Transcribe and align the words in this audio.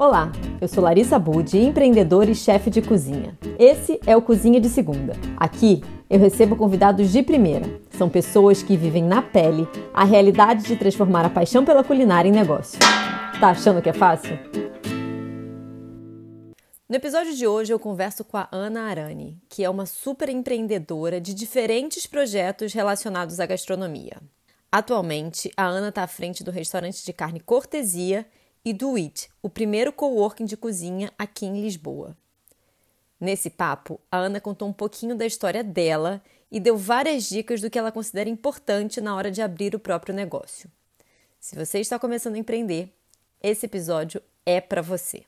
Olá, 0.00 0.32
eu 0.62 0.66
sou 0.66 0.82
Larissa 0.82 1.18
Budi, 1.18 1.58
empreendedora 1.58 2.30
e 2.30 2.34
chefe 2.34 2.70
de 2.70 2.80
cozinha. 2.80 3.36
Esse 3.58 4.00
é 4.06 4.16
o 4.16 4.22
Cozinha 4.22 4.58
de 4.58 4.70
Segunda. 4.70 5.12
Aqui 5.36 5.82
eu 6.08 6.18
recebo 6.18 6.56
convidados 6.56 7.12
de 7.12 7.22
primeira. 7.22 7.66
São 7.90 8.08
pessoas 8.08 8.62
que 8.62 8.78
vivem 8.78 9.04
na 9.04 9.20
pele 9.20 9.68
a 9.92 10.02
realidade 10.04 10.62
de 10.62 10.74
transformar 10.74 11.26
a 11.26 11.28
paixão 11.28 11.66
pela 11.66 11.84
culinária 11.84 12.30
em 12.30 12.32
negócio. 12.32 12.78
Tá 13.38 13.50
achando 13.50 13.82
que 13.82 13.90
é 13.90 13.92
fácil? 13.92 14.38
No 16.88 16.96
episódio 16.96 17.36
de 17.36 17.46
hoje 17.46 17.70
eu 17.70 17.78
converso 17.78 18.24
com 18.24 18.38
a 18.38 18.48
Ana 18.50 18.84
Arani, 18.84 19.36
que 19.50 19.62
é 19.62 19.68
uma 19.68 19.84
super 19.84 20.30
empreendedora 20.30 21.20
de 21.20 21.34
diferentes 21.34 22.06
projetos 22.06 22.72
relacionados 22.72 23.38
à 23.38 23.44
gastronomia. 23.44 24.16
Atualmente, 24.72 25.52
a 25.58 25.66
Ana 25.66 25.90
está 25.90 26.04
à 26.04 26.06
frente 26.06 26.42
do 26.42 26.50
restaurante 26.50 27.04
de 27.04 27.12
carne 27.12 27.40
Cortesia 27.40 28.24
e 28.64 28.72
do 28.72 28.96
IT, 28.96 29.28
o 29.42 29.48
primeiro 29.48 29.92
coworking 29.92 30.44
de 30.44 30.56
cozinha 30.56 31.12
aqui 31.18 31.46
em 31.46 31.60
Lisboa. 31.60 32.16
Nesse 33.18 33.50
papo, 33.50 34.00
a 34.10 34.16
Ana 34.18 34.40
contou 34.40 34.68
um 34.68 34.72
pouquinho 34.72 35.14
da 35.14 35.26
história 35.26 35.62
dela 35.62 36.22
e 36.50 36.58
deu 36.58 36.76
várias 36.76 37.28
dicas 37.28 37.60
do 37.60 37.70
que 37.70 37.78
ela 37.78 37.92
considera 37.92 38.28
importante 38.28 39.00
na 39.00 39.14
hora 39.14 39.30
de 39.30 39.42
abrir 39.42 39.74
o 39.74 39.78
próprio 39.78 40.14
negócio. 40.14 40.70
Se 41.38 41.54
você 41.54 41.80
está 41.80 41.98
começando 41.98 42.34
a 42.34 42.38
empreender, 42.38 42.92
esse 43.42 43.66
episódio 43.66 44.22
é 44.44 44.60
para 44.60 44.82
você. 44.82 45.22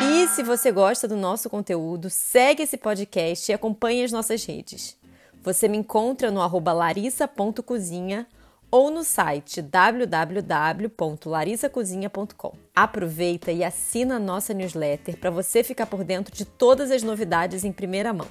E 0.00 0.28
se 0.28 0.42
você 0.42 0.70
gosta 0.70 1.08
do 1.08 1.16
nosso 1.16 1.50
conteúdo, 1.50 2.08
segue 2.08 2.62
esse 2.62 2.76
podcast 2.76 3.50
e 3.50 3.54
acompanhe 3.54 4.04
as 4.04 4.12
nossas 4.12 4.44
redes. 4.44 4.96
Você 5.42 5.68
me 5.68 5.76
encontra 5.76 6.30
no 6.30 6.40
arroba 6.40 6.72
larissa.cozinha 6.72 8.26
ou 8.70 8.90
no 8.90 9.02
site 9.02 9.62
www.larissacozinha.com. 9.62 12.52
Aproveita 12.74 13.50
e 13.50 13.64
assina 13.64 14.16
a 14.16 14.20
nossa 14.20 14.52
newsletter 14.52 15.16
para 15.16 15.30
você 15.30 15.64
ficar 15.64 15.86
por 15.86 16.04
dentro 16.04 16.34
de 16.34 16.44
todas 16.44 16.90
as 16.90 17.02
novidades 17.02 17.64
em 17.64 17.72
primeira 17.72 18.12
mão. 18.12 18.28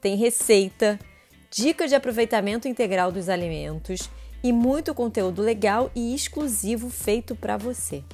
Tem 0.00 0.14
receita, 0.16 1.00
dicas 1.50 1.90
de 1.90 1.96
aproveitamento 1.96 2.68
integral 2.68 3.10
dos 3.10 3.28
alimentos 3.28 4.08
e 4.42 4.52
muito 4.52 4.94
conteúdo 4.94 5.42
legal 5.42 5.90
e 5.94 6.14
exclusivo 6.14 6.88
feito 6.88 7.34
para 7.34 7.56
você. 7.56 8.04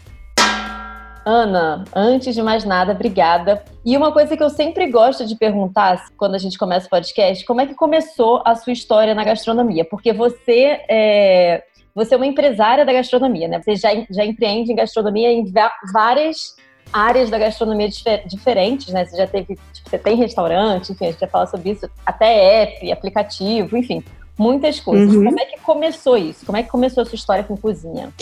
Ana, 1.24 1.84
antes 1.94 2.34
de 2.34 2.42
mais 2.42 2.64
nada, 2.64 2.92
obrigada. 2.92 3.62
E 3.84 3.96
uma 3.96 4.12
coisa 4.12 4.36
que 4.36 4.42
eu 4.42 4.50
sempre 4.50 4.90
gosto 4.90 5.24
de 5.26 5.36
perguntar 5.36 6.04
quando 6.16 6.34
a 6.34 6.38
gente 6.38 6.58
começa 6.58 6.86
o 6.86 6.90
podcast, 6.90 7.44
como 7.44 7.60
é 7.60 7.66
que 7.66 7.74
começou 7.74 8.42
a 8.44 8.54
sua 8.54 8.72
história 8.72 9.14
na 9.14 9.24
gastronomia? 9.24 9.84
Porque 9.84 10.12
você 10.12 10.80
é, 10.88 11.62
você 11.94 12.14
é 12.14 12.16
uma 12.16 12.26
empresária 12.26 12.84
da 12.84 12.92
gastronomia, 12.92 13.46
né? 13.46 13.60
Você 13.62 13.76
já, 13.76 13.90
já 14.10 14.24
empreende 14.24 14.72
em 14.72 14.76
gastronomia 14.76 15.30
em 15.30 15.44
várias 15.92 16.56
áreas 16.92 17.30
da 17.30 17.38
gastronomia 17.38 17.88
difer 17.88 18.26
diferentes, 18.26 18.92
né? 18.92 19.04
Você 19.04 19.16
já 19.16 19.26
teve, 19.26 19.58
tipo, 19.72 19.88
você 19.88 19.98
tem 19.98 20.16
restaurante, 20.16 20.92
enfim, 20.92 21.06
a 21.06 21.10
gente 21.10 21.20
vai 21.20 21.28
falar 21.28 21.46
sobre 21.46 21.70
isso, 21.70 21.88
até 22.04 22.62
app, 22.62 22.92
aplicativo, 22.92 23.76
enfim, 23.76 24.02
muitas 24.36 24.80
coisas. 24.80 25.14
Uhum. 25.14 25.24
Como 25.24 25.40
é 25.40 25.44
que 25.46 25.60
começou 25.60 26.16
isso? 26.16 26.44
Como 26.44 26.58
é 26.58 26.62
que 26.62 26.68
começou 26.68 27.02
a 27.02 27.06
sua 27.06 27.16
história 27.16 27.44
com 27.44 27.56
cozinha? 27.56 28.12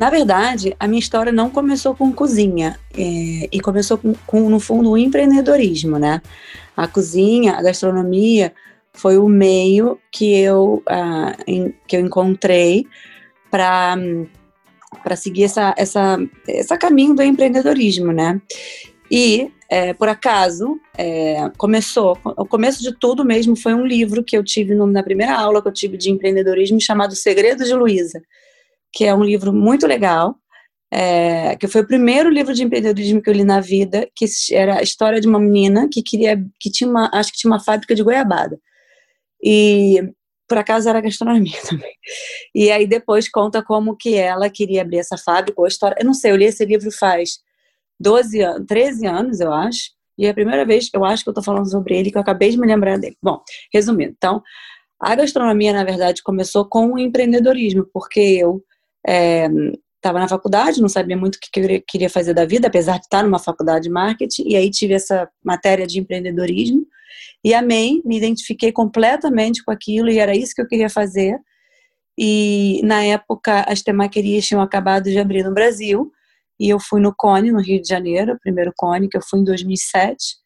Na 0.00 0.08
verdade, 0.08 0.74
a 0.80 0.88
minha 0.88 0.98
história 0.98 1.30
não 1.30 1.50
começou 1.50 1.94
com 1.94 2.10
cozinha, 2.10 2.80
é, 2.96 3.48
e 3.52 3.60
começou 3.60 3.98
com, 3.98 4.14
com, 4.26 4.48
no 4.48 4.58
fundo, 4.58 4.92
o 4.92 4.96
empreendedorismo, 4.96 5.98
né? 5.98 6.22
A 6.74 6.88
cozinha, 6.88 7.52
a 7.52 7.62
gastronomia 7.62 8.54
foi 8.94 9.18
o 9.18 9.28
meio 9.28 10.00
que 10.10 10.34
eu, 10.40 10.82
uh, 10.88 11.42
em, 11.46 11.74
que 11.86 11.98
eu 11.98 12.00
encontrei 12.00 12.86
para 13.50 13.94
para 15.04 15.14
seguir 15.14 15.44
essa, 15.44 15.72
essa, 15.78 16.18
essa 16.48 16.76
caminho 16.76 17.14
do 17.14 17.22
empreendedorismo, 17.22 18.10
né? 18.10 18.40
E, 19.08 19.52
é, 19.68 19.94
por 19.94 20.08
acaso, 20.08 20.80
é, 20.98 21.48
começou, 21.56 22.18
o 22.24 22.44
começo 22.44 22.82
de 22.82 22.92
tudo 22.98 23.24
mesmo 23.24 23.54
foi 23.54 23.72
um 23.72 23.86
livro 23.86 24.24
que 24.24 24.36
eu 24.36 24.42
tive 24.42 24.74
no, 24.74 24.86
na 24.86 25.02
primeira 25.02 25.36
aula 25.36 25.62
que 25.62 25.68
eu 25.68 25.72
tive 25.72 25.96
de 25.96 26.10
empreendedorismo 26.10 26.80
chamado 26.80 27.14
Segredos 27.14 27.68
de 27.68 27.74
Luísa 27.74 28.20
que 28.92 29.04
é 29.04 29.14
um 29.14 29.22
livro 29.22 29.52
muito 29.52 29.86
legal, 29.86 30.36
é, 30.92 31.56
que 31.56 31.68
foi 31.68 31.82
o 31.82 31.86
primeiro 31.86 32.28
livro 32.28 32.52
de 32.52 32.64
empreendedorismo 32.64 33.22
que 33.22 33.30
eu 33.30 33.34
li 33.34 33.44
na 33.44 33.60
vida, 33.60 34.08
que 34.14 34.26
era 34.52 34.78
a 34.78 34.82
história 34.82 35.20
de 35.20 35.28
uma 35.28 35.38
menina 35.38 35.88
que 35.90 36.02
queria, 36.02 36.36
que 36.58 36.70
tinha 36.70 36.90
uma, 36.90 37.08
acho 37.12 37.32
que 37.32 37.38
tinha 37.38 37.50
uma 37.50 37.60
fábrica 37.60 37.94
de 37.94 38.02
goiabada. 38.02 38.58
E 39.42 40.02
por 40.48 40.58
acaso 40.58 40.88
era 40.88 41.00
gastronomia 41.00 41.58
também. 41.68 41.94
E 42.54 42.70
aí 42.72 42.86
depois 42.86 43.30
conta 43.30 43.62
como 43.62 43.96
que 43.96 44.16
ela 44.16 44.50
queria 44.50 44.82
abrir 44.82 44.98
essa 44.98 45.16
fábrica, 45.16 45.60
ou 45.60 45.64
a 45.64 45.68
história, 45.68 45.96
eu 46.00 46.04
não 46.04 46.14
sei, 46.14 46.32
eu 46.32 46.36
li 46.36 46.44
esse 46.46 46.64
livro 46.64 46.90
faz 46.90 47.38
12 48.00 48.40
anos, 48.40 48.66
13 48.66 49.06
anos, 49.06 49.40
eu 49.40 49.52
acho, 49.52 49.90
e 50.18 50.26
é 50.26 50.30
a 50.30 50.34
primeira 50.34 50.66
vez, 50.66 50.90
eu 50.92 51.04
acho 51.04 51.22
que 51.22 51.30
eu 51.30 51.34
tô 51.34 51.42
falando 51.42 51.70
sobre 51.70 51.96
ele, 51.96 52.10
que 52.10 52.16
eu 52.16 52.20
acabei 52.20 52.50
de 52.50 52.58
me 52.58 52.66
lembrar 52.66 52.98
dele. 52.98 53.16
Bom, 53.22 53.40
resumindo, 53.72 54.12
então, 54.16 54.42
a 55.00 55.14
gastronomia, 55.14 55.72
na 55.72 55.84
verdade, 55.84 56.22
começou 56.22 56.68
com 56.68 56.92
o 56.92 56.98
empreendedorismo, 56.98 57.86
porque 57.92 58.20
eu 58.20 58.62
estava 59.06 60.18
é, 60.18 60.22
na 60.22 60.28
faculdade, 60.28 60.80
não 60.80 60.88
sabia 60.88 61.16
muito 61.16 61.36
o 61.36 61.38
que 61.40 61.82
queria 61.86 62.10
fazer 62.10 62.34
da 62.34 62.44
vida, 62.44 62.68
apesar 62.68 62.98
de 62.98 63.04
estar 63.04 63.22
numa 63.22 63.38
faculdade 63.38 63.84
de 63.84 63.90
marketing, 63.90 64.44
e 64.46 64.56
aí 64.56 64.70
tive 64.70 64.94
essa 64.94 65.28
matéria 65.44 65.86
de 65.86 65.98
empreendedorismo 65.98 66.86
e 67.44 67.54
amei, 67.54 68.02
me 68.04 68.16
identifiquei 68.16 68.72
completamente 68.72 69.64
com 69.64 69.70
aquilo 69.70 70.10
e 70.10 70.18
era 70.18 70.36
isso 70.36 70.54
que 70.54 70.62
eu 70.62 70.68
queria 70.68 70.90
fazer. 70.90 71.38
E 72.18 72.80
na 72.84 73.02
época 73.02 73.64
as 73.66 73.82
temaquerias 73.82 74.46
tinham 74.46 74.62
acabado 74.62 75.04
de 75.04 75.18
abrir 75.18 75.42
no 75.42 75.54
Brasil 75.54 76.12
e 76.58 76.68
eu 76.68 76.78
fui 76.78 77.00
no 77.00 77.14
Cone, 77.16 77.50
no 77.50 77.60
Rio 77.60 77.80
de 77.80 77.88
Janeiro, 77.88 78.38
primeiro 78.42 78.72
Cone 78.76 79.08
que 79.08 79.16
eu 79.16 79.22
fui 79.22 79.40
em 79.40 79.44
2007. 79.44 80.38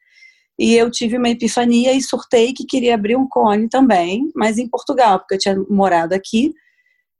E 0.56 0.76
eu 0.76 0.88
tive 0.88 1.16
uma 1.16 1.28
epifania 1.28 1.92
e 1.92 2.00
surtei 2.00 2.52
que 2.52 2.64
queria 2.64 2.94
abrir 2.94 3.16
um 3.16 3.28
Cone 3.28 3.68
também, 3.68 4.30
mas 4.36 4.56
em 4.56 4.68
Portugal, 4.68 5.18
porque 5.18 5.34
eu 5.34 5.38
tinha 5.38 5.56
morado 5.68 6.14
aqui 6.14 6.54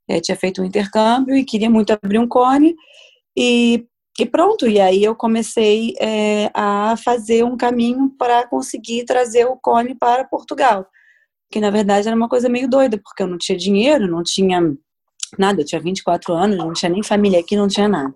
é, 0.07 0.19
tinha 0.19 0.37
feito 0.37 0.61
um 0.61 0.65
intercâmbio 0.65 1.35
e 1.35 1.43
queria 1.43 1.69
muito 1.69 1.91
abrir 1.91 2.19
um 2.19 2.27
cone 2.27 2.75
e, 3.35 3.85
e 4.19 4.25
pronto, 4.25 4.67
e 4.67 4.79
aí 4.79 5.03
eu 5.03 5.15
comecei 5.15 5.93
é, 5.99 6.49
a 6.53 6.95
fazer 6.97 7.43
um 7.43 7.57
caminho 7.57 8.09
para 8.17 8.47
conseguir 8.47 9.03
trazer 9.05 9.45
o 9.45 9.57
cone 9.57 9.95
para 9.95 10.23
Portugal, 10.25 10.85
que 11.51 11.59
na 11.59 11.69
verdade 11.69 12.07
era 12.07 12.15
uma 12.15 12.29
coisa 12.29 12.47
meio 12.47 12.69
doida, 12.69 12.99
porque 13.03 13.23
eu 13.23 13.27
não 13.27 13.37
tinha 13.37 13.57
dinheiro, 13.57 14.07
não 14.07 14.23
tinha 14.23 14.61
nada, 15.37 15.61
eu 15.61 15.65
tinha 15.65 15.81
24 15.81 16.33
anos, 16.33 16.57
não 16.57 16.73
tinha 16.73 16.89
nem 16.89 17.03
família 17.03 17.39
aqui, 17.39 17.55
não 17.55 17.67
tinha 17.67 17.87
nada. 17.87 18.13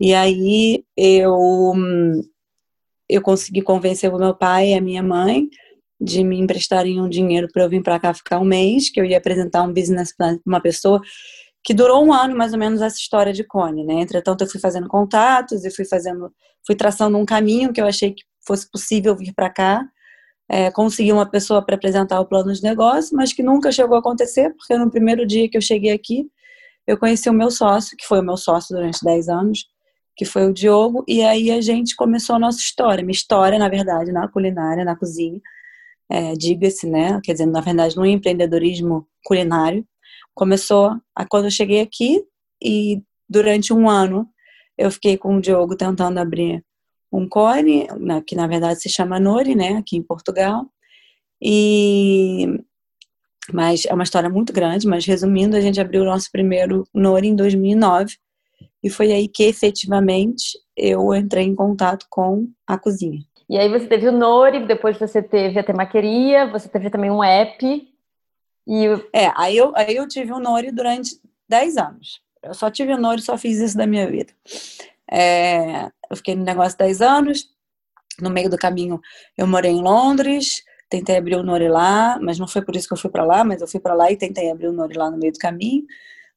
E 0.00 0.12
aí 0.12 0.84
eu 0.96 1.72
eu 3.08 3.20
consegui 3.22 3.62
convencer 3.62 4.12
o 4.12 4.18
meu 4.18 4.34
pai 4.34 4.70
e 4.70 4.74
a 4.74 4.80
minha 4.80 5.02
mãe 5.02 5.48
de 6.00 6.24
me 6.24 6.38
emprestarem 6.38 7.00
um 7.00 7.08
dinheiro 7.08 7.48
para 7.52 7.64
eu 7.64 7.68
vir 7.68 7.82
para 7.82 8.00
cá 8.00 8.12
ficar 8.12 8.38
um 8.40 8.44
mês, 8.44 8.90
que 8.90 9.00
eu 9.00 9.04
ia 9.04 9.18
apresentar 9.18 9.62
um 9.62 9.72
business 9.72 10.14
plan 10.14 10.36
para 10.38 10.50
uma 10.50 10.60
pessoa 10.60 11.00
que 11.64 11.72
durou 11.72 12.04
um 12.04 12.12
ano 12.12 12.36
mais 12.36 12.52
ou 12.52 12.58
menos 12.58 12.82
essa 12.82 12.96
história 12.96 13.32
de 13.32 13.42
Cone, 13.42 13.84
né? 13.84 13.94
Entretanto, 13.94 14.42
eu 14.42 14.48
fui 14.48 14.60
fazendo 14.60 14.86
contatos 14.86 15.64
e 15.64 15.70
fui 15.70 15.86
fazendo, 15.86 16.30
fui 16.66 16.76
traçando 16.76 17.16
um 17.16 17.24
caminho 17.24 17.72
que 17.72 17.80
eu 17.80 17.86
achei 17.86 18.12
que 18.12 18.22
fosse 18.46 18.70
possível 18.70 19.16
vir 19.16 19.32
para 19.32 19.48
cá, 19.48 19.82
é, 20.46 20.70
consegui 20.70 21.10
uma 21.10 21.24
pessoa 21.24 21.64
para 21.64 21.74
apresentar 21.74 22.20
o 22.20 22.26
plano 22.26 22.52
de 22.52 22.62
negócio, 22.62 23.16
mas 23.16 23.32
que 23.32 23.42
nunca 23.42 23.72
chegou 23.72 23.96
a 23.96 24.00
acontecer, 24.00 24.50
porque 24.54 24.76
no 24.76 24.90
primeiro 24.90 25.26
dia 25.26 25.48
que 25.48 25.56
eu 25.56 25.62
cheguei 25.62 25.92
aqui, 25.92 26.26
eu 26.86 26.98
conheci 26.98 27.30
o 27.30 27.32
meu 27.32 27.50
sócio, 27.50 27.96
que 27.96 28.06
foi 28.06 28.20
o 28.20 28.22
meu 28.22 28.36
sócio 28.36 28.76
durante 28.76 29.02
10 29.02 29.28
anos, 29.30 29.66
que 30.14 30.26
foi 30.26 30.46
o 30.46 30.52
Diogo, 30.52 31.02
e 31.08 31.22
aí 31.22 31.50
a 31.50 31.62
gente 31.62 31.96
começou 31.96 32.36
a 32.36 32.38
nossa 32.38 32.58
história, 32.58 33.02
minha 33.02 33.16
história, 33.16 33.58
na 33.58 33.70
verdade, 33.70 34.12
na 34.12 34.28
culinária, 34.28 34.84
na 34.84 34.94
cozinha, 34.94 35.40
é, 36.10 36.32
diga-se, 36.34 36.86
né? 36.86 37.20
Quer 37.22 37.32
dizer, 37.32 37.46
na 37.46 37.60
verdade, 37.60 37.96
no 37.96 38.06
empreendedorismo 38.06 39.06
culinário. 39.24 39.86
Começou 40.34 40.96
a, 41.14 41.26
quando 41.26 41.44
eu 41.46 41.50
cheguei 41.50 41.80
aqui 41.80 42.22
e 42.62 43.02
durante 43.28 43.72
um 43.72 43.88
ano 43.88 44.28
eu 44.76 44.90
fiquei 44.90 45.16
com 45.16 45.36
o 45.36 45.40
Diogo 45.40 45.76
tentando 45.76 46.18
abrir 46.18 46.64
um 47.12 47.28
cone, 47.28 47.86
né, 48.00 48.20
que 48.26 48.34
na 48.34 48.46
verdade 48.46 48.80
se 48.80 48.88
chama 48.88 49.20
Nori, 49.20 49.54
né? 49.54 49.76
Aqui 49.76 49.96
em 49.96 50.02
Portugal. 50.02 50.66
E 51.40 52.46
mas 53.52 53.84
é 53.84 53.92
uma 53.92 54.04
história 54.04 54.30
muito 54.30 54.52
grande, 54.52 54.86
mas 54.86 55.04
resumindo, 55.04 55.54
a 55.56 55.60
gente 55.60 55.78
abriu 55.80 56.02
o 56.02 56.06
nosso 56.06 56.30
primeiro 56.32 56.88
Nori 56.94 57.28
em 57.28 57.36
2009 57.36 58.16
e 58.82 58.88
foi 58.88 59.12
aí 59.12 59.28
que 59.28 59.44
efetivamente 59.44 60.58
eu 60.76 61.14
entrei 61.14 61.44
em 61.44 61.54
contato 61.54 62.06
com 62.08 62.48
a 62.66 62.78
cozinha. 62.78 63.20
E 63.48 63.58
aí 63.58 63.68
você 63.68 63.86
teve 63.86 64.08
o 64.08 64.12
Nori, 64.12 64.66
depois 64.66 64.98
você 64.98 65.22
teve 65.22 65.58
a 65.58 65.62
Temaqueria, 65.62 66.46
você 66.46 66.68
teve 66.68 66.90
também 66.90 67.10
um 67.10 67.22
app. 67.22 67.88
E... 68.66 68.86
É, 69.12 69.30
aí 69.36 69.56
eu, 69.56 69.72
aí 69.76 69.96
eu 69.96 70.08
tive 70.08 70.32
o 70.32 70.40
Nori 70.40 70.70
durante 70.70 71.20
10 71.48 71.76
anos. 71.76 72.22
Eu 72.42 72.54
só 72.54 72.70
tive 72.70 72.92
o 72.92 72.98
Nori, 72.98 73.20
só 73.20 73.36
fiz 73.36 73.58
isso 73.58 73.76
da 73.76 73.86
minha 73.86 74.10
vida. 74.10 74.32
É, 75.10 75.86
eu 76.10 76.16
fiquei 76.16 76.34
no 76.34 76.44
negócio 76.44 76.78
10 76.78 77.00
anos, 77.02 77.48
no 78.20 78.30
meio 78.30 78.48
do 78.48 78.56
caminho 78.56 79.00
eu 79.36 79.46
morei 79.46 79.72
em 79.72 79.82
Londres, 79.82 80.62
tentei 80.88 81.16
abrir 81.16 81.36
o 81.36 81.42
Nori 81.42 81.68
lá, 81.68 82.18
mas 82.20 82.38
não 82.38 82.48
foi 82.48 82.62
por 82.62 82.74
isso 82.76 82.88
que 82.88 82.94
eu 82.94 82.98
fui 82.98 83.10
para 83.10 83.24
lá, 83.24 83.44
mas 83.44 83.60
eu 83.60 83.68
fui 83.68 83.80
para 83.80 83.94
lá 83.94 84.10
e 84.10 84.16
tentei 84.16 84.50
abrir 84.50 84.68
o 84.68 84.72
Nori 84.72 84.96
lá 84.96 85.10
no 85.10 85.18
meio 85.18 85.32
do 85.32 85.38
caminho. 85.38 85.84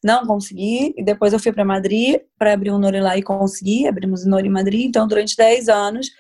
Não 0.04 0.26
consegui, 0.28 0.94
e 0.96 1.04
depois 1.04 1.34
eu 1.34 1.40
fui 1.40 1.52
para 1.52 1.66
Madrid 1.66 2.22
para 2.38 2.54
abrir 2.54 2.72
um 2.72 2.78
Nori 2.78 3.00
lá 3.00 3.18
e 3.18 3.24
consegui, 3.24 3.88
abrimos 3.88 4.26
o 4.26 4.30
Nori 4.30 4.48
em 4.48 4.52
Madrid. 4.52 4.86
Então, 4.86 5.08
durante 5.08 5.36
10 5.36 5.70
anos, 5.70 6.12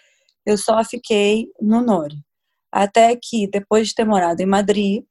eu 0.47 0.57
só 0.57 0.81
fiquei 0.85 1.49
no 1.61 1.81
Nori. 1.81 2.15
Até 2.71 3.17
que, 3.21 3.47
depois 3.47 3.89
de 3.89 3.95
ter 3.95 4.05
morado 4.05 4.41
em 4.41 4.45
Madrid, 4.45 5.03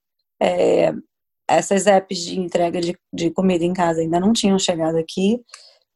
é, 0.43 0.93
essas 1.47 1.87
apps 1.87 2.19
de 2.21 2.41
entrega 2.41 2.81
de, 2.81 2.97
de 3.13 3.31
comida 3.31 3.63
em 3.63 3.75
casa 3.75 4.01
ainda 4.01 4.19
não 4.19 4.33
tinham 4.33 4.59
chegado 4.59 4.97
aqui. 4.97 5.39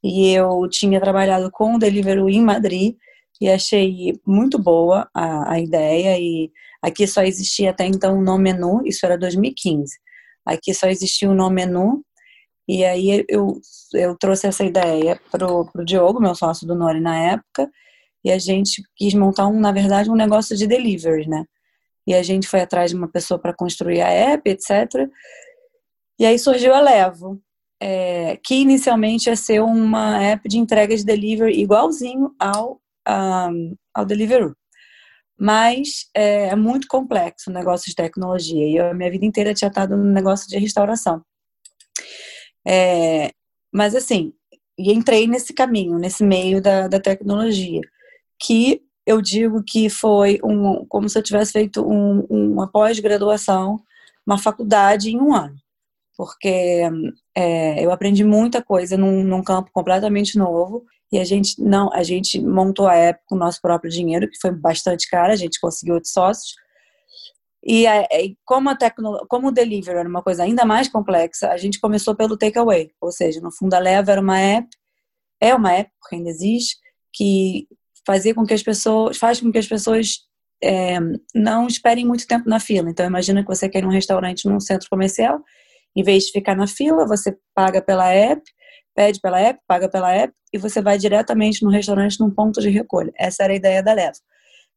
E 0.04 0.30
eu 0.30 0.68
tinha 0.70 1.00
trabalhado 1.00 1.50
com 1.50 1.74
o 1.74 1.78
Deliveroo 1.78 2.28
em 2.28 2.42
Madrid 2.42 2.96
e 3.40 3.48
achei 3.48 4.20
muito 4.26 4.58
boa 4.58 5.08
a, 5.14 5.54
a 5.54 5.60
ideia. 5.60 6.18
E 6.18 6.50
aqui 6.82 7.06
só 7.06 7.22
existia 7.22 7.70
até 7.70 7.86
então 7.86 8.18
um 8.18 8.22
no 8.22 8.36
menu, 8.38 8.82
isso 8.84 9.06
era 9.06 9.16
2015. 9.16 9.90
Aqui 10.44 10.74
só 10.74 10.86
existia 10.86 11.30
um 11.30 11.34
no 11.34 11.48
menu. 11.48 12.04
E 12.68 12.84
aí 12.84 13.24
eu, 13.28 13.58
eu 13.94 14.16
trouxe 14.18 14.46
essa 14.46 14.64
ideia 14.64 15.18
pro, 15.30 15.64
pro 15.72 15.84
Diogo, 15.84 16.20
meu 16.20 16.34
sócio 16.34 16.66
do 16.66 16.74
Nori 16.74 17.00
na 17.00 17.18
época, 17.32 17.70
e 18.24 18.30
a 18.30 18.38
gente 18.38 18.82
quis 18.96 19.14
montar 19.14 19.46
um, 19.46 19.58
na 19.58 19.72
verdade, 19.72 20.10
um 20.10 20.16
negócio 20.16 20.56
de 20.56 20.66
delivery, 20.66 21.28
né? 21.28 21.44
E 22.06 22.14
a 22.14 22.22
gente 22.22 22.48
foi 22.48 22.60
atrás 22.60 22.90
de 22.90 22.96
uma 22.96 23.08
pessoa 23.08 23.38
para 23.38 23.54
construir 23.54 24.00
a 24.00 24.08
app, 24.08 24.48
etc. 24.48 25.08
E 26.18 26.26
aí 26.26 26.38
surgiu 26.38 26.74
a 26.74 26.80
Levo, 26.80 27.40
é, 27.80 28.36
que 28.44 28.56
inicialmente 28.56 29.28
ia 29.28 29.36
ser 29.36 29.60
uma 29.62 30.22
app 30.22 30.46
de 30.48 30.58
entrega 30.58 30.94
de 30.94 31.04
delivery 31.04 31.58
igualzinho 31.58 32.34
ao, 32.38 32.80
um, 33.08 33.74
ao 33.94 34.04
Deliveroo. 34.04 34.54
Mas 35.38 36.10
é, 36.14 36.48
é, 36.48 36.56
muito 36.56 36.86
complexo 36.86 37.48
o 37.48 37.52
negócio 37.52 37.88
de 37.88 37.94
tecnologia. 37.94 38.66
E 38.66 38.76
eu, 38.76 38.90
a 38.90 38.94
minha 38.94 39.10
vida 39.10 39.24
inteira 39.24 39.54
tinha 39.54 39.68
estado 39.68 39.96
no 39.96 40.04
negócio 40.04 40.46
de 40.46 40.58
restauração. 40.58 41.24
É, 42.68 43.30
mas 43.72 43.94
assim, 43.94 44.34
e 44.78 44.92
entrei 44.92 45.26
nesse 45.26 45.54
caminho, 45.54 45.98
nesse 45.98 46.22
meio 46.22 46.60
da, 46.60 46.88
da 46.88 47.00
tecnologia, 47.00 47.80
que 48.40 48.82
eu 49.06 49.20
digo 49.20 49.62
que 49.62 49.90
foi 49.90 50.38
um, 50.44 50.84
como 50.86 51.08
se 51.08 51.18
eu 51.18 51.22
tivesse 51.22 51.52
feito 51.52 51.86
um, 51.86 52.20
uma 52.30 52.70
pós-graduação, 52.70 53.80
uma 54.26 54.38
faculdade 54.38 55.10
em 55.10 55.20
um 55.20 55.34
ano, 55.34 55.56
porque 56.16 56.82
é, 57.34 57.84
eu 57.84 57.90
aprendi 57.90 58.22
muita 58.24 58.62
coisa 58.62 58.96
num, 58.96 59.24
num, 59.24 59.42
campo 59.42 59.70
completamente 59.72 60.38
novo 60.38 60.84
e 61.12 61.18
a 61.18 61.24
gente 61.24 61.60
não, 61.60 61.92
a 61.92 62.02
gente 62.02 62.40
montou 62.40 62.86
a 62.86 62.94
época 62.94 63.24
com 63.26 63.34
o 63.34 63.38
nosso 63.38 63.60
próprio 63.60 63.90
dinheiro, 63.90 64.28
que 64.28 64.38
foi 64.40 64.52
bastante 64.52 65.08
caro, 65.08 65.32
a 65.32 65.36
gente 65.36 65.58
conseguiu 65.60 65.94
outros 65.94 66.12
sócios. 66.12 66.54
E 67.62 67.86
a, 67.86 68.06
como 68.44 68.70
a 68.70 68.76
tecno, 68.76 69.26
como 69.28 69.48
o 69.48 69.52
delivery 69.52 69.98
era 69.98 70.08
uma 70.08 70.22
coisa 70.22 70.44
ainda 70.44 70.64
mais 70.64 70.88
complexa, 70.88 71.50
a 71.50 71.56
gente 71.56 71.80
começou 71.80 72.14
pelo 72.14 72.36
takeaway, 72.36 72.90
ou 73.00 73.10
seja, 73.10 73.40
no 73.40 73.50
fundo 73.52 73.74
a 73.74 73.78
Leva 73.78 74.12
era 74.12 74.20
uma 74.20 74.38
app, 74.38 74.68
é 75.40 75.54
uma 75.54 75.72
app 75.72 75.90
porque 76.00 76.16
ainda 76.16 76.30
existe, 76.30 76.78
que 77.12 77.66
fazer 78.10 78.34
com 78.34 78.44
que 78.44 78.52
as 78.52 78.60
pessoas, 78.60 79.16
faz 79.16 79.40
com 79.40 79.52
que 79.52 79.58
as 79.58 79.68
pessoas 79.68 80.18
é, 80.60 80.98
não 81.32 81.68
esperem 81.68 82.04
muito 82.04 82.26
tempo 82.26 82.48
na 82.48 82.58
fila. 82.58 82.90
Então, 82.90 83.06
imagina 83.06 83.40
que 83.40 83.46
você 83.46 83.68
quer 83.68 83.78
ir 83.78 83.82
num 83.82 83.92
restaurante 83.92 84.48
num 84.48 84.58
centro 84.58 84.88
comercial, 84.90 85.40
em 85.94 86.02
vez 86.02 86.24
de 86.24 86.32
ficar 86.32 86.56
na 86.56 86.66
fila, 86.66 87.06
você 87.06 87.38
paga 87.54 87.80
pela 87.80 88.12
app, 88.12 88.42
pede 88.96 89.20
pela 89.20 89.38
app, 89.38 89.60
paga 89.64 89.88
pela 89.88 90.12
app 90.12 90.34
e 90.52 90.58
você 90.58 90.82
vai 90.82 90.98
diretamente 90.98 91.64
no 91.64 91.70
restaurante 91.70 92.18
num 92.18 92.30
ponto 92.32 92.60
de 92.60 92.68
recolha. 92.68 93.12
Essa 93.16 93.44
era 93.44 93.52
a 93.52 93.56
ideia 93.56 93.80
da 93.80 93.92
Leva, 93.92 94.18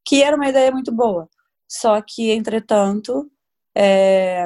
que 0.08 0.22
era 0.22 0.36
uma 0.36 0.48
ideia 0.48 0.72
muito 0.72 0.92
boa. 0.92 1.28
Só 1.68 2.00
que, 2.06 2.30
entretanto, 2.30 3.28
é, 3.76 4.46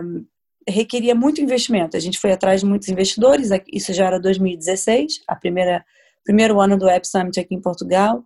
requeria 0.66 1.14
muito 1.14 1.42
investimento. 1.42 1.98
A 1.98 2.00
gente 2.00 2.18
foi 2.18 2.32
atrás 2.32 2.62
de 2.62 2.66
muitos 2.66 2.88
investidores, 2.88 3.50
isso 3.74 3.92
já 3.92 4.06
era 4.06 4.18
2016, 4.18 5.24
a 5.28 5.36
primeira 5.36 5.84
primeiro 6.24 6.60
ano 6.60 6.78
do 6.78 6.90
App 6.90 7.06
Summit 7.06 7.38
aqui 7.38 7.54
em 7.54 7.62
Portugal 7.62 8.24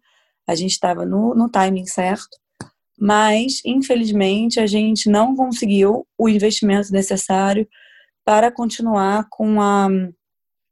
a 0.47 0.55
gente 0.55 0.71
estava 0.71 1.05
no, 1.05 1.33
no 1.35 1.49
timing 1.49 1.85
certo, 1.85 2.38
mas 2.99 3.61
infelizmente 3.65 4.59
a 4.59 4.67
gente 4.67 5.09
não 5.09 5.35
conseguiu 5.35 6.07
o 6.17 6.29
investimento 6.29 6.91
necessário 6.91 7.67
para 8.23 8.51
continuar 8.51 9.27
com 9.29 9.59
a, 9.61 9.88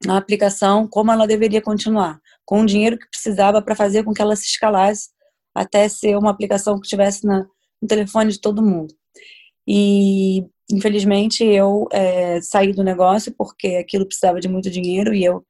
a 0.08 0.18
aplicação 0.18 0.88
como 0.88 1.12
ela 1.12 1.26
deveria 1.26 1.62
continuar, 1.62 2.20
com 2.46 2.62
o 2.62 2.66
dinheiro 2.66 2.98
que 2.98 3.10
precisava 3.10 3.62
para 3.62 3.76
fazer 3.76 4.04
com 4.04 4.14
que 4.14 4.22
ela 4.22 4.36
se 4.36 4.46
escalasse 4.46 5.10
até 5.54 5.90
ser 5.90 6.16
uma 6.18 6.30
aplicação 6.30 6.80
que 6.80 6.86
estivesse 6.86 7.26
na, 7.26 7.46
no 7.82 7.88
telefone 7.88 8.32
de 8.32 8.40
todo 8.40 8.62
mundo. 8.62 8.94
E 9.68 10.46
infelizmente 10.72 11.44
eu 11.44 11.88
é, 11.92 12.40
saí 12.42 12.74
do 12.74 12.84
negócio 12.84 13.34
porque 13.36 13.76
aquilo 13.76 14.06
precisava 14.06 14.40
de 14.40 14.48
muito 14.48 14.70
dinheiro 14.70 15.14
e 15.14 15.24
eu 15.24 15.44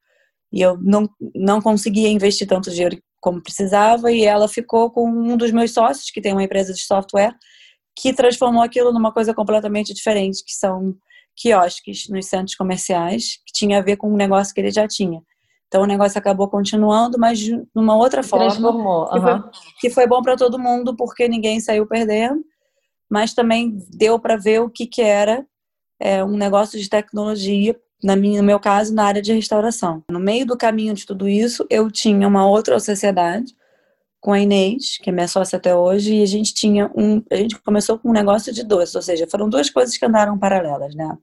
e 0.52 0.60
eu 0.60 0.76
não, 0.78 1.08
não 1.34 1.60
conseguia 1.60 2.08
investir 2.08 2.46
tanto 2.46 2.70
dinheiro 2.70 3.00
como 3.20 3.42
precisava 3.42 4.10
e 4.10 4.24
ela 4.24 4.48
ficou 4.48 4.90
com 4.90 5.08
um 5.08 5.36
dos 5.36 5.52
meus 5.52 5.72
sócios 5.72 6.10
que 6.10 6.20
tem 6.20 6.32
uma 6.32 6.42
empresa 6.42 6.72
de 6.72 6.80
software 6.80 7.34
que 7.96 8.14
transformou 8.14 8.62
aquilo 8.62 8.92
numa 8.92 9.12
coisa 9.12 9.34
completamente 9.34 9.92
diferente, 9.92 10.44
que 10.44 10.54
são 10.54 10.96
quiosques 11.36 12.08
nos 12.08 12.26
centros 12.26 12.54
comerciais, 12.54 13.38
que 13.46 13.52
tinha 13.52 13.78
a 13.78 13.82
ver 13.82 13.96
com 13.96 14.10
um 14.12 14.16
negócio 14.16 14.54
que 14.54 14.60
ele 14.60 14.70
já 14.70 14.86
tinha. 14.88 15.22
Então 15.68 15.82
o 15.82 15.86
negócio 15.86 16.18
acabou 16.18 16.48
continuando, 16.48 17.18
mas 17.18 17.38
de 17.38 17.62
uma 17.74 17.96
outra 17.96 18.22
forma. 18.22 18.46
Transformou. 18.46 19.04
Uhum. 19.04 19.12
Que, 19.12 19.20
foi, 19.20 19.62
que 19.80 19.90
foi 19.90 20.06
bom 20.06 20.22
para 20.22 20.36
todo 20.36 20.58
mundo, 20.58 20.96
porque 20.96 21.28
ninguém 21.28 21.60
saiu 21.60 21.86
perdendo, 21.86 22.42
mas 23.08 23.34
também 23.34 23.78
deu 23.90 24.18
para 24.18 24.36
ver 24.36 24.60
o 24.60 24.70
que, 24.70 24.86
que 24.86 25.02
era 25.02 25.46
é, 26.00 26.24
um 26.24 26.36
negócio 26.36 26.78
de 26.78 26.88
tecnologia 26.88 27.76
na 28.02 28.16
minha, 28.16 28.40
no 28.40 28.46
meu 28.46 28.58
caso, 28.58 28.94
na 28.94 29.04
área 29.04 29.22
de 29.22 29.32
restauração. 29.32 30.02
No 30.10 30.18
meio 30.18 30.46
do 30.46 30.56
caminho 30.56 30.94
de 30.94 31.06
tudo 31.06 31.28
isso, 31.28 31.66
eu 31.68 31.90
tinha 31.90 32.26
uma 32.26 32.46
outra 32.46 32.78
sociedade 32.80 33.54
com 34.20 34.32
a 34.32 34.40
Inês, 34.40 34.98
que 34.98 35.08
é 35.08 35.12
minha 35.12 35.28
sócia 35.28 35.56
até 35.56 35.74
hoje, 35.74 36.14
e 36.16 36.22
a 36.22 36.26
gente 36.26 36.52
tinha 36.52 36.90
um, 36.94 37.22
a 37.30 37.36
gente 37.36 37.58
começou 37.60 37.98
com 37.98 38.10
um 38.10 38.12
negócio 38.12 38.52
de 38.52 38.62
doces, 38.62 38.94
ou 38.94 39.02
seja, 39.02 39.26
foram 39.26 39.48
duas 39.48 39.70
coisas 39.70 39.96
que 39.96 40.04
andaram 40.04 40.38
paralelas, 40.38 40.94
né? 40.94 41.16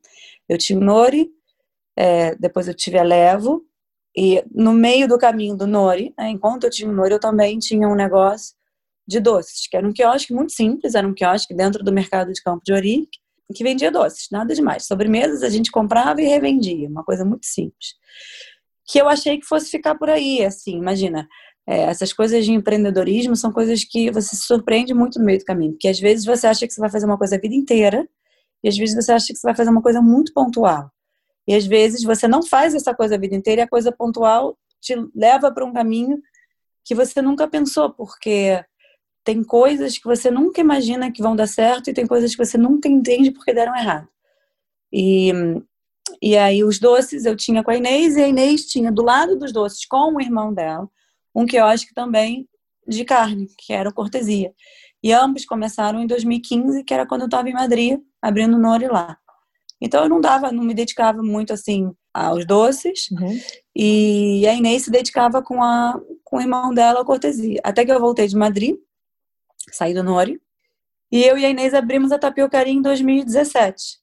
Eu 0.50 0.57
tive 0.57 0.79
o 0.79 0.83
Nori, 0.83 1.29
é, 1.95 2.35
depois 2.35 2.68
eu 2.68 2.74
tive 2.74 2.97
a 2.97 3.03
Levo, 3.03 3.63
e 4.15 4.44
no 4.51 4.73
meio 4.73 5.07
do 5.07 5.18
caminho 5.18 5.56
do 5.56 5.68
Nori, 5.68 6.13
né, 6.18 6.30
enquanto 6.30 6.63
eu 6.63 6.71
tinha 6.71 6.89
o 6.89 6.94
Nori, 6.94 7.13
eu 7.13 7.19
também 7.19 7.59
tinha 7.59 7.88
um 7.88 7.95
negócio 7.95 8.56
de 9.07 9.19
doces, 9.19 9.68
que 9.68 9.77
era 9.77 9.88
um 9.88 9.94
quiosque 9.94 10.33
muito 10.33 10.51
simples, 10.51 10.95
era 10.95 11.07
um 11.07 11.13
quiosque 11.13 11.53
dentro 11.53 11.83
do 11.83 11.94
mercado 11.94 12.33
de 12.33 12.41
Campo 12.41 12.63
de 12.65 12.73
Ourique, 12.73 13.19
que 13.53 13.63
vendia 13.63 13.91
doces, 13.91 14.27
nada 14.31 14.53
demais. 14.53 14.85
Sobremesas 14.85 15.44
a 15.44 15.49
gente 15.49 15.71
comprava 15.71 16.21
e 16.21 16.25
revendia, 16.25 16.89
uma 16.89 17.03
coisa 17.03 17.23
muito 17.23 17.45
simples. 17.45 17.95
Que 18.85 18.99
eu 18.99 19.07
achei 19.07 19.39
que 19.39 19.45
fosse 19.45 19.69
ficar 19.69 19.95
por 19.95 20.09
aí, 20.09 20.44
assim, 20.44 20.77
imagina. 20.77 21.27
É, 21.69 21.81
essas 21.81 22.13
coisas 22.13 22.45
de 22.45 22.53
empreendedorismo 22.53 23.35
são 23.35 23.51
coisas 23.51 23.83
que 23.83 24.09
você 24.09 24.35
se 24.35 24.44
surpreende 24.44 24.94
muito 24.94 25.19
no 25.19 25.25
meio 25.25 25.39
do 25.39 25.45
caminho, 25.45 25.73
porque 25.73 25.89
às 25.89 25.99
vezes 25.99 26.25
você 26.25 26.47
acha 26.47 26.66
que 26.66 26.73
você 26.73 26.80
vai 26.80 26.89
fazer 26.89 27.06
uma 27.06 27.18
coisa 27.18 27.35
a 27.35 27.39
vida 27.39 27.56
inteira 27.56 28.07
e 28.63 28.69
às 28.69 28.77
vezes 28.77 28.95
você 28.95 29.11
acha 29.11 29.27
que 29.27 29.35
você 29.35 29.45
vai 29.45 29.56
fazer 29.56 29.69
uma 29.69 29.81
coisa 29.81 30.01
muito 30.01 30.33
pontual. 30.33 30.89
E 31.45 31.54
às 31.54 31.66
vezes 31.66 32.04
você 32.04 32.27
não 32.27 32.42
faz 32.42 32.73
essa 32.73 32.94
coisa 32.94 33.16
a 33.16 33.18
vida 33.18 33.35
inteira 33.35 33.61
e 33.61 33.63
a 33.63 33.68
coisa 33.68 33.92
pontual 33.92 34.57
te 34.81 34.95
leva 35.13 35.51
para 35.51 35.66
um 35.66 35.73
caminho 35.73 36.21
que 36.85 36.95
você 36.95 37.21
nunca 37.21 37.47
pensou, 37.47 37.94
porque 37.94 38.63
tem 39.27 39.43
coisas 39.43 39.97
que 39.97 40.05
você 40.05 40.31
nunca 40.31 40.61
imagina 40.61 41.11
que 41.11 41.21
vão 41.21 41.35
dar 41.35 41.47
certo 41.47 41.89
e 41.89 41.93
tem 41.93 42.07
coisas 42.07 42.33
que 42.33 42.45
você 42.45 42.57
nunca 42.57 42.87
entende 42.87 43.29
porque 43.29 43.53
deram 43.53 43.75
errado. 43.75 44.07
E, 44.89 45.33
e 46.21 46.37
aí 46.37 46.63
os 46.63 46.79
doces 46.79 47.25
eu 47.25 47.35
tinha 47.35 47.61
com 47.61 47.69
a 47.69 47.75
Inês 47.75 48.15
e 48.15 48.23
a 48.23 48.27
Inês 48.29 48.65
tinha 48.65 48.89
do 48.89 49.03
lado 49.03 49.37
dos 49.37 49.51
doces 49.51 49.85
com 49.85 50.15
o 50.15 50.21
irmão 50.21 50.53
dela 50.53 50.89
um 51.35 51.45
quiosque 51.45 51.93
também 51.93 52.47
de 52.87 53.03
carne, 53.03 53.49
que 53.59 53.73
era 53.73 53.89
o 53.89 53.93
Cortesia. 53.93 54.53
E 55.03 55.11
ambos 55.11 55.43
começaram 55.43 56.01
em 56.01 56.07
2015, 56.07 56.85
que 56.85 56.93
era 56.93 57.05
quando 57.05 57.23
eu 57.23 57.27
estava 57.27 57.49
em 57.49 57.53
Madrid, 57.53 57.99
abrindo 58.21 58.57
Nori 58.57 58.87
lá. 58.87 59.17
Então 59.81 60.03
eu 60.03 60.09
não 60.09 60.21
dava, 60.21 60.53
não 60.53 60.63
me 60.63 60.73
dedicava 60.73 61.21
muito 61.21 61.51
assim 61.51 61.91
aos 62.13 62.45
doces. 62.45 63.09
Uhum. 63.11 63.39
E 63.75 64.47
a 64.47 64.53
Inês 64.53 64.83
se 64.83 64.89
dedicava 64.89 65.43
com, 65.43 65.61
a, 65.61 65.99
com 66.23 66.37
o 66.37 66.41
irmão 66.41 66.73
dela, 66.73 67.01
a 67.01 67.05
cortesia. 67.05 67.59
Até 67.61 67.83
que 67.83 67.91
eu 67.91 67.99
voltei 67.99 68.25
de 68.25 68.37
Madrid 68.37 68.77
saí 69.71 69.94
do 69.94 70.04
Nori. 70.04 70.40
E 71.12 71.24
eu 71.24 71.38
e 71.38 71.45
a 71.45 71.50
Inês 71.50 71.74
abrimos 71.74 72.12
a 72.12 72.19
Tapiocaria 72.19 72.74
em 72.74 72.81
2017. 72.81 74.00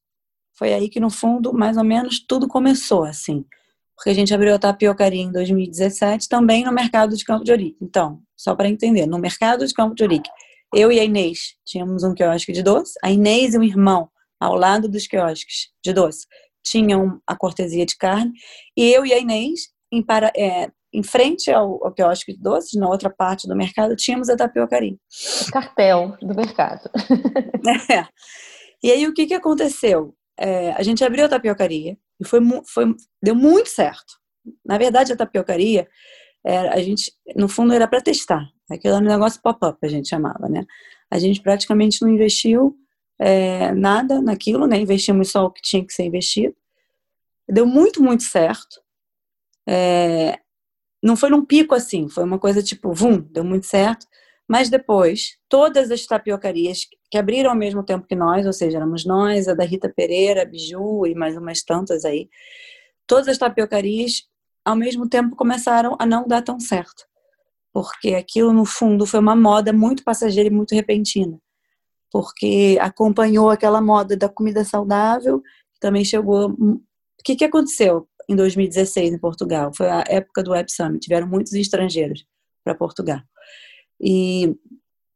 Foi 0.56 0.73
aí 0.73 0.88
que, 0.88 1.00
no 1.00 1.11
fundo, 1.11 1.52
mais 1.52 1.76
ou 1.76 1.85
menos 1.85 2.25
tudo 2.25 2.49
começou, 2.49 3.04
assim. 3.04 3.44
Porque 3.97 4.11
a 4.11 4.14
gente 4.14 4.33
abriu 4.33 4.54
a 4.54 4.59
Tapiocaria 4.59 5.21
em 5.21 5.30
2017, 5.30 6.28
também 6.28 6.64
no 6.64 6.73
mercado 6.73 7.16
de 7.16 7.25
Campo 7.25 7.44
de 7.44 7.50
Ourique. 7.50 7.76
Então, 7.80 8.21
só 8.37 8.54
para 8.54 8.68
entender, 8.68 9.06
no 9.06 9.18
mercado 9.18 9.66
de 9.66 9.75
Campo 9.75 9.94
de 9.94 10.02
Ourique, 10.02 10.30
eu 10.75 10.90
e 10.90 10.99
a 10.99 11.04
Inês 11.04 11.54
tínhamos 11.64 12.02
um 12.02 12.14
quiosque 12.14 12.52
de 12.52 12.62
doce, 12.62 12.94
a 13.02 13.11
Inês 13.11 13.54
e 13.54 13.59
o 13.59 13.62
irmão, 13.62 14.09
ao 14.40 14.54
lado 14.54 14.88
dos 14.88 15.06
quiosques 15.06 15.68
de 15.83 15.92
doce, 15.92 16.26
tinham 16.64 17.21
a 17.26 17.37
cortesia 17.37 17.87
de 17.87 17.97
carne, 17.97 18.33
e 18.76 18.90
eu 18.90 19.04
e 19.04 19.12
a 19.12 19.18
Inês, 19.18 19.68
em 19.92 20.02
para, 20.02 20.33
é, 20.37 20.71
em 20.94 21.02
frente 21.02 21.50
ao, 21.50 21.84
ao 21.84 21.92
quiosque 21.92 22.32
de 22.32 22.40
doces, 22.40 22.78
na 22.78 22.88
outra 22.88 23.10
parte 23.10 23.48
do 23.48 23.56
mercado, 23.56 23.96
tínhamos 23.96 24.28
a 24.28 24.36
tapiocaria. 24.36 24.96
Cartel 25.52 26.16
do 26.22 26.34
mercado. 26.34 26.88
é. 27.90 28.06
E 28.82 28.92
aí 28.92 29.06
o 29.06 29.12
que, 29.12 29.26
que 29.26 29.34
aconteceu? 29.34 30.14
É, 30.38 30.72
a 30.72 30.82
gente 30.82 31.04
abriu 31.04 31.24
a 31.24 31.28
tapiocaria 31.28 31.96
E 32.20 32.26
foi, 32.26 32.40
foi, 32.66 32.94
deu 33.22 33.34
muito 33.34 33.68
certo. 33.68 34.14
Na 34.64 34.78
verdade, 34.78 35.12
a 35.12 35.16
tapiocaria, 35.16 35.88
era, 36.44 36.74
a 36.74 36.82
gente, 36.82 37.12
no 37.34 37.48
fundo, 37.48 37.72
era 37.72 37.88
para 37.88 38.00
testar. 38.00 38.46
Aquilo 38.70 38.94
era 38.94 39.04
um 39.04 39.08
negócio 39.08 39.40
pop-up, 39.42 39.78
a 39.82 39.88
gente 39.88 40.08
chamava, 40.08 40.48
né? 40.48 40.64
A 41.10 41.18
gente 41.18 41.40
praticamente 41.42 42.02
não 42.02 42.08
investiu 42.08 42.76
é, 43.18 43.72
nada 43.72 44.20
naquilo, 44.20 44.66
né? 44.66 44.78
Investimos 44.78 45.30
só 45.30 45.46
o 45.46 45.50
que 45.50 45.62
tinha 45.62 45.84
que 45.84 45.92
ser 45.92 46.04
investido. 46.04 46.54
Deu 47.48 47.66
muito, 47.66 48.02
muito 48.02 48.22
certo. 48.22 48.80
É, 49.68 50.38
não 51.04 51.16
foi 51.16 51.28
num 51.28 51.44
pico 51.44 51.75
assim, 51.75 52.08
foi 52.08 52.25
uma 52.25 52.38
coisa 52.38 52.62
tipo, 52.62 52.90
vum, 52.94 53.20
deu 53.30 53.44
muito 53.44 53.66
certo. 53.66 54.06
Mas 54.49 54.70
depois, 54.70 55.37
todas 55.50 55.90
as 55.90 56.06
tapiocarias 56.06 56.87
que 57.11 57.18
abriram 57.18 57.50
ao 57.50 57.56
mesmo 57.56 57.82
tempo 57.82 58.06
que 58.06 58.16
nós, 58.16 58.46
ou 58.46 58.52
seja, 58.54 58.78
éramos 58.78 59.04
nós, 59.04 59.46
a 59.46 59.52
da 59.52 59.64
Rita 59.64 59.92
Pereira, 59.94 60.42
a 60.42 60.44
Biju 60.46 61.06
e 61.06 61.14
mais 61.14 61.37
umas 61.37 61.62
tantas 61.62 62.06
aí, 62.06 62.28
todas 63.06 63.28
as 63.28 63.37
tapiocarias 63.37 64.26
ao 64.64 64.75
mesmo 64.75 65.06
tempo 65.06 65.37
começaram 65.37 65.94
a 65.99 66.06
não 66.06 66.26
dar 66.26 66.40
tão 66.40 66.58
certo. 66.58 67.04
Porque 67.70 68.14
aquilo, 68.14 68.52
no 68.52 68.64
fundo, 68.64 69.04
foi 69.04 69.20
uma 69.20 69.37
moda 69.37 69.75
muito 69.75 70.02
passageira 70.04 70.49
e 70.49 70.52
muito 70.52 70.75
repentina. 70.75 71.38
Porque 72.11 72.78
acompanhou 72.80 73.50
aquela 73.50 73.80
moda 73.80 74.16
da 74.16 74.28
comida 74.28 74.64
saudável, 74.64 75.42
também 75.80 76.04
chegou. 76.04 76.50
O 76.50 76.80
que, 77.23 77.37
que 77.37 77.44
aconteceu 77.44 78.08
em 78.28 78.36
2016 78.36 79.12
em 79.12 79.18
Portugal? 79.18 79.72
Foi 79.74 79.88
a 79.88 80.04
época 80.08 80.42
do 80.42 80.52
Web 80.52 80.70
Summit, 80.70 81.00
tiveram 81.00 81.26
muitos 81.26 81.52
estrangeiros 81.52 82.24
para 82.62 82.74
Portugal. 82.74 83.20
E 84.00 84.56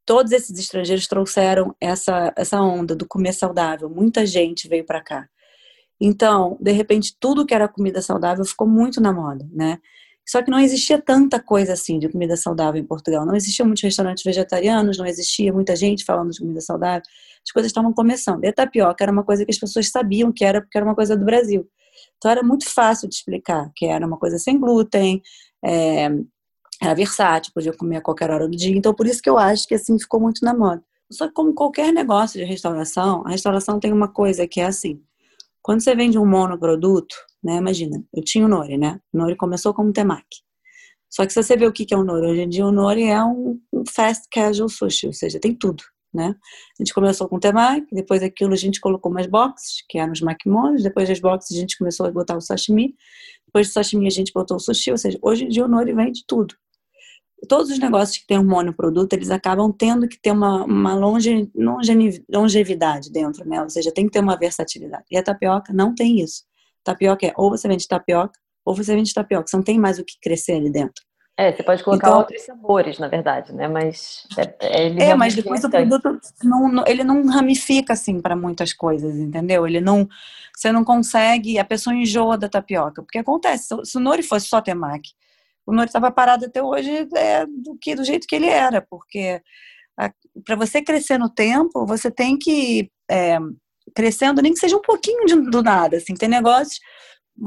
todos 0.05 0.33
esses 0.33 0.59
estrangeiros 0.59 1.07
trouxeram 1.07 1.75
essa, 1.81 2.33
essa 2.37 2.61
onda 2.61 2.97
do 2.97 3.07
comer 3.07 3.33
saudável. 3.33 3.91
Muita 3.91 4.25
gente 4.25 4.69
veio 4.69 4.85
para 4.85 5.03
cá. 5.03 5.29
Então, 6.01 6.57
de 6.61 6.73
repente, 6.73 7.17
tudo 7.19 7.45
que 7.45 7.55
era 7.55 7.69
comida 7.69 8.01
saudável 8.01 8.45
ficou 8.45 8.67
muito 8.67 9.01
na 9.01 9.13
moda, 9.13 9.47
né? 9.53 9.79
Só 10.27 10.43
que 10.43 10.51
não 10.51 10.61
existia 10.61 11.01
tanta 11.01 11.41
coisa 11.41 11.73
assim 11.73 11.99
de 11.99 12.07
comida 12.09 12.37
saudável 12.37 12.79
em 12.81 12.85
Portugal. 12.85 13.25
Não 13.25 13.35
existiam 13.35 13.67
muitos 13.67 13.83
restaurantes 13.83 14.23
vegetarianos, 14.23 14.99
não 14.99 15.07
existia 15.07 15.51
muita 15.53 15.75
gente 15.75 16.05
falando 16.05 16.31
de 16.31 16.39
comida 16.39 16.61
saudável. 16.61 17.03
As 17.43 17.51
coisas 17.51 17.71
estavam 17.71 17.95
começando. 17.95 18.45
E 18.45 18.49
a 18.49 18.53
tapioca 18.53 19.03
era 19.03 19.11
uma 19.11 19.25
coisa 19.25 19.45
que 19.45 19.51
as 19.51 19.59
pessoas 19.59 19.89
sabiam 19.89 20.31
que 20.31 20.45
era 20.45 20.61
porque 20.61 20.77
era 20.77 20.85
uma 20.85 20.95
coisa 20.95 21.17
do 21.17 21.25
Brasil. 21.25 21.67
Então 22.19 22.31
era 22.31 22.43
muito 22.43 22.69
fácil 22.69 23.09
de 23.09 23.15
explicar 23.15 23.71
que 23.75 23.87
era 23.87 24.07
uma 24.07 24.19
coisa 24.19 24.39
sem 24.39 24.59
glúten, 24.59 25.23
é, 25.65 26.09
era 26.81 26.95
versátil, 26.95 27.53
podia 27.55 27.73
comer 27.73 27.97
a 27.97 28.01
qualquer 28.01 28.31
hora 28.31 28.47
do 28.49 28.57
dia. 28.57 28.77
Então, 28.77 28.95
por 28.95 29.07
isso 29.07 29.23
que 29.23 29.31
eu 29.31 29.39
acho 29.39 29.67
que 29.67 29.75
assim 29.75 29.99
ficou 29.99 30.21
muito 30.21 30.45
na 30.45 30.55
moda. 30.55 30.83
Só 31.11 31.27
que, 31.27 31.33
como 31.33 31.55
qualquer 31.55 31.93
negócio 31.93 32.39
de 32.39 32.45
restauração, 32.45 33.27
a 33.27 33.31
restauração 33.31 33.81
tem 33.81 33.93
uma 33.93 34.09
coisa 34.09 34.47
que 34.47 34.61
é 34.61 34.67
assim: 34.67 35.01
quando 35.63 35.81
você 35.81 35.95
vende 35.95 36.19
um 36.19 36.27
monoproduto, 36.27 37.17
né? 37.43 37.57
Imagina, 37.57 38.05
eu 38.13 38.23
tinha 38.23 38.45
o 38.45 38.49
Nori, 38.49 38.77
né? 38.77 39.01
O 39.13 39.19
Nori 39.19 39.37
começou 39.37 39.73
como 39.73 39.93
temaki. 39.93 40.43
Só 41.09 41.25
que 41.25 41.33
se 41.33 41.43
você 41.43 41.57
vê 41.57 41.67
o 41.67 41.73
que 41.73 41.93
é 41.93 41.97
o 41.97 42.05
Nori, 42.05 42.27
hoje 42.27 42.43
em 42.43 42.49
dia 42.49 42.67
o 42.67 42.73
Nori 42.73 43.05
é 43.05 43.23
um, 43.25 43.59
fast 43.89 44.29
casual 44.31 44.69
sushi, 44.69 45.07
ou 45.07 45.13
seja, 45.13 45.41
tem 45.41 45.55
tudo, 45.55 45.83
né? 46.13 46.35
A 46.79 46.83
gente 46.83 46.95
começou 46.95 47.29
com 47.29 47.39
temaki, 47.39 47.95
depois 47.95 48.23
aquilo 48.23 48.53
a 48.53 48.57
gente 48.57 48.81
colocou 48.81 49.13
mais 49.13 49.27
boxes, 49.27 49.85
que 49.89 49.99
eram 49.99 50.13
os 50.13 50.21
makimonos, 50.21 50.83
depois 50.83 51.09
das 51.09 51.21
boxes 51.21 51.57
a 51.57 51.61
gente 51.61 51.77
começou 51.79 52.07
a 52.07 52.11
botar 52.11 52.37
o 52.37 52.41
sashimi, 52.41 52.95
depois 53.47 53.69
do 53.69 53.73
sashimi 53.73 54.07
a 54.07 54.11
gente 54.11 54.33
botou 54.33 54.57
o 54.57 54.61
sushi, 54.61 54.91
ou 54.91 54.99
seja, 54.99 55.19
hoje 55.23 55.45
em 55.45 55.49
dia 55.49 55.65
o 55.65 55.69
Nori 55.69 55.93
vende 55.93 56.25
tudo 56.27 56.55
todos 57.47 57.71
os 57.71 57.79
negócios 57.79 58.19
que 58.19 58.27
têm 58.27 58.39
um 58.39 58.45
monoproduto, 58.45 59.15
eles 59.15 59.31
acabam 59.31 59.73
tendo 59.73 60.09
que 60.09 60.21
ter 60.21 60.33
uma, 60.33 60.65
uma 60.65 60.95
longe, 60.95 61.51
longevidade 62.29 63.13
dentro, 63.13 63.47
né? 63.49 63.63
Ou 63.63 63.71
seja, 63.71 63.93
tem 63.93 64.07
que 64.07 64.13
ter 64.13 64.21
uma 64.21 64.37
versatilidade. 64.37 65.05
E 65.11 65.17
a 65.17 65.23
tapioca 65.23 65.73
não 65.73 65.95
tem 65.95 66.21
isso. 66.21 66.45
Tapioca 66.83 67.27
é 67.27 67.33
ou 67.37 67.51
você 67.51 67.69
vende 67.69 67.87
tapioca, 67.87 68.39
ou 68.65 68.75
você 68.75 68.95
vende 68.95 69.13
tapioca. 69.13 69.47
Você 69.47 69.57
não 69.57 69.65
tem 69.65 69.79
mais 69.79 69.99
o 69.99 70.05
que 70.05 70.15
crescer 70.21 70.55
ali 70.55 70.71
dentro. 70.71 71.05
É, 71.39 71.53
você 71.53 71.63
pode 71.63 71.85
colocar 71.85 72.09
então, 72.09 72.19
outros 72.19 72.43
sabores, 72.43 72.99
na 72.99 73.07
verdade, 73.07 73.55
né? 73.55 73.69
Mas 73.69 74.27
é, 74.37 74.57
é, 74.61 75.11
é 75.11 75.15
mas 75.15 75.37
depois 75.37 75.63
o 75.63 75.71
produto 75.71 76.11
não, 76.43 76.69
não, 76.69 76.85
ele 76.85 77.05
não 77.05 77.25
ramifica 77.29 77.93
assim 77.93 78.21
para 78.21 78.35
muitas 78.35 78.73
coisas, 78.73 79.17
entendeu? 79.17 79.65
Ele 79.65 79.81
não, 79.81 80.09
você 80.53 80.73
não 80.73 80.83
consegue, 80.83 81.57
a 81.57 81.65
pessoa 81.65 81.95
enjoa 81.95 82.37
da 82.37 82.49
tapioca, 82.49 83.03
porque 83.03 83.19
acontece. 83.19 83.69
Se 83.85 83.97
o 83.97 84.01
nori 84.01 84.25
fosse 84.25 84.49
só 84.49 84.61
temaki, 84.61 85.13
o 85.69 85.73
Nori 85.73 85.89
estava 85.89 86.11
parado 86.11 86.47
até 86.47 86.63
hoje 86.63 87.07
é, 87.15 87.45
do 87.45 87.77
que 87.79 87.95
do 87.95 88.03
jeito 88.03 88.27
que 88.27 88.35
ele 88.35 88.47
era, 88.47 88.81
porque 88.81 89.43
para 90.43 90.57
você 90.57 90.81
crescer 90.81 91.19
no 91.19 91.29
tempo, 91.29 91.85
você 91.85 92.11
tem 92.11 92.39
que 92.39 92.91
é, 93.11 93.39
crescendo, 93.95 94.41
nem 94.41 94.55
que 94.55 94.59
seja 94.59 94.79
um 94.79 94.83
pouquinho 94.83 95.27
de, 95.27 95.51
do 95.51 95.63
nada, 95.63 95.99
assim, 95.99 96.15
tem 96.15 96.29
negócios, 96.29 96.81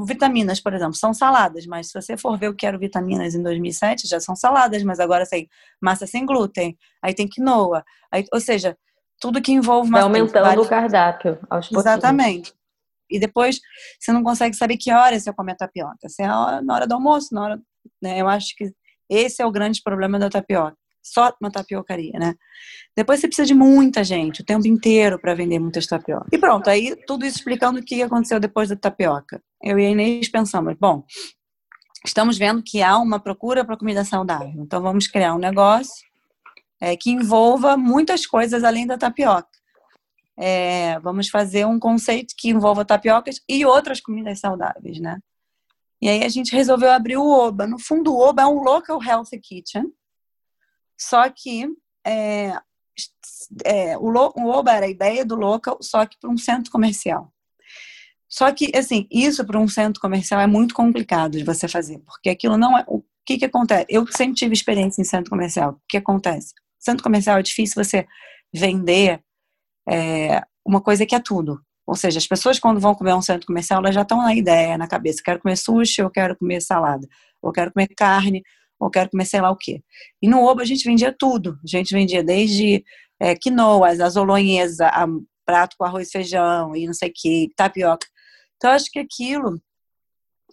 vitaminas, 0.06 0.60
por 0.60 0.72
exemplo, 0.72 0.94
são 0.94 1.12
saladas, 1.12 1.66
mas 1.66 1.88
se 1.88 2.00
você 2.00 2.16
for 2.16 2.38
ver 2.38 2.48
o 2.48 2.54
que 2.54 2.66
eram 2.66 2.78
vitaminas 2.78 3.34
em 3.34 3.42
2007, 3.42 4.08
já 4.08 4.20
são 4.20 4.34
saladas, 4.34 4.82
mas 4.82 4.98
agora 4.98 5.26
tem 5.26 5.48
massa 5.80 6.06
sem 6.06 6.24
glúten, 6.24 6.76
aí 7.02 7.14
tem 7.14 7.28
quinoa, 7.28 7.84
aí, 8.10 8.24
ou 8.32 8.40
seja, 8.40 8.76
tudo 9.20 9.42
que 9.42 9.52
envolve 9.52 9.90
massa. 9.90 10.08
Vai 10.08 10.20
aumentando 10.20 10.44
vários... 10.44 10.66
o 10.66 10.68
cardápio 10.68 11.38
aos 11.50 11.68
pouquinhos. 11.68 11.86
Exatamente. 11.86 12.54
E 13.10 13.20
depois 13.20 13.60
você 14.00 14.10
não 14.10 14.22
consegue 14.22 14.56
saber 14.56 14.76
que 14.78 14.90
hora 14.90 15.18
você 15.18 15.32
come 15.32 15.52
a 15.52 15.54
tapioca. 15.54 16.08
Se 16.08 16.22
é 16.22 16.26
na 16.26 16.74
hora 16.74 16.86
do 16.86 16.94
almoço, 16.94 17.34
na 17.34 17.42
hora 17.42 17.62
né? 18.00 18.20
Eu 18.20 18.28
acho 18.28 18.54
que 18.56 18.72
esse 19.08 19.42
é 19.42 19.46
o 19.46 19.52
grande 19.52 19.82
problema 19.82 20.18
da 20.18 20.30
tapioca. 20.30 20.76
Só 21.02 21.34
uma 21.40 21.50
tapiocaria, 21.50 22.18
né? 22.18 22.34
Depois 22.96 23.20
você 23.20 23.26
precisa 23.26 23.46
de 23.46 23.54
muita 23.54 24.04
gente, 24.04 24.42
o 24.42 24.44
tempo 24.44 24.66
inteiro 24.68 25.18
para 25.18 25.34
vender 25.34 25.58
muitas 25.58 25.86
tapiocas. 25.86 26.28
E 26.32 26.38
pronto, 26.38 26.68
aí 26.70 26.94
tudo 27.06 27.26
isso 27.26 27.38
explicando 27.38 27.80
o 27.80 27.82
que 27.82 28.02
aconteceu 28.02 28.38
depois 28.38 28.68
da 28.68 28.76
tapioca. 28.76 29.42
Eu 29.62 29.78
e 29.78 29.86
a 29.86 29.90
Inês 29.90 30.28
pensamos, 30.28 30.76
bom, 30.78 31.04
estamos 32.04 32.38
vendo 32.38 32.62
que 32.62 32.82
há 32.82 32.96
uma 32.98 33.18
procura 33.18 33.64
para 33.64 33.76
comida 33.76 34.04
saudável. 34.04 34.54
Então 34.56 34.80
vamos 34.80 35.06
criar 35.06 35.34
um 35.34 35.38
negócio 35.38 36.06
é, 36.80 36.96
que 36.96 37.10
envolva 37.10 37.76
muitas 37.76 38.26
coisas 38.26 38.62
além 38.64 38.86
da 38.86 38.98
tapioca. 38.98 39.48
É, 40.36 40.98
vamos 41.00 41.28
fazer 41.28 41.66
um 41.66 41.78
conceito 41.78 42.34
que 42.36 42.50
envolva 42.50 42.84
tapiocas 42.84 43.40
e 43.48 43.64
outras 43.64 44.00
comidas 44.00 44.40
saudáveis, 44.40 44.98
né? 44.98 45.18
E 46.00 46.08
aí 46.08 46.24
a 46.24 46.28
gente 46.28 46.54
resolveu 46.54 46.90
abrir 46.90 47.16
o 47.16 47.30
Oba. 47.30 47.64
No 47.64 47.78
fundo, 47.78 48.12
o 48.12 48.18
Oba 48.18 48.42
é 48.42 48.46
um 48.46 48.60
local 48.60 49.00
health 49.00 49.28
kitchen, 49.40 49.84
só 51.02 51.28
que 51.28 51.66
é, 52.06 52.52
é, 53.64 53.98
o, 53.98 54.12
o 54.12 54.48
Oba 54.48 54.72
era 54.72 54.86
a 54.86 54.90
ideia 54.90 55.24
do 55.24 55.34
local, 55.34 55.78
só 55.80 56.06
que 56.06 56.16
para 56.18 56.30
um 56.30 56.36
centro 56.36 56.70
comercial. 56.70 57.32
Só 58.28 58.50
que, 58.50 58.70
assim, 58.74 59.06
isso 59.10 59.44
para 59.44 59.58
um 59.58 59.68
centro 59.68 60.00
comercial 60.00 60.40
é 60.40 60.46
muito 60.46 60.74
complicado 60.74 61.36
de 61.36 61.44
você 61.44 61.68
fazer, 61.68 61.98
porque 61.98 62.30
aquilo 62.30 62.56
não 62.56 62.78
é. 62.78 62.84
O 62.86 63.02
que, 63.26 63.36
que 63.36 63.44
acontece? 63.44 63.86
Eu 63.88 64.06
sempre 64.06 64.34
tive 64.34 64.54
experiência 64.54 65.02
em 65.02 65.04
centro 65.04 65.30
comercial. 65.30 65.72
O 65.72 65.80
que 65.88 65.96
acontece? 65.96 66.54
Centro 66.78 67.02
comercial 67.02 67.38
é 67.38 67.42
difícil 67.42 67.82
você 67.82 68.06
vender 68.52 69.22
é, 69.88 70.40
uma 70.64 70.80
coisa 70.80 71.04
que 71.04 71.14
é 71.14 71.20
tudo. 71.20 71.60
Ou 71.86 71.94
seja, 71.94 72.18
as 72.18 72.26
pessoas 72.26 72.58
quando 72.58 72.80
vão 72.80 72.94
comer 72.94 73.14
um 73.14 73.22
centro 73.22 73.46
comercial, 73.46 73.80
elas 73.80 73.94
já 73.94 74.02
estão 74.02 74.18
na 74.18 74.34
ideia, 74.34 74.78
na 74.78 74.86
cabeça, 74.86 75.22
quero 75.22 75.40
comer 75.40 75.56
sushi, 75.56 76.00
eu 76.00 76.10
quero 76.10 76.36
comer 76.36 76.62
salada, 76.62 77.06
ou 77.40 77.52
quero 77.52 77.72
comer 77.72 77.88
carne, 77.88 78.42
ou 78.82 78.90
quero 78.90 79.10
comer 79.10 79.24
sei 79.24 79.40
lá 79.40 79.50
o 79.50 79.56
quê. 79.56 79.82
E 80.20 80.28
no 80.28 80.44
Oba 80.44 80.62
a 80.62 80.64
gente 80.64 80.84
vendia 80.84 81.14
tudo. 81.16 81.58
A 81.62 81.66
gente 81.66 81.94
vendia 81.94 82.22
desde 82.22 82.84
é, 83.20 83.34
quinoas, 83.36 84.00
azolonhesa, 84.00 84.88
a 84.88 85.06
prato 85.44 85.76
com 85.78 85.84
arroz 85.84 86.08
e 86.08 86.12
feijão, 86.12 86.74
e 86.74 86.86
não 86.86 86.94
sei 86.94 87.10
o 87.10 87.12
que, 87.14 87.52
tapioca. 87.56 88.06
Então, 88.56 88.70
acho 88.70 88.90
que 88.90 88.98
aquilo 88.98 89.60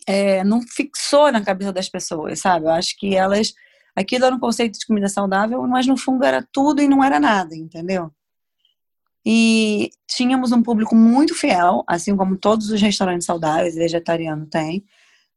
é, 0.07 0.43
não 0.43 0.61
fixou 0.61 1.31
na 1.31 1.43
cabeça 1.43 1.73
das 1.73 1.89
pessoas, 1.89 2.39
sabe? 2.39 2.65
Eu 2.65 2.71
acho 2.71 2.95
que 2.97 3.15
elas... 3.15 3.53
Aquilo 3.95 4.25
era 4.25 4.35
um 4.35 4.39
conceito 4.39 4.77
de 4.79 4.85
comida 4.85 5.07
saudável, 5.07 5.61
mas 5.63 5.85
no 5.87 5.97
fundo 5.97 6.23
era 6.23 6.47
tudo 6.53 6.81
e 6.81 6.87
não 6.87 7.03
era 7.03 7.19
nada, 7.19 7.55
entendeu? 7.55 8.11
E 9.25 9.89
tínhamos 10.07 10.51
um 10.51 10.63
público 10.63 10.95
muito 10.95 11.35
fiel, 11.35 11.83
assim 11.87 12.15
como 12.15 12.37
todos 12.37 12.69
os 12.69 12.81
restaurantes 12.81 13.25
saudáveis 13.25 13.75
vegetarianos 13.75 14.47
têm, 14.49 14.85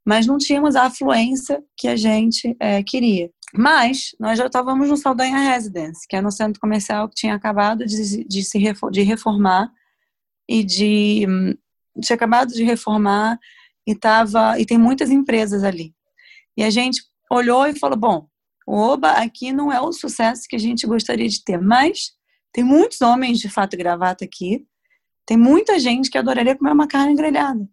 mas 0.04 0.26
não 0.26 0.38
tínhamos 0.38 0.76
a 0.76 0.84
afluência 0.84 1.62
que 1.76 1.88
a 1.88 1.96
gente 1.96 2.56
é, 2.58 2.82
queria. 2.82 3.30
Mas 3.54 4.14
nós 4.18 4.38
já 4.38 4.46
estávamos 4.46 4.88
no 4.88 4.96
Saldanha 4.96 5.38
Residence, 5.38 6.06
que 6.08 6.16
é 6.16 6.20
no 6.20 6.30
centro 6.32 6.60
comercial 6.60 7.08
que 7.08 7.14
tinha 7.14 7.34
acabado 7.34 7.84
de, 7.84 8.24
de 8.24 8.42
se 8.42 8.58
de 8.90 9.02
reformar 9.02 9.70
e 10.48 10.64
de 10.64 11.26
tinha 12.00 12.14
acabado 12.14 12.52
de 12.52 12.64
reformar 12.64 13.38
e 13.86 13.94
tava 13.94 14.58
e 14.58 14.64
tem 14.64 14.78
muitas 14.78 15.10
empresas 15.10 15.62
ali. 15.64 15.94
E 16.56 16.62
a 16.62 16.70
gente 16.70 17.02
olhou 17.30 17.66
e 17.66 17.78
falou: 17.78 17.98
bom, 17.98 18.26
o 18.66 18.74
Oba 18.74 19.12
aqui 19.12 19.52
não 19.52 19.70
é 19.70 19.80
o 19.80 19.92
sucesso 19.92 20.44
que 20.48 20.56
a 20.56 20.58
gente 20.58 20.86
gostaria 20.86 21.28
de 21.28 21.44
ter, 21.44 21.60
mas 21.60 22.12
tem 22.52 22.64
muitos 22.64 23.00
homens 23.00 23.38
de 23.38 23.48
fato 23.48 23.74
e 23.74 23.76
gravata 23.76 24.24
aqui. 24.24 24.66
Tem 25.26 25.36
muita 25.36 25.78
gente 25.78 26.10
que 26.10 26.18
adoraria 26.18 26.56
comer 26.56 26.72
uma 26.72 26.86
carne 26.86 27.14
grelhada. 27.14 27.68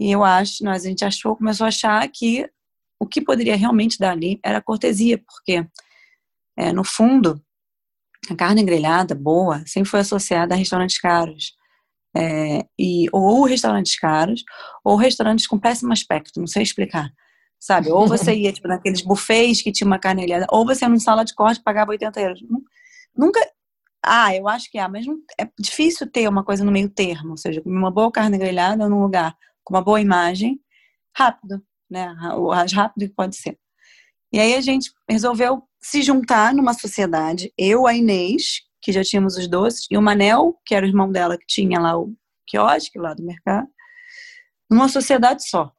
E 0.00 0.10
eu 0.10 0.24
acho, 0.24 0.64
nós 0.64 0.86
a 0.86 0.88
gente 0.88 1.04
achou, 1.04 1.36
começou 1.36 1.66
a 1.66 1.68
achar 1.68 2.08
que 2.08 2.50
o 2.98 3.06
que 3.06 3.20
poderia 3.20 3.54
realmente 3.54 3.98
dar 3.98 4.12
ali 4.12 4.40
era 4.42 4.62
cortesia, 4.62 5.18
porque 5.18 5.66
é, 6.56 6.72
no 6.72 6.82
fundo 6.82 7.40
a 8.30 8.34
carne 8.34 8.64
grelhada 8.64 9.14
boa 9.14 9.62
sempre 9.66 9.90
foi 9.90 10.00
associada 10.00 10.54
a 10.54 10.56
restaurantes 10.56 10.98
caros. 10.98 11.52
É, 12.16 12.64
e, 12.78 13.06
ou 13.12 13.44
restaurantes 13.44 13.96
caros, 13.98 14.42
ou 14.82 14.96
restaurantes 14.96 15.46
com 15.46 15.58
péssimo 15.58 15.92
aspecto, 15.92 16.40
não 16.40 16.46
sei 16.46 16.62
explicar. 16.62 17.10
Sabe? 17.58 17.90
Ou 17.90 18.08
você 18.08 18.34
ia 18.34 18.52
tipo, 18.52 18.66
naqueles 18.66 19.02
buffets 19.02 19.60
que 19.60 19.70
tinha 19.70 19.86
uma 19.86 19.98
carnelhada, 19.98 20.46
ou 20.50 20.64
você 20.64 20.86
ia 20.86 20.88
numa 20.88 20.98
sala 20.98 21.24
de 21.24 21.34
corte 21.34 21.62
pagava 21.62 21.90
80 21.90 22.20
euros. 22.20 22.40
Nunca. 23.14 23.38
Ah, 24.02 24.34
eu 24.34 24.48
acho 24.48 24.70
que 24.70 24.78
há, 24.78 24.88
mas 24.88 25.06
não, 25.06 25.18
é 25.38 25.46
difícil 25.58 26.10
ter 26.10 26.26
uma 26.26 26.42
coisa 26.42 26.64
no 26.64 26.72
meio 26.72 26.88
termo, 26.88 27.32
ou 27.32 27.36
seja, 27.36 27.62
uma 27.66 27.90
boa 27.90 28.10
carne 28.10 28.38
grelhada 28.38 28.88
num 28.88 29.02
lugar 29.02 29.36
com 29.70 29.76
uma 29.76 29.82
boa 29.82 30.00
imagem, 30.00 30.60
rápido, 31.16 31.62
né? 31.88 32.12
O 32.34 32.50
rápido 32.50 33.08
que 33.08 33.14
pode 33.14 33.36
ser. 33.36 33.56
E 34.32 34.40
aí 34.40 34.54
a 34.54 34.60
gente 34.60 34.90
resolveu 35.08 35.62
se 35.80 36.02
juntar 36.02 36.52
numa 36.52 36.74
sociedade, 36.74 37.52
eu, 37.56 37.86
a 37.86 37.94
Inês, 37.94 38.62
que 38.82 38.90
já 38.90 39.04
tínhamos 39.04 39.36
os 39.36 39.46
doces, 39.46 39.86
e 39.88 39.96
o 39.96 40.02
Manel, 40.02 40.60
que 40.66 40.74
era 40.74 40.84
o 40.84 40.88
irmão 40.88 41.10
dela, 41.10 41.38
que 41.38 41.46
tinha 41.46 41.78
lá 41.78 41.96
o 41.96 42.12
quiosque 42.46 42.98
lá 42.98 43.14
do 43.14 43.22
mercado, 43.22 43.68
numa 44.68 44.88
sociedade 44.88 45.48
só. 45.48 45.72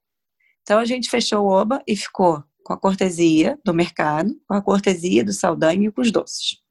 Então 0.61 0.79
a 0.79 0.85
gente 0.85 1.09
fechou 1.09 1.43
o 1.43 1.49
Oba 1.49 1.83
e 1.85 1.95
ficou 1.95 2.41
com 2.63 2.73
a 2.73 2.79
cortesia 2.79 3.59
do 3.65 3.73
mercado, 3.73 4.33
com 4.47 4.53
a 4.53 4.61
cortesia 4.61 5.23
do 5.23 5.33
Saldanha 5.33 5.89
e 5.89 5.91
com 5.91 6.01
os 6.01 6.11
doces. 6.11 6.61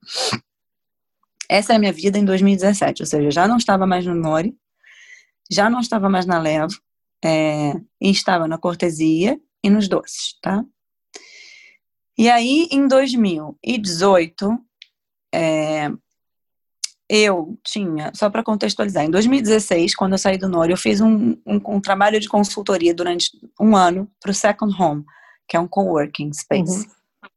Essa 1.49 1.75
é 1.75 1.77
a 1.77 1.79
minha 1.79 1.93
vida 1.93 2.17
em 2.17 2.25
2017, 2.25 3.03
ou 3.03 3.07
seja, 3.07 3.31
já 3.31 3.47
não 3.47 3.59
estava 3.59 3.87
mais 3.87 4.07
no 4.07 4.15
Nori, 4.15 4.57
já 5.51 5.69
não 5.69 5.81
estava 5.81 6.09
mais 6.09 6.25
na 6.25 6.39
Levo, 6.39 6.81
é, 7.25 7.73
e 8.01 8.11
estava 8.11 8.49
na 8.49 8.59
cortesia 8.59 9.39
e 9.63 9.71
nos 9.71 9.89
doces, 9.89 10.39
tá? 10.41 10.65
E 12.17 12.29
aí, 12.29 12.69
em 12.71 12.87
2018, 12.87 14.59
é, 15.35 15.91
eu 17.09 17.59
tinha, 17.65 18.13
só 18.15 18.29
para 18.31 18.43
contextualizar, 18.43 19.05
em 19.05 19.11
2016, 19.11 19.95
quando 19.95 20.13
eu 20.13 20.19
saí 20.19 20.39
do 20.39 20.49
Nori, 20.49 20.73
eu 20.73 20.77
fiz 20.77 21.01
um, 21.01 21.33
um, 21.47 21.61
um 21.67 21.81
trabalho 21.81 22.21
de 22.21 22.29
consultoria 22.29 22.95
durante 22.95 23.31
um 23.61 23.75
ano 23.75 24.11
para 24.21 24.31
o 24.31 24.35
Second 24.35 24.75
Home, 24.81 25.05
que 25.49 25.57
é 25.57 25.61
um 25.61 25.67
coworking 25.67 26.33
space. 26.33 26.87
Uhum. 26.87 27.31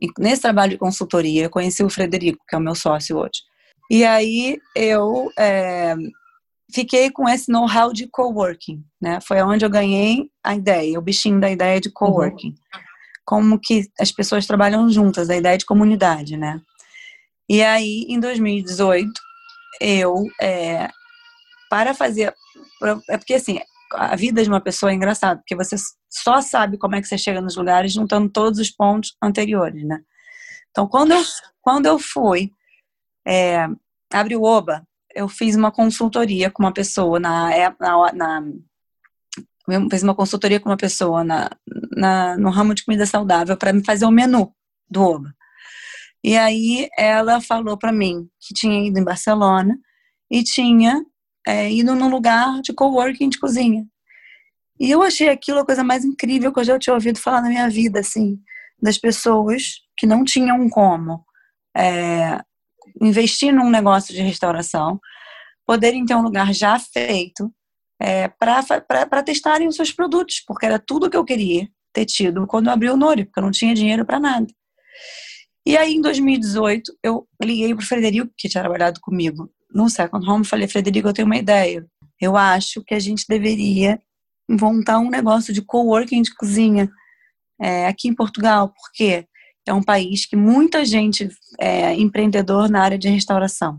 E 0.00 0.08
nesse 0.18 0.42
trabalho 0.42 0.70
de 0.70 0.78
consultoria, 0.78 1.44
eu 1.44 1.50
conheci 1.50 1.82
o 1.82 1.90
Frederico, 1.90 2.44
que 2.48 2.54
é 2.54 2.58
o 2.58 2.62
meu 2.62 2.74
sócio 2.74 3.18
hoje. 3.18 3.42
E 3.90 4.04
aí 4.04 4.58
eu 4.74 5.30
é, 5.38 5.94
fiquei 6.72 7.10
com 7.10 7.28
esse 7.28 7.50
know-how 7.50 7.92
de 7.92 8.06
coworking, 8.06 8.84
né? 9.00 9.20
Foi 9.20 9.40
onde 9.42 9.64
eu 9.64 9.70
ganhei 9.70 10.30
a 10.44 10.54
ideia, 10.54 10.98
o 10.98 11.02
bichinho 11.02 11.40
da 11.40 11.50
ideia 11.50 11.80
de 11.80 11.90
coworking. 11.90 12.48
Uhum. 12.48 12.80
Como 13.24 13.60
que 13.60 13.90
as 13.98 14.10
pessoas 14.10 14.46
trabalham 14.46 14.88
juntas, 14.90 15.30
a 15.30 15.36
ideia 15.36 15.58
de 15.58 15.66
comunidade, 15.66 16.36
né? 16.36 16.60
E 17.48 17.62
aí, 17.62 18.04
em 18.08 18.20
2018, 18.20 19.10
eu, 19.80 20.24
é, 20.40 20.88
para 21.70 21.94
fazer. 21.94 22.34
É 23.10 23.18
porque 23.18 23.34
assim, 23.34 23.58
a 23.92 24.14
vida 24.16 24.42
de 24.42 24.48
uma 24.48 24.60
pessoa 24.60 24.92
é 24.92 24.94
engraçada, 24.94 25.40
porque 25.40 25.56
você 25.56 25.76
só 26.10 26.40
sabe 26.40 26.78
como 26.78 26.94
é 26.94 27.00
que 27.00 27.08
você 27.08 27.18
chega 27.18 27.40
nos 27.40 27.56
lugares 27.56 27.92
juntando 27.92 28.28
todos 28.28 28.58
os 28.58 28.70
pontos 28.70 29.16
anteriores, 29.22 29.82
né? 29.84 30.00
Então, 30.70 30.86
quando 30.86 31.12
eu, 31.12 31.22
quando 31.60 31.86
eu 31.86 31.98
fui 31.98 32.52
é, 33.26 33.66
abrir 34.12 34.36
o 34.36 34.44
OBA, 34.44 34.86
eu 35.14 35.28
fiz 35.28 35.56
uma 35.56 35.70
consultoria 35.70 36.50
com 36.50 36.62
uma 36.62 36.72
pessoa 36.72 37.18
na, 37.18 37.54
é, 37.54 37.74
na, 37.80 38.12
na 38.12 38.44
eu 39.68 39.88
fiz 39.90 40.02
uma 40.02 40.14
consultoria 40.14 40.58
com 40.58 40.70
uma 40.70 40.76
pessoa 40.76 41.22
na, 41.22 41.50
na 41.96 42.36
no 42.36 42.50
ramo 42.50 42.74
de 42.74 42.84
comida 42.84 43.04
saudável 43.04 43.56
para 43.56 43.72
me 43.72 43.84
fazer 43.84 44.06
o 44.06 44.10
menu 44.10 44.52
do 44.90 45.02
OBA. 45.02 45.34
E 46.24 46.36
aí 46.36 46.88
ela 46.96 47.40
falou 47.40 47.76
para 47.76 47.92
mim 47.92 48.28
que 48.40 48.54
tinha 48.54 48.86
ido 48.86 48.98
em 48.98 49.04
Barcelona 49.04 49.78
e 50.30 50.42
tinha 50.42 51.04
é, 51.46 51.70
ido 51.70 51.94
num 51.94 52.08
lugar 52.08 52.60
de 52.62 52.72
coworking 52.72 53.28
de 53.28 53.38
cozinha. 53.38 53.86
E 54.80 54.90
eu 54.90 55.02
achei 55.02 55.28
aquilo 55.28 55.58
a 55.58 55.66
coisa 55.66 55.82
mais 55.82 56.04
incrível 56.04 56.52
que 56.52 56.60
eu 56.60 56.64
já 56.64 56.78
tinha 56.78 56.94
ouvido 56.94 57.18
falar 57.18 57.42
na 57.42 57.48
minha 57.48 57.68
vida, 57.68 58.00
assim, 58.00 58.40
das 58.80 58.96
pessoas 58.96 59.80
que 59.96 60.06
não 60.06 60.24
tinham 60.24 60.68
como 60.68 61.24
é, 61.76 62.40
investir 63.00 63.52
num 63.52 63.70
negócio 63.70 64.14
de 64.14 64.20
restauração, 64.22 65.00
poderem 65.66 66.04
ter 66.04 66.14
um 66.14 66.22
lugar 66.22 66.52
já 66.52 66.78
feito 66.78 67.52
é, 68.00 68.28
para 68.28 69.22
testarem 69.22 69.68
os 69.68 69.76
seus 69.76 69.92
produtos, 69.92 70.42
porque 70.46 70.66
era 70.66 70.78
tudo 70.78 71.10
que 71.10 71.16
eu 71.16 71.24
queria 71.24 71.68
ter 71.92 72.04
tido 72.04 72.46
quando 72.46 72.66
eu 72.66 72.72
abri 72.72 72.88
o 72.88 72.96
Nori, 72.96 73.24
porque 73.24 73.40
eu 73.40 73.44
não 73.44 73.50
tinha 73.50 73.74
dinheiro 73.74 74.04
para 74.04 74.20
nada. 74.20 74.46
E 75.66 75.76
aí, 75.76 75.94
em 75.94 76.00
2018, 76.00 76.92
eu 77.02 77.28
liguei 77.42 77.74
para 77.74 77.82
o 77.82 77.86
Frederico, 77.86 78.32
que 78.36 78.48
tinha 78.48 78.62
trabalhado 78.62 79.00
comigo 79.00 79.50
no 79.70 79.88
Second 79.90 80.26
Home, 80.28 80.44
falei, 80.44 80.66
Frederico, 80.66 81.08
eu 81.08 81.12
tenho 81.12 81.26
uma 81.26 81.36
ideia. 81.36 81.86
Eu 82.20 82.36
acho 82.36 82.82
que 82.84 82.94
a 82.94 82.98
gente 82.98 83.26
deveria 83.28 84.00
montar 84.48 84.98
um 84.98 85.10
negócio 85.10 85.52
de 85.52 85.60
coworking 85.60 86.22
de 86.22 86.34
cozinha 86.34 86.88
é, 87.60 87.86
aqui 87.86 88.08
em 88.08 88.14
Portugal, 88.14 88.72
porque 88.72 89.26
é 89.68 89.72
um 89.72 89.82
país 89.82 90.24
que 90.24 90.34
muita 90.34 90.84
gente 90.84 91.28
é 91.60 91.94
empreendedor 91.94 92.70
na 92.70 92.82
área 92.82 92.98
de 92.98 93.08
restauração, 93.08 93.78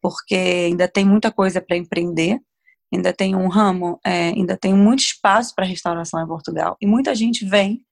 porque 0.00 0.34
ainda 0.34 0.86
tem 0.86 1.04
muita 1.04 1.32
coisa 1.32 1.60
para 1.60 1.76
empreender, 1.76 2.40
ainda 2.92 3.12
tem 3.12 3.34
um 3.34 3.48
ramo, 3.48 3.98
é, 4.04 4.28
ainda 4.28 4.56
tem 4.56 4.72
muito 4.72 5.00
espaço 5.00 5.54
para 5.54 5.66
restauração 5.66 6.22
em 6.22 6.26
Portugal, 6.26 6.76
e 6.80 6.86
muita 6.86 7.14
gente 7.14 7.44
vem 7.44 7.84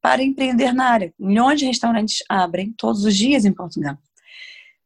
para 0.00 0.22
empreender 0.22 0.72
na 0.72 0.88
área. 0.88 1.14
Milhões 1.18 1.60
de 1.60 1.66
restaurantes 1.66 2.22
abrem 2.28 2.74
todos 2.76 3.04
os 3.04 3.14
dias 3.14 3.44
em 3.44 3.52
Portugal. 3.52 3.96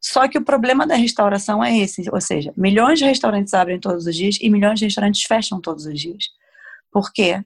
Só 0.01 0.29
que 0.29 0.39
o 0.39 0.45
problema 0.45 0.87
da 0.87 0.95
restauração 0.95 1.63
é 1.63 1.77
esse, 1.77 2.09
ou 2.13 2.21
seja, 2.21 2.53
milhões 2.57 2.99
de 2.99 3.05
restaurantes 3.05 3.55
abrem 3.55 3.81
todos 3.81 4.07
os 4.07 4.15
dias 4.15 4.39
e 4.41 4.49
milhões 4.51 4.79
de 4.79 4.85
restaurantes 4.85 5.23
fecham 5.23 5.61
todos 5.61 5.87
os 5.87 6.01
dias. 6.01 6.25
Por 6.91 7.13
quê? 7.13 7.43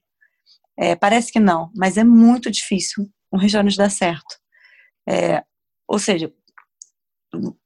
É, 0.77 0.97
parece 0.97 1.33
que 1.33 1.41
não, 1.41 1.71
mas 1.77 1.97
é 1.97 2.05
muito 2.05 2.51
difícil 2.51 3.11
um 3.33 3.39
restaurante 3.39 3.77
dar 3.77 3.91
certo. 3.91 4.39
É, 5.09 5.43
ou 5.87 5.99
seja, 5.99 6.33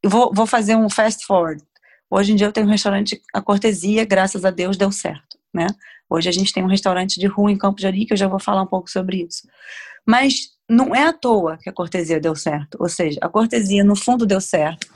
vou, 0.04 0.32
vou 0.32 0.46
fazer 0.46 0.76
um 0.76 0.88
fast 0.88 1.26
forward. 1.26 1.62
Hoje 2.10 2.32
em 2.32 2.36
dia 2.36 2.46
eu 2.46 2.52
tenho 2.52 2.66
um 2.66 2.70
restaurante, 2.70 3.20
a 3.34 3.42
cortesia, 3.42 4.04
graças 4.04 4.44
a 4.44 4.50
Deus, 4.50 4.76
deu 4.76 4.92
certo. 4.92 5.38
Né? 5.52 5.66
Hoje 6.08 6.28
a 6.28 6.32
gente 6.32 6.52
tem 6.52 6.62
um 6.62 6.68
restaurante 6.68 7.18
de 7.18 7.26
rua 7.26 7.50
em 7.50 7.58
Campo 7.58 7.78
de 7.78 7.86
Ari, 7.86 8.06
que 8.06 8.12
eu 8.12 8.16
já 8.16 8.28
vou 8.28 8.38
falar 8.38 8.62
um 8.62 8.66
pouco 8.66 8.90
sobre 8.90 9.24
isso. 9.24 9.48
Mas 10.06 10.50
não 10.68 10.94
é 10.94 11.04
à 11.04 11.12
toa 11.12 11.58
que 11.58 11.68
a 11.68 11.72
cortesia 11.72 12.20
deu 12.20 12.36
certo. 12.36 12.76
Ou 12.80 12.88
seja, 12.88 13.18
a 13.20 13.28
cortesia, 13.28 13.82
no 13.82 13.96
fundo, 13.96 14.24
deu 14.24 14.40
certo 14.40 14.86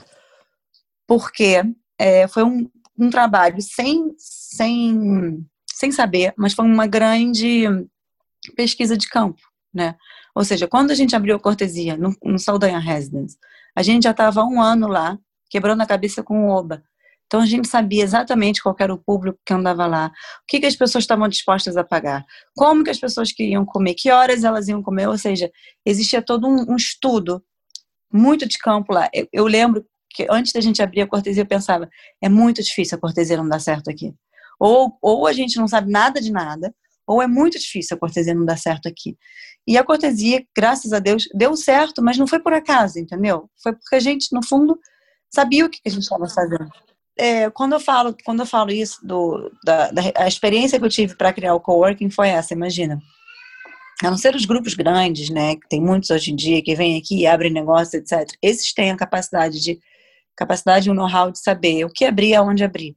porque 1.11 1.61
é, 1.99 2.25
foi 2.25 2.41
um, 2.45 2.69
um 2.97 3.09
trabalho 3.09 3.61
sem, 3.61 4.15
sem, 4.17 5.45
sem 5.67 5.91
saber, 5.91 6.33
mas 6.37 6.53
foi 6.53 6.63
uma 6.63 6.87
grande 6.87 7.65
pesquisa 8.55 8.95
de 8.95 9.09
campo, 9.09 9.41
né? 9.73 9.97
Ou 10.35 10.43
seja, 10.43 10.67
quando 10.67 10.91
a 10.91 10.95
gente 10.95 11.15
abriu 11.15 11.35
a 11.35 11.39
cortesia 11.39 11.97
no, 11.97 12.15
no 12.23 12.39
Saldanha 12.39 12.79
Residence, 12.79 13.37
a 13.75 13.83
gente 13.83 14.03
já 14.03 14.11
estava 14.11 14.43
um 14.43 14.61
ano 14.61 14.87
lá, 14.87 15.17
quebrando 15.49 15.81
a 15.81 15.85
cabeça 15.85 16.23
com 16.23 16.47
o 16.47 16.49
OBA. 16.49 16.83
Então 17.31 17.39
a 17.39 17.45
gente 17.45 17.67
sabia 17.67 18.03
exatamente 18.03 18.61
qual 18.61 18.75
era 18.77 18.93
o 18.93 18.97
público 18.97 19.39
que 19.45 19.53
andava 19.53 19.87
lá, 19.87 20.07
o 20.07 20.45
que, 20.47 20.59
que 20.59 20.65
as 20.65 20.75
pessoas 20.75 21.05
estavam 21.05 21.29
dispostas 21.29 21.77
a 21.77 21.83
pagar, 21.83 22.25
como 22.53 22.83
que 22.83 22.89
as 22.89 22.99
pessoas 22.99 23.31
queriam 23.31 23.65
comer, 23.65 23.93
que 23.93 24.11
horas 24.11 24.43
elas 24.43 24.67
iam 24.67 24.83
comer, 24.83 25.07
ou 25.07 25.17
seja, 25.17 25.49
existia 25.85 26.21
todo 26.21 26.45
um, 26.45 26.73
um 26.73 26.75
estudo 26.75 27.41
muito 28.11 28.45
de 28.45 28.57
campo 28.57 28.93
lá. 28.93 29.09
Eu, 29.13 29.27
eu, 29.31 29.45
lembro 29.45 29.85
que 30.09 30.27
antes 30.29 30.51
da 30.51 30.59
gente 30.59 30.81
abrir 30.81 31.01
a 31.01 31.07
cortesia 31.07 31.43
eu 31.43 31.47
pensava, 31.47 31.89
é 32.21 32.27
muito 32.27 32.61
difícil 32.61 32.97
a 32.97 33.01
cortesia 33.01 33.37
não 33.37 33.47
dar 33.47 33.59
certo 33.59 33.89
aqui. 33.89 34.13
Ou, 34.59 34.97
ou 35.01 35.25
a 35.25 35.31
gente 35.31 35.57
não 35.57 35.69
sabe 35.69 35.89
nada 35.89 36.19
de 36.19 36.33
nada, 36.33 36.75
ou 37.11 37.21
é 37.21 37.27
muito 37.27 37.59
difícil 37.59 37.95
a 37.95 37.99
cortesia 37.99 38.33
não 38.33 38.45
dar 38.45 38.57
certo 38.57 38.87
aqui. 38.87 39.17
E 39.67 39.77
a 39.77 39.83
cortesia, 39.83 40.43
graças 40.55 40.91
a 40.93 40.99
Deus, 40.99 41.27
deu 41.35 41.55
certo, 41.55 42.01
mas 42.01 42.17
não 42.17 42.27
foi 42.27 42.39
por 42.39 42.53
acaso, 42.53 42.99
entendeu? 42.99 43.49
Foi 43.61 43.73
porque 43.73 43.95
a 43.95 43.99
gente, 43.99 44.33
no 44.33 44.43
fundo, 44.45 44.79
sabia 45.33 45.65
o 45.65 45.69
que 45.69 45.79
a 45.85 45.89
gente 45.89 46.03
estava 46.03 46.27
fazendo 46.27 46.69
é, 47.17 47.49
quando 47.49 47.73
eu 47.73 47.79
falo 47.79 48.15
quando 48.23 48.39
eu 48.39 48.45
falo 48.45 48.71
isso 48.71 49.05
do 49.05 49.51
da, 49.63 49.91
da 49.91 50.01
a 50.15 50.27
experiência 50.27 50.79
que 50.79 50.85
eu 50.85 50.89
tive 50.89 51.15
para 51.15 51.33
criar 51.33 51.53
o 51.53 51.59
coworking 51.59 52.09
foi 52.09 52.29
essa 52.29 52.53
imagina 52.53 52.99
a 54.03 54.09
não 54.09 54.17
ser 54.17 54.35
os 54.35 54.45
grupos 54.45 54.73
grandes 54.73 55.29
né 55.29 55.55
que 55.55 55.67
tem 55.69 55.81
muitos 55.81 56.09
hoje 56.09 56.31
em 56.31 56.35
dia 56.35 56.63
que 56.63 56.75
vêm 56.75 56.97
aqui 56.97 57.19
e 57.19 57.27
abrem 57.27 57.51
negócio 57.51 57.99
etc 57.99 58.27
esses 58.41 58.73
têm 58.73 58.91
a 58.91 58.97
capacidade 58.97 59.59
de 59.61 59.79
capacidade 60.35 60.87
e 60.87 60.91
o 60.91 60.95
know-how 60.95 61.31
de 61.31 61.39
saber 61.39 61.85
o 61.85 61.89
que 61.89 62.05
abrir 62.05 62.33
aonde 62.33 62.63
abrir 62.63 62.95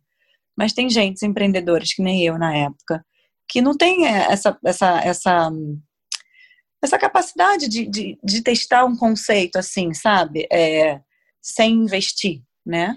mas 0.57 0.73
tem 0.73 0.89
gente 0.89 1.27
empreendedores 1.27 1.93
que 1.93 2.03
nem 2.03 2.25
eu 2.25 2.39
na 2.39 2.57
época 2.57 3.05
que 3.49 3.61
não 3.61 3.77
tem 3.77 4.07
é, 4.07 4.33
essa 4.33 4.59
essa 4.65 5.01
essa 5.01 5.51
essa 6.83 6.99
capacidade 6.99 7.69
de, 7.69 7.87
de, 7.87 8.19
de 8.23 8.43
testar 8.43 8.85
um 8.85 8.97
conceito 8.97 9.57
assim 9.57 9.95
sabe 9.95 10.47
é, 10.51 11.01
sem 11.41 11.73
investir 11.73 12.43
né 12.65 12.97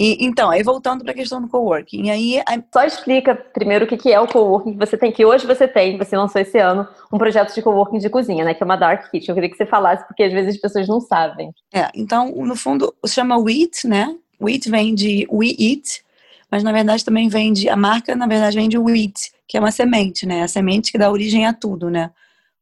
e, 0.00 0.24
então, 0.24 0.48
aí 0.48 0.62
voltando 0.62 1.02
para 1.02 1.10
a 1.10 1.16
questão 1.16 1.42
do 1.42 1.48
coworking, 1.48 2.08
aí 2.08 2.40
só 2.72 2.84
explica 2.84 3.34
primeiro 3.34 3.84
o 3.84 3.88
que 3.88 4.12
é 4.12 4.20
o 4.20 4.28
coworking 4.28 4.74
que 4.74 4.78
você 4.78 4.96
tem 4.96 5.10
que 5.10 5.26
hoje 5.26 5.44
você 5.44 5.66
tem, 5.66 5.98
você 5.98 6.16
lançou 6.16 6.40
esse 6.40 6.56
ano 6.56 6.86
um 7.12 7.18
projeto 7.18 7.52
de 7.52 7.60
coworking 7.60 7.98
de 7.98 8.08
cozinha, 8.08 8.44
né, 8.44 8.54
que 8.54 8.62
é 8.62 8.64
uma 8.64 8.76
dark 8.76 9.10
kitchen. 9.10 9.30
Eu 9.30 9.34
queria 9.34 9.50
que 9.50 9.56
você 9.56 9.66
falasse 9.66 10.06
porque 10.06 10.22
às 10.22 10.32
vezes 10.32 10.54
as 10.54 10.60
pessoas 10.60 10.86
não 10.86 11.00
sabem. 11.00 11.50
É, 11.74 11.90
então, 11.96 12.30
no 12.30 12.54
fundo, 12.54 12.94
chama 13.08 13.36
WEAT, 13.38 13.88
né? 13.88 14.14
WEAT 14.40 14.70
vem 14.70 14.94
de 14.94 15.26
We 15.32 15.48
Eat, 15.58 16.04
mas 16.48 16.62
na 16.62 16.70
verdade 16.70 17.04
também 17.04 17.28
vende, 17.28 17.68
a 17.68 17.74
marca 17.74 18.14
na 18.14 18.28
verdade 18.28 18.56
vende 18.56 18.78
o 18.78 18.84
wheat, 18.84 19.32
que 19.48 19.56
é 19.56 19.60
uma 19.60 19.70
semente, 19.70 20.26
né? 20.26 20.42
A 20.42 20.48
semente 20.48 20.92
que 20.92 20.98
dá 20.98 21.10
origem 21.10 21.46
a 21.46 21.52
tudo, 21.52 21.90
né? 21.90 22.10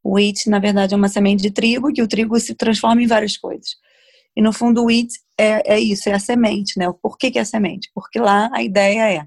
O 0.02 0.14
wheat, 0.14 0.48
na 0.48 0.58
verdade, 0.58 0.94
é 0.94 0.96
uma 0.96 1.08
semente 1.08 1.42
de 1.42 1.50
trigo, 1.50 1.92
que 1.92 2.02
o 2.02 2.06
trigo 2.06 2.38
se 2.38 2.54
transforma 2.54 3.02
em 3.02 3.06
várias 3.06 3.36
coisas. 3.36 3.76
E 4.36 4.40
no 4.40 4.52
fundo 4.52 4.82
o 4.82 4.86
wheat 4.86 5.08
é, 5.36 5.74
é 5.74 5.80
isso, 5.80 6.08
é 6.08 6.12
a 6.12 6.18
semente, 6.18 6.78
né? 6.78 6.86
Por 7.02 7.18
que, 7.18 7.30
que 7.30 7.38
é 7.38 7.42
a 7.42 7.44
semente? 7.44 7.90
Porque 7.94 8.18
lá 8.18 8.48
a 8.52 8.62
ideia 8.62 9.10
é, 9.10 9.26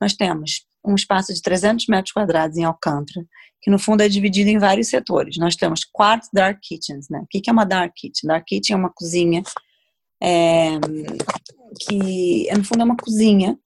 nós 0.00 0.14
temos 0.14 0.66
um 0.84 0.94
espaço 0.94 1.32
de 1.32 1.40
300 1.40 1.86
metros 1.86 2.12
quadrados 2.12 2.56
em 2.56 2.64
Alcântara, 2.64 3.24
que 3.60 3.70
no 3.70 3.78
fundo 3.78 4.02
é 4.02 4.08
dividido 4.08 4.50
em 4.50 4.58
vários 4.58 4.88
setores. 4.88 5.36
Nós 5.36 5.54
temos 5.54 5.84
quatro 5.84 6.28
dark 6.32 6.58
kitchens, 6.60 7.08
né? 7.08 7.20
O 7.20 7.26
que 7.26 7.48
é 7.48 7.52
uma 7.52 7.64
dark 7.64 7.92
kitchen? 7.94 8.26
Dark 8.26 8.44
kitchen 8.44 8.74
é 8.74 8.76
uma 8.76 8.90
cozinha 8.90 9.42
é, 10.20 10.78
que, 11.80 12.48
no 12.56 12.64
fundo, 12.64 12.80
é 12.80 12.84
uma 12.84 12.96
cozinha, 12.96 13.58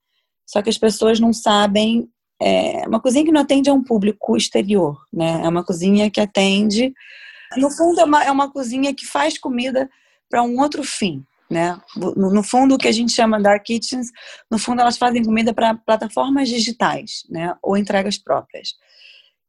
só 0.45 0.61
que 0.61 0.69
as 0.69 0.77
pessoas 0.77 1.19
não 1.19 1.33
sabem. 1.33 2.07
É 2.45 2.85
uma 2.85 2.99
cozinha 2.99 3.23
que 3.23 3.31
não 3.31 3.39
atende 3.39 3.69
a 3.69 3.73
um 3.73 3.81
público 3.81 4.35
exterior, 4.35 5.01
né? 5.13 5.41
É 5.43 5.47
uma 5.47 5.63
cozinha 5.63 6.11
que 6.11 6.19
atende. 6.19 6.93
No 7.55 7.69
fundo, 7.71 8.01
é 8.01 8.03
uma, 8.03 8.23
é 8.23 8.31
uma 8.31 8.51
cozinha 8.51 8.93
que 8.93 9.05
faz 9.05 9.37
comida 9.37 9.89
para 10.29 10.43
um 10.43 10.59
outro 10.59 10.83
fim, 10.83 11.23
né? 11.49 11.79
No, 11.95 12.33
no, 12.33 12.43
fundo, 12.43 12.75
o 12.75 12.77
que 12.77 12.87
a 12.87 12.91
gente 12.91 13.13
chama 13.13 13.39
dark 13.39 13.63
kitchens, 13.63 14.07
no 14.51 14.59
fundo, 14.59 14.81
elas 14.81 14.97
fazem 14.97 15.23
comida 15.23 15.53
para 15.53 15.75
plataformas 15.75 16.49
digitais, 16.49 17.23
né? 17.29 17.55
Ou 17.61 17.77
entregas 17.77 18.17
próprias. 18.17 18.73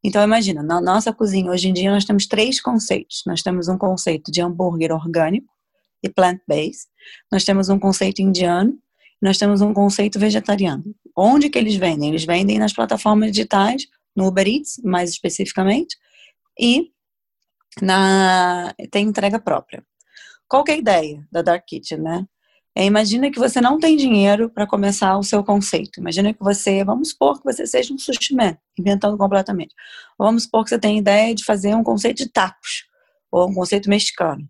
Então, 0.01 0.23
imagina, 0.23 0.63
na 0.63 0.79
nossa 0.79 1.11
cozinha, 1.11 1.51
hoje 1.51 1.67
em 1.67 1.73
dia, 1.73 1.91
nós 1.91 2.05
temos 2.05 2.27
três 2.27 2.61
conceitos. 2.61 3.23
Nós 3.25 3.41
temos 3.41 3.67
um 3.67 3.77
conceito 3.77 4.31
de 4.31 4.41
hambúrguer 4.41 4.93
orgânico 4.93 5.51
e 6.01 6.07
plant-based. 6.07 6.87
Nós 7.29 7.43
temos 7.43 7.67
um 7.67 7.79
conceito 7.79 8.21
indiano. 8.21 8.77
Nós 9.25 9.39
temos 9.39 9.59
um 9.59 9.73
conceito 9.73 10.19
vegetariano. 10.19 10.83
Onde 11.17 11.49
que 11.49 11.57
eles 11.57 11.75
vendem? 11.75 12.09
Eles 12.09 12.25
vendem 12.25 12.59
nas 12.59 12.71
plataformas 12.71 13.31
digitais, 13.31 13.87
no 14.15 14.27
Uber 14.27 14.47
Eats, 14.47 14.79
mais 14.83 15.09
especificamente, 15.09 15.97
e 16.59 16.91
na 17.81 18.71
tem 18.91 19.07
entrega 19.07 19.39
própria. 19.39 19.83
Qual 20.47 20.63
que 20.63 20.69
é 20.69 20.75
a 20.75 20.77
ideia 20.77 21.27
da 21.31 21.41
Dark 21.41 21.65
Kitchen, 21.65 21.97
né? 22.01 22.27
É, 22.75 22.85
imagina 22.85 23.31
que 23.31 23.39
você 23.39 23.59
não 23.59 23.79
tem 23.79 23.97
dinheiro 23.97 24.47
para 24.47 24.67
começar 24.67 25.17
o 25.17 25.23
seu 25.23 25.43
conceito. 25.43 25.99
Imagina 25.99 26.31
que 26.31 26.43
você, 26.43 26.83
vamos 26.83 27.09
supor 27.09 27.39
que 27.39 27.45
você 27.45 27.65
seja 27.65 27.91
um 27.91 27.97
sushi 27.97 28.35
man, 28.35 28.55
inventando 28.77 29.17
completamente. 29.17 29.73
Vamos 30.19 30.43
supor 30.43 30.63
que 30.65 30.69
você 30.69 30.77
tem 30.77 30.99
ideia 30.99 31.33
de 31.33 31.43
fazer 31.43 31.73
um 31.73 31.83
conceito 31.83 32.17
de 32.17 32.29
tacos, 32.29 32.85
ou 33.31 33.49
um 33.49 33.55
conceito 33.55 33.89
mexicano. 33.89 34.47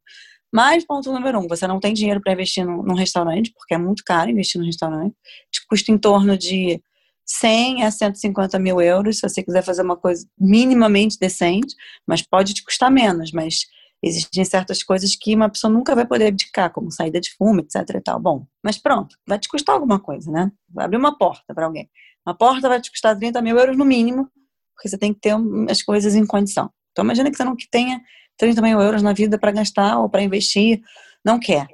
Mas, 0.55 0.85
ponto 0.85 1.11
número 1.11 1.37
um, 1.37 1.49
você 1.49 1.67
não 1.67 1.81
tem 1.81 1.93
dinheiro 1.93 2.21
para 2.21 2.31
investir 2.31 2.65
num, 2.65 2.81
num, 2.81 2.93
restaurante, 2.93 3.51
porque 3.51 3.73
é 3.73 3.77
muito 3.77 4.01
caro 4.05 4.31
investir 4.31 4.57
num 4.57 4.65
restaurante. 4.65 5.13
Te 5.51 5.67
custa 5.67 5.91
em 5.91 5.97
torno 5.97 6.37
de 6.37 6.81
100 7.25 7.83
a 7.83 7.91
150 7.91 8.57
mil 8.57 8.79
euros, 8.79 9.17
se 9.17 9.27
você 9.27 9.43
quiser 9.43 9.61
fazer 9.61 9.81
uma 9.81 9.97
coisa 9.97 10.25
minimamente 10.39 11.19
decente, 11.19 11.75
mas 12.07 12.21
pode 12.21 12.53
te 12.53 12.63
custar 12.63 12.89
menos, 12.89 13.33
mas 13.33 13.65
existem 14.01 14.45
certas 14.45 14.81
coisas 14.81 15.13
que 15.17 15.35
uma 15.35 15.49
pessoa 15.49 15.69
nunca 15.69 15.93
vai 15.93 16.07
poder 16.07 16.27
abdicar, 16.27 16.71
como 16.71 16.89
saída 16.89 17.19
de 17.19 17.35
fumo, 17.35 17.59
etc 17.59 17.93
e 17.93 17.99
tal. 17.99 18.17
Bom, 18.17 18.47
mas 18.63 18.77
pronto, 18.77 19.17
vai 19.27 19.37
te 19.37 19.49
custar 19.49 19.75
alguma 19.75 19.99
coisa, 19.99 20.31
né? 20.31 20.49
Vai 20.69 20.85
abrir 20.85 20.97
uma 20.97 21.17
porta 21.17 21.53
para 21.53 21.65
alguém. 21.65 21.89
Uma 22.25 22.33
porta 22.33 22.69
vai 22.69 22.79
te 22.79 22.89
custar 22.89 23.17
30 23.17 23.41
mil 23.41 23.57
euros 23.57 23.75
no 23.75 23.83
mínimo, 23.83 24.31
porque 24.73 24.87
você 24.87 24.97
tem 24.97 25.13
que 25.13 25.19
ter 25.19 25.35
as 25.69 25.83
coisas 25.83 26.15
em 26.15 26.25
condição. 26.25 26.71
Então 26.93 27.03
imagina 27.03 27.29
que 27.29 27.35
você 27.35 27.43
não 27.43 27.57
tenha 27.69 27.99
30 28.37 28.61
mil 28.61 28.79
euros 28.81 29.01
na 29.01 29.13
vida 29.13 29.37
para 29.37 29.51
gastar 29.51 29.99
ou 29.99 30.09
para 30.09 30.21
investir, 30.21 30.81
não 31.23 31.39
quer. 31.39 31.67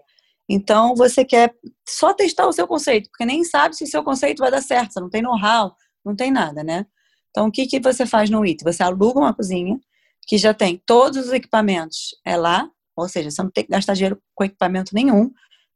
Então 0.50 0.96
você 0.96 1.24
quer 1.24 1.54
só 1.88 2.14
testar 2.14 2.48
o 2.48 2.54
seu 2.54 2.68
conceito, 2.68 3.10
porque 3.10 3.26
nem 3.26 3.44
sabe 3.44 3.76
se 3.76 3.84
o 3.84 3.88
seu 3.88 4.04
conceito 4.04 4.40
vai 4.40 4.52
dar 4.52 4.62
certo, 4.62 4.94
você 4.94 5.00
não 5.00 5.10
tem 5.10 5.22
know-how, 5.22 5.76
não 6.04 6.16
tem 6.16 6.32
nada, 6.32 6.64
né? 6.64 6.86
Então 7.30 7.48
o 7.48 7.52
que, 7.52 7.66
que 7.66 7.80
você 7.80 8.06
faz 8.06 8.30
no 8.30 8.44
IT? 8.46 8.64
Você 8.64 8.84
aluga 8.84 9.20
uma 9.20 9.34
cozinha, 9.34 9.80
que 10.28 10.38
já 10.38 10.54
tem 10.54 10.82
todos 10.86 11.28
os 11.28 11.32
equipamentos 11.32 12.16
é 12.26 12.36
lá, 12.36 12.70
ou 12.96 13.08
seja, 13.08 13.32
você 13.32 13.42
não 13.42 13.50
tem 13.50 13.64
que 13.64 13.72
gastar 13.72 13.94
dinheiro 13.94 14.22
com 14.36 14.44
equipamento 14.44 14.94
nenhum. 14.94 15.32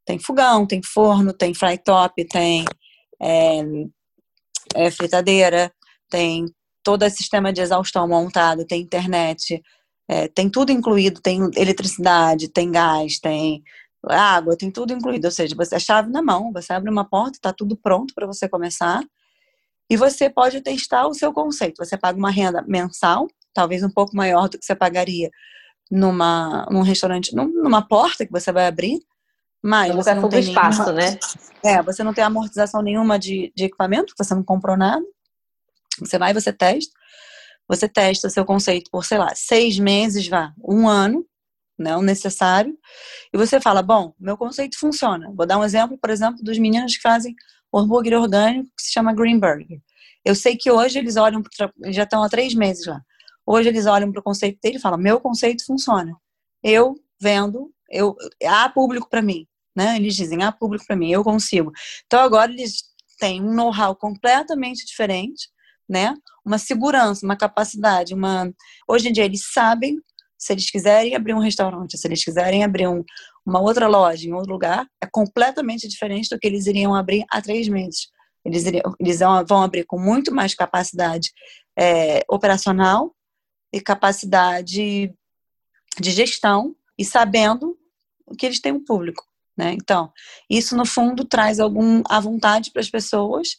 Tem 0.06 0.20
fogão, 0.20 0.68
tem 0.68 0.82
forno, 0.84 1.34
tem 1.34 1.54
fry 1.54 1.78
top, 1.78 2.26
tem 2.26 2.66
é, 3.22 3.62
é, 4.76 4.92
fritadeira, 4.92 5.72
tem 6.10 6.46
todo 6.84 7.04
o 7.04 7.10
sistema 7.10 7.52
de 7.52 7.62
exaustão 7.62 8.08
montado, 8.08 8.66
tem 8.66 8.82
internet, 8.82 9.62
é, 10.08 10.28
tem 10.28 10.50
tudo 10.50 10.72
incluído, 10.72 11.22
tem 11.22 11.42
eletricidade, 11.56 12.48
tem 12.48 12.72
gás, 12.72 13.20
tem 13.20 13.64
água, 14.08 14.56
tem 14.58 14.70
tudo 14.70 14.94
incluído. 14.94 15.26
Ou 15.26 15.32
seja, 15.32 15.56
você 15.56 15.76
a 15.76 15.80
chave 15.80 16.12
na 16.12 16.22
mão, 16.22 16.52
você 16.54 16.74
abre 16.74 16.90
uma 16.90 17.06
porta, 17.06 17.38
está 17.38 17.52
tudo 17.52 17.76
pronto 17.76 18.14
para 18.14 18.28
você 18.28 18.48
começar. 18.48 19.04
E 19.90 19.98
você 19.98 20.30
pode 20.30 20.62
testar 20.62 21.08
o 21.08 21.14
seu 21.14 21.32
conceito. 21.32 21.84
Você 21.84 21.98
paga 21.98 22.18
uma 22.18 22.32
renda 22.32 22.64
mensal 22.68 23.28
talvez 23.56 23.82
um 23.82 23.90
pouco 23.90 24.16
maior 24.16 24.50
do 24.50 24.60
que 24.60 24.66
você 24.66 24.76
pagaria 24.76 25.32
numa, 25.90 26.68
num 26.70 26.82
restaurante, 26.82 27.34
numa 27.34 27.82
porta 27.82 28.26
que 28.26 28.32
você 28.32 28.52
vai 28.52 28.68
abrir, 28.68 29.00
mas 29.64 29.96
você 29.96 30.14
não 30.14 30.30
tem 30.30 30.42
espaço, 30.42 30.92
nenhuma, 30.92 31.02
né? 31.02 31.20
É, 31.64 31.82
você 31.82 32.04
não 32.04 32.14
tem 32.14 32.24
amortização 32.24 32.82
nenhuma 32.84 33.18
de, 33.18 33.52
de 33.56 33.64
equipamento, 33.64 34.14
você 34.16 34.36
não 34.36 34.44
comprou 34.44 34.78
nada. 34.78 35.04
Você 36.00 36.20
vai, 36.20 36.34
você 36.34 36.52
testa, 36.52 36.94
você 37.68 37.88
testa 37.88 38.30
seu 38.30 38.46
conceito 38.46 38.90
por, 38.92 39.06
sei 39.06 39.18
lá, 39.18 39.34
seis 39.36 39.80
meses, 39.80 40.28
vá, 40.28 40.54
um 40.64 40.88
ano, 40.88 41.26
né, 41.78 41.96
o 41.98 42.02
necessário, 42.02 42.78
e 43.34 43.38
você 43.38 43.60
fala, 43.60 43.82
bom, 43.82 44.14
meu 44.20 44.38
conceito 44.38 44.80
funciona. 44.80 45.32
Vou 45.36 45.46
dar 45.46 45.58
um 45.58 45.64
exemplo, 45.64 45.98
por 45.98 46.10
exemplo, 46.10 46.44
dos 46.44 46.58
meninos 46.58 46.96
que 46.96 47.02
fazem 47.02 47.36
o 47.72 47.80
hambúrguer 47.80 48.20
orgânico 48.20 48.70
que 48.76 48.84
se 48.84 48.94
chama 48.94 49.14
Green 49.14 49.40
Burger. 49.40 49.80
Eu 50.24 50.34
sei 50.34 50.56
que 50.56 50.72
hoje 50.72 50.98
eles 50.98 51.18
olham, 51.18 51.44
já 51.88 52.04
estão 52.04 52.24
há 52.24 52.30
três 52.30 52.54
meses 52.54 52.86
lá. 52.86 53.02
Hoje 53.46 53.70
eles 53.70 53.86
olham 53.86 54.12
para 54.12 54.20
o 54.20 54.24
conceito 54.24 54.60
dele 54.62 54.78
e 54.78 54.82
falam: 54.82 54.98
meu 54.98 55.20
conceito 55.20 55.64
funciona. 55.66 56.12
Eu 56.64 56.96
vendo, 57.22 57.72
eu 57.90 58.16
há 58.44 58.68
público 58.70 59.08
para 59.08 59.22
mim, 59.22 59.46
né? 59.76 59.98
Eles 59.98 60.16
dizem: 60.16 60.42
há 60.44 60.52
público 60.52 60.86
para 60.88 60.96
mim, 60.96 61.12
eu 61.12 61.24
consigo. 61.24 61.72
Então 62.08 62.22
agora 62.22 62.52
eles 62.52 62.84
têm 63.20 63.42
um 63.42 63.54
know-how 63.54 63.96
completamente 63.96 64.86
diferente, 64.86 65.48
né? 65.88 66.14
Uma 66.44 66.58
segurança, 66.58 67.26
uma 67.26 67.38
capacidade, 67.38 68.14
uma. 68.14 68.52
Hoje 68.88 69.10
em 69.10 69.12
dia 69.12 69.26
eles 69.26 69.42
sabem 69.52 69.98
se 70.38 70.54
eles 70.54 70.70
quiserem 70.70 71.16
abrir 71.16 71.34
um 71.34 71.40
restaurante, 71.40 71.98
se 71.98 72.08
eles 72.08 72.24
quiserem 72.24 72.64
abrir 72.64 72.88
um, 72.88 73.04
uma 73.46 73.62
outra 73.62 73.88
loja 73.88 74.28
em 74.28 74.34
outro 74.34 74.52
lugar, 74.52 74.86
é 75.02 75.08
completamente 75.12 75.88
diferente 75.88 76.30
do 76.30 76.38
que 76.38 76.46
eles 76.46 76.68
iriam 76.68 76.94
abrir 76.94 77.26
há 77.32 77.42
três 77.42 77.68
meses. 77.68 78.10
Eles, 78.44 78.66
iriam, 78.66 78.94
eles 79.00 79.20
vão 79.48 79.64
abrir 79.64 79.86
com 79.86 79.98
muito 79.98 80.34
mais 80.34 80.54
capacidade 80.54 81.32
é, 81.78 82.22
operacional, 82.30 83.16
e 83.76 83.82
capacidade 83.82 85.14
de 86.00 86.12
gestão 86.12 86.74
e 86.98 87.04
sabendo 87.04 87.78
que 88.40 88.46
eles 88.46 88.62
têm 88.62 88.72
um 88.72 88.84
público. 88.84 89.22
Né? 89.58 89.74
Então, 89.74 90.14
isso 90.50 90.78
no 90.78 90.86
fundo 90.86 91.26
traz 91.26 91.60
algum 91.60 92.02
a 92.08 92.22
vontade 92.22 92.72
para 92.72 92.80
as 92.80 92.90
pessoas 92.90 93.58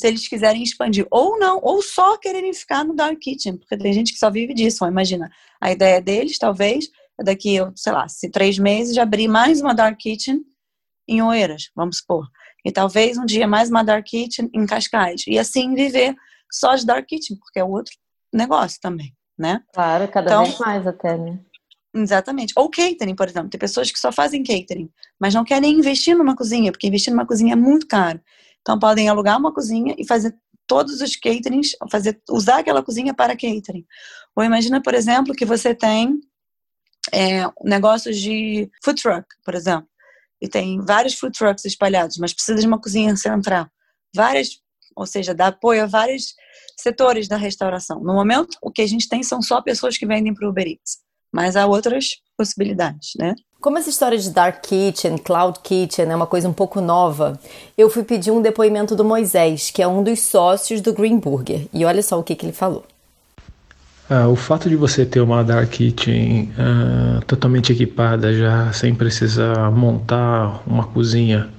se 0.00 0.06
eles 0.06 0.26
quiserem 0.26 0.62
expandir 0.62 1.06
ou 1.10 1.38
não, 1.38 1.60
ou 1.62 1.82
só 1.82 2.16
quererem 2.16 2.52
ficar 2.52 2.84
no 2.84 2.94
dark 2.94 3.18
kitchen, 3.18 3.56
porque 3.56 3.76
tem 3.76 3.92
gente 3.92 4.12
que 4.12 4.18
só 4.18 4.30
vive 4.30 4.54
disso. 4.54 4.86
Imagina, 4.86 5.30
a 5.60 5.70
ideia 5.70 6.00
deles 6.00 6.38
talvez 6.38 6.88
é 7.18 7.24
daqui, 7.24 7.56
sei 7.76 7.92
lá, 7.92 8.08
se 8.08 8.30
três 8.30 8.58
meses 8.58 8.94
já 8.94 9.02
abrir 9.02 9.28
mais 9.28 9.60
uma 9.60 9.74
dark 9.74 9.98
kitchen 9.98 10.40
em 11.06 11.22
Oeiras, 11.22 11.70
vamos 11.74 11.98
supor, 11.98 12.26
e 12.64 12.70
talvez 12.70 13.18
um 13.18 13.24
dia 13.24 13.46
mais 13.46 13.68
uma 13.68 13.82
dark 13.82 14.06
kitchen 14.06 14.48
em 14.54 14.64
Cascais 14.64 15.24
e 15.26 15.38
assim 15.38 15.74
viver 15.74 16.14
só 16.50 16.74
de 16.74 16.86
dark 16.86 17.06
kitchen, 17.06 17.36
porque 17.36 17.58
é 17.58 17.64
outro 17.64 17.94
negócio 18.32 18.78
também 18.80 19.12
né? 19.40 19.62
Claro, 19.72 20.06
cada 20.08 20.30
então, 20.30 20.44
vez 20.44 20.58
mais 20.58 20.86
até, 20.86 21.16
né? 21.16 21.40
Exatamente. 21.94 22.52
Ou 22.54 22.70
catering, 22.70 23.16
por 23.16 23.26
exemplo. 23.26 23.48
Tem 23.48 23.58
pessoas 23.58 23.90
que 23.90 23.98
só 23.98 24.12
fazem 24.12 24.44
catering, 24.44 24.88
mas 25.18 25.34
não 25.34 25.42
querem 25.42 25.72
investir 25.72 26.16
numa 26.16 26.36
cozinha, 26.36 26.70
porque 26.70 26.86
investir 26.86 27.12
numa 27.12 27.26
cozinha 27.26 27.54
é 27.54 27.56
muito 27.56 27.88
caro. 27.88 28.20
Então 28.60 28.78
podem 28.78 29.08
alugar 29.08 29.38
uma 29.38 29.52
cozinha 29.52 29.94
e 29.98 30.06
fazer 30.06 30.36
todos 30.66 31.00
os 31.00 31.16
caterings, 31.16 31.72
fazer, 31.90 32.22
usar 32.30 32.58
aquela 32.58 32.82
cozinha 32.82 33.12
para 33.12 33.32
catering. 33.32 33.84
Ou 34.36 34.44
imagina, 34.44 34.80
por 34.80 34.94
exemplo, 34.94 35.34
que 35.34 35.44
você 35.44 35.74
tem 35.74 36.20
é, 37.12 37.44
negócios 37.64 38.16
de 38.16 38.70
food 38.84 39.02
truck, 39.02 39.26
por 39.44 39.54
exemplo, 39.54 39.88
e 40.40 40.48
tem 40.48 40.80
vários 40.80 41.14
food 41.14 41.36
trucks 41.36 41.64
espalhados, 41.64 42.18
mas 42.18 42.32
precisa 42.32 42.60
de 42.60 42.66
uma 42.66 42.80
cozinha 42.80 43.16
central. 43.16 43.66
Várias, 44.14 44.60
ou 44.94 45.06
seja, 45.06 45.34
dá 45.34 45.48
apoio 45.48 45.82
a 45.82 45.86
vários 45.86 46.34
setores 46.78 47.28
da 47.28 47.36
restauração. 47.36 48.00
No 48.00 48.14
momento, 48.14 48.56
o 48.62 48.70
que 48.70 48.82
a 48.82 48.86
gente 48.86 49.08
tem 49.08 49.22
são 49.22 49.42
só 49.42 49.60
pessoas 49.60 49.98
que 49.98 50.06
vendem 50.06 50.32
para 50.32 50.46
o 50.46 50.50
Uber 50.50 50.66
Eats, 50.66 50.98
mas 51.32 51.56
há 51.56 51.66
outras 51.66 52.16
possibilidades, 52.36 53.12
né? 53.18 53.34
Como 53.60 53.76
essa 53.76 53.90
história 53.90 54.16
de 54.16 54.30
Dark 54.30 54.62
Kitchen, 54.62 55.18
Cloud 55.18 55.58
Kitchen 55.62 56.06
é 56.06 56.16
uma 56.16 56.26
coisa 56.26 56.48
um 56.48 56.52
pouco 56.52 56.80
nova, 56.80 57.38
eu 57.76 57.90
fui 57.90 58.02
pedir 58.02 58.30
um 58.30 58.40
depoimento 58.40 58.96
do 58.96 59.04
Moisés, 59.04 59.70
que 59.70 59.82
é 59.82 59.86
um 59.86 60.02
dos 60.02 60.20
sócios 60.20 60.80
do 60.80 60.94
Green 60.94 61.18
Burger, 61.18 61.66
e 61.72 61.84
olha 61.84 62.02
só 62.02 62.18
o 62.18 62.22
que, 62.22 62.34
que 62.34 62.46
ele 62.46 62.54
falou. 62.54 62.84
Ah, 64.08 64.28
o 64.28 64.34
fato 64.34 64.68
de 64.68 64.76
você 64.76 65.04
ter 65.04 65.20
uma 65.20 65.44
Dark 65.44 65.68
Kitchen 65.70 66.50
ah, 66.58 67.20
totalmente 67.26 67.72
equipada 67.72 68.32
já, 68.32 68.72
sem 68.72 68.94
precisar 68.94 69.70
montar 69.70 70.62
uma 70.66 70.86
cozinha 70.86 71.50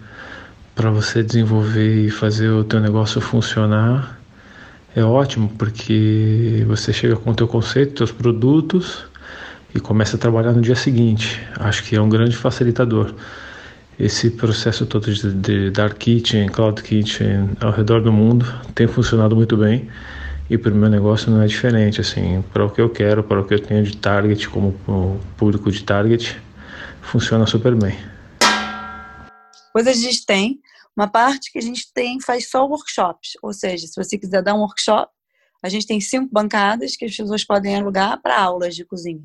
para 0.74 0.90
você 0.90 1.22
desenvolver 1.22 2.08
e 2.08 2.10
fazer 2.10 2.50
o 2.50 2.64
teu 2.64 2.80
negócio 2.80 3.22
funcionar 3.22 4.20
é 4.96 5.04
ótimo 5.04 5.50
porque 5.58 6.66
você 6.68 6.92
chega 6.92 7.16
com 7.16 7.32
o 7.32 7.36
teu 7.36 7.48
conceito, 7.48 7.96
teus 7.96 8.12
produtos 8.12 9.06
e 9.74 9.80
começa 9.80 10.16
a 10.16 10.20
trabalhar 10.20 10.52
no 10.54 10.62
dia 10.62 10.76
seguinte. 10.76 11.42
Acho 11.60 11.84
que 11.84 11.96
é 11.96 12.02
um 12.02 12.10
grande 12.10 12.36
facilitador. 12.36 13.14
Esse 14.00 14.32
processo 14.32 14.86
todo 14.86 15.14
de, 15.14 15.34
de 15.34 15.72
Dark 15.72 15.98
Kitchen, 15.98 16.50
Cloud 16.50 16.82
Kitchen 16.82 17.52
ao 17.60 17.72
redor 17.72 18.02
do 18.02 18.12
mundo 18.12 18.46
tem 18.74 18.88
funcionado 18.88 19.36
muito 19.36 19.56
bem 19.56 19.90
e 20.50 20.58
para 20.58 20.72
o 20.72 20.76
meu 20.76 20.90
negócio 20.90 21.32
não 21.32 21.42
é 21.42 21.48
diferente. 21.48 22.02
Assim, 22.02 22.44
para 22.52 22.66
o 22.66 22.70
que 22.70 22.82
eu 22.82 22.90
quero, 22.90 23.24
para 23.24 23.40
o 23.40 23.46
que 23.46 23.54
eu 23.54 23.60
tenho 23.60 23.84
de 23.84 23.96
target 23.96 24.50
como 24.50 24.74
público 25.38 25.72
de 25.72 25.84
target, 25.84 26.42
funciona 27.02 27.46
super 27.46 27.76
bem. 27.76 27.98
Coisas 29.72 29.98
a 29.98 30.02
gente 30.02 30.26
tem 30.26 30.60
uma 30.96 31.08
parte 31.08 31.52
que 31.52 31.60
a 31.60 31.62
gente 31.62 31.92
tem 31.94 32.20
faz 32.20 32.50
só 32.50 32.68
workshops, 32.68 33.32
ou 33.42 33.54
seja, 33.54 33.88
se 33.88 33.96
você 33.96 34.18
quiser 34.18 34.44
dar 34.44 34.54
um 34.54 34.60
workshop, 34.60 35.10
a 35.64 35.70
gente 35.70 35.86
tem 35.86 36.02
cinco 36.02 36.30
bancadas 36.32 36.96
que 36.96 37.06
as 37.06 37.16
pessoas 37.16 37.44
podem 37.44 37.76
alugar 37.76 38.22
para 38.22 38.38
aulas 38.38 38.76
de 38.76 38.84
cozinha. 38.84 39.22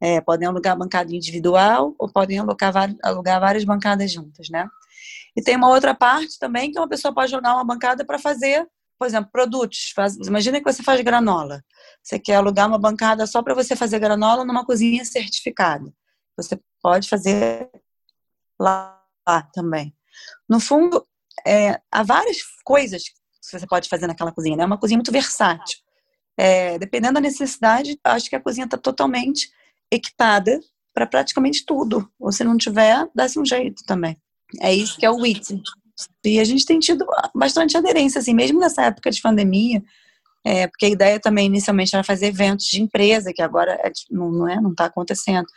É, 0.00 0.20
podem 0.20 0.46
alugar 0.46 0.76
bancada 0.76 1.14
individual 1.14 1.94
ou 1.98 2.08
podem 2.08 2.38
alugar, 2.38 2.72
alugar 3.02 3.40
várias 3.40 3.64
bancadas 3.64 4.12
juntas, 4.12 4.48
né? 4.48 4.68
E 5.36 5.42
tem 5.42 5.56
uma 5.56 5.68
outra 5.68 5.94
parte 5.94 6.38
também 6.38 6.70
que 6.70 6.78
uma 6.78 6.88
pessoa 6.88 7.14
pode 7.14 7.30
jogar 7.30 7.54
uma 7.54 7.64
bancada 7.64 8.04
para 8.04 8.18
fazer, 8.18 8.66
por 8.98 9.06
exemplo, 9.06 9.30
produtos. 9.30 9.92
Faz, 9.94 10.16
imagina 10.16 10.58
que 10.58 10.72
você 10.72 10.82
faz 10.82 11.00
granola. 11.00 11.64
Você 12.02 12.18
quer 12.18 12.36
alugar 12.36 12.68
uma 12.68 12.78
bancada 12.78 13.26
só 13.26 13.42
para 13.42 13.54
você 13.54 13.76
fazer 13.76 13.98
granola 13.98 14.44
numa 14.44 14.64
cozinha 14.64 15.04
certificada. 15.04 15.92
Você 16.36 16.58
pode 16.82 17.08
fazer 17.08 17.68
lá, 18.58 19.00
lá 19.26 19.42
também. 19.42 19.94
No 20.48 20.60
fundo, 20.60 21.06
é, 21.46 21.80
há 21.90 22.02
várias 22.02 22.38
coisas 22.64 23.04
que 23.04 23.58
você 23.58 23.66
pode 23.66 23.88
fazer 23.88 24.06
naquela 24.06 24.32
cozinha, 24.32 24.56
né? 24.56 24.62
É 24.62 24.66
uma 24.66 24.78
cozinha 24.78 24.98
muito 24.98 25.12
versátil. 25.12 25.78
É, 26.36 26.78
dependendo 26.78 27.14
da 27.14 27.20
necessidade, 27.20 27.98
acho 28.04 28.30
que 28.30 28.36
a 28.36 28.40
cozinha 28.40 28.64
está 28.64 28.76
totalmente 28.76 29.50
equipada 29.90 30.60
para 30.94 31.06
praticamente 31.06 31.64
tudo. 31.64 32.10
Ou 32.18 32.32
se 32.32 32.44
não 32.44 32.56
tiver, 32.56 33.08
dá-se 33.14 33.38
um 33.38 33.44
jeito 33.44 33.82
também. 33.86 34.16
É 34.60 34.74
isso 34.74 34.96
que 34.98 35.06
é 35.06 35.10
o 35.10 35.16
WIT. 35.16 35.62
E 36.24 36.40
a 36.40 36.44
gente 36.44 36.64
tem 36.64 36.78
tido 36.78 37.04
bastante 37.34 37.76
aderência, 37.76 38.20
assim, 38.20 38.34
mesmo 38.34 38.60
nessa 38.60 38.84
época 38.84 39.10
de 39.10 39.20
pandemia, 39.20 39.82
é, 40.44 40.66
porque 40.66 40.86
a 40.86 40.90
ideia 40.90 41.20
também 41.20 41.46
inicialmente 41.46 41.94
era 41.94 42.04
fazer 42.04 42.26
eventos 42.26 42.66
de 42.66 42.80
empresa, 42.80 43.32
que 43.32 43.42
agora 43.42 43.72
é, 43.82 43.90
não, 44.10 44.48
é, 44.48 44.60
não 44.60 44.70
está 44.70 44.86
acontecendo 44.86 45.48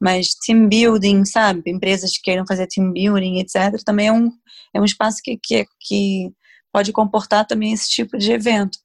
mas 0.00 0.34
team 0.34 0.68
building, 0.68 1.24
sabe? 1.24 1.62
Empresas 1.66 2.12
que 2.12 2.22
queiram 2.22 2.44
fazer 2.46 2.66
team 2.66 2.92
building, 2.92 3.38
etc. 3.38 3.82
Também 3.84 4.08
é 4.08 4.12
um, 4.12 4.30
é 4.74 4.80
um 4.80 4.84
espaço 4.84 5.18
que, 5.22 5.38
que, 5.42 5.66
que 5.80 6.32
pode 6.72 6.92
comportar 6.92 7.46
também 7.46 7.72
esse 7.72 7.88
tipo 7.88 8.18
de 8.18 8.32
evento. 8.32 8.78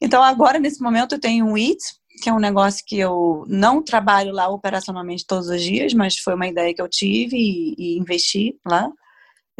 Então, 0.00 0.22
agora, 0.22 0.58
nesse 0.58 0.80
momento, 0.82 1.14
eu 1.14 1.20
tenho 1.20 1.46
um 1.46 1.56
IT, 1.56 1.78
que 2.24 2.30
é 2.30 2.32
um 2.32 2.38
negócio 2.38 2.82
que 2.86 2.98
eu 2.98 3.44
não 3.46 3.82
trabalho 3.82 4.32
lá 4.32 4.48
operacionalmente 4.48 5.26
todos 5.26 5.50
os 5.50 5.62
dias, 5.62 5.92
mas 5.92 6.16
foi 6.18 6.34
uma 6.34 6.48
ideia 6.48 6.72
que 6.72 6.80
eu 6.80 6.88
tive 6.88 7.36
e, 7.36 7.74
e 7.76 7.98
investi 7.98 8.58
lá. 8.66 8.90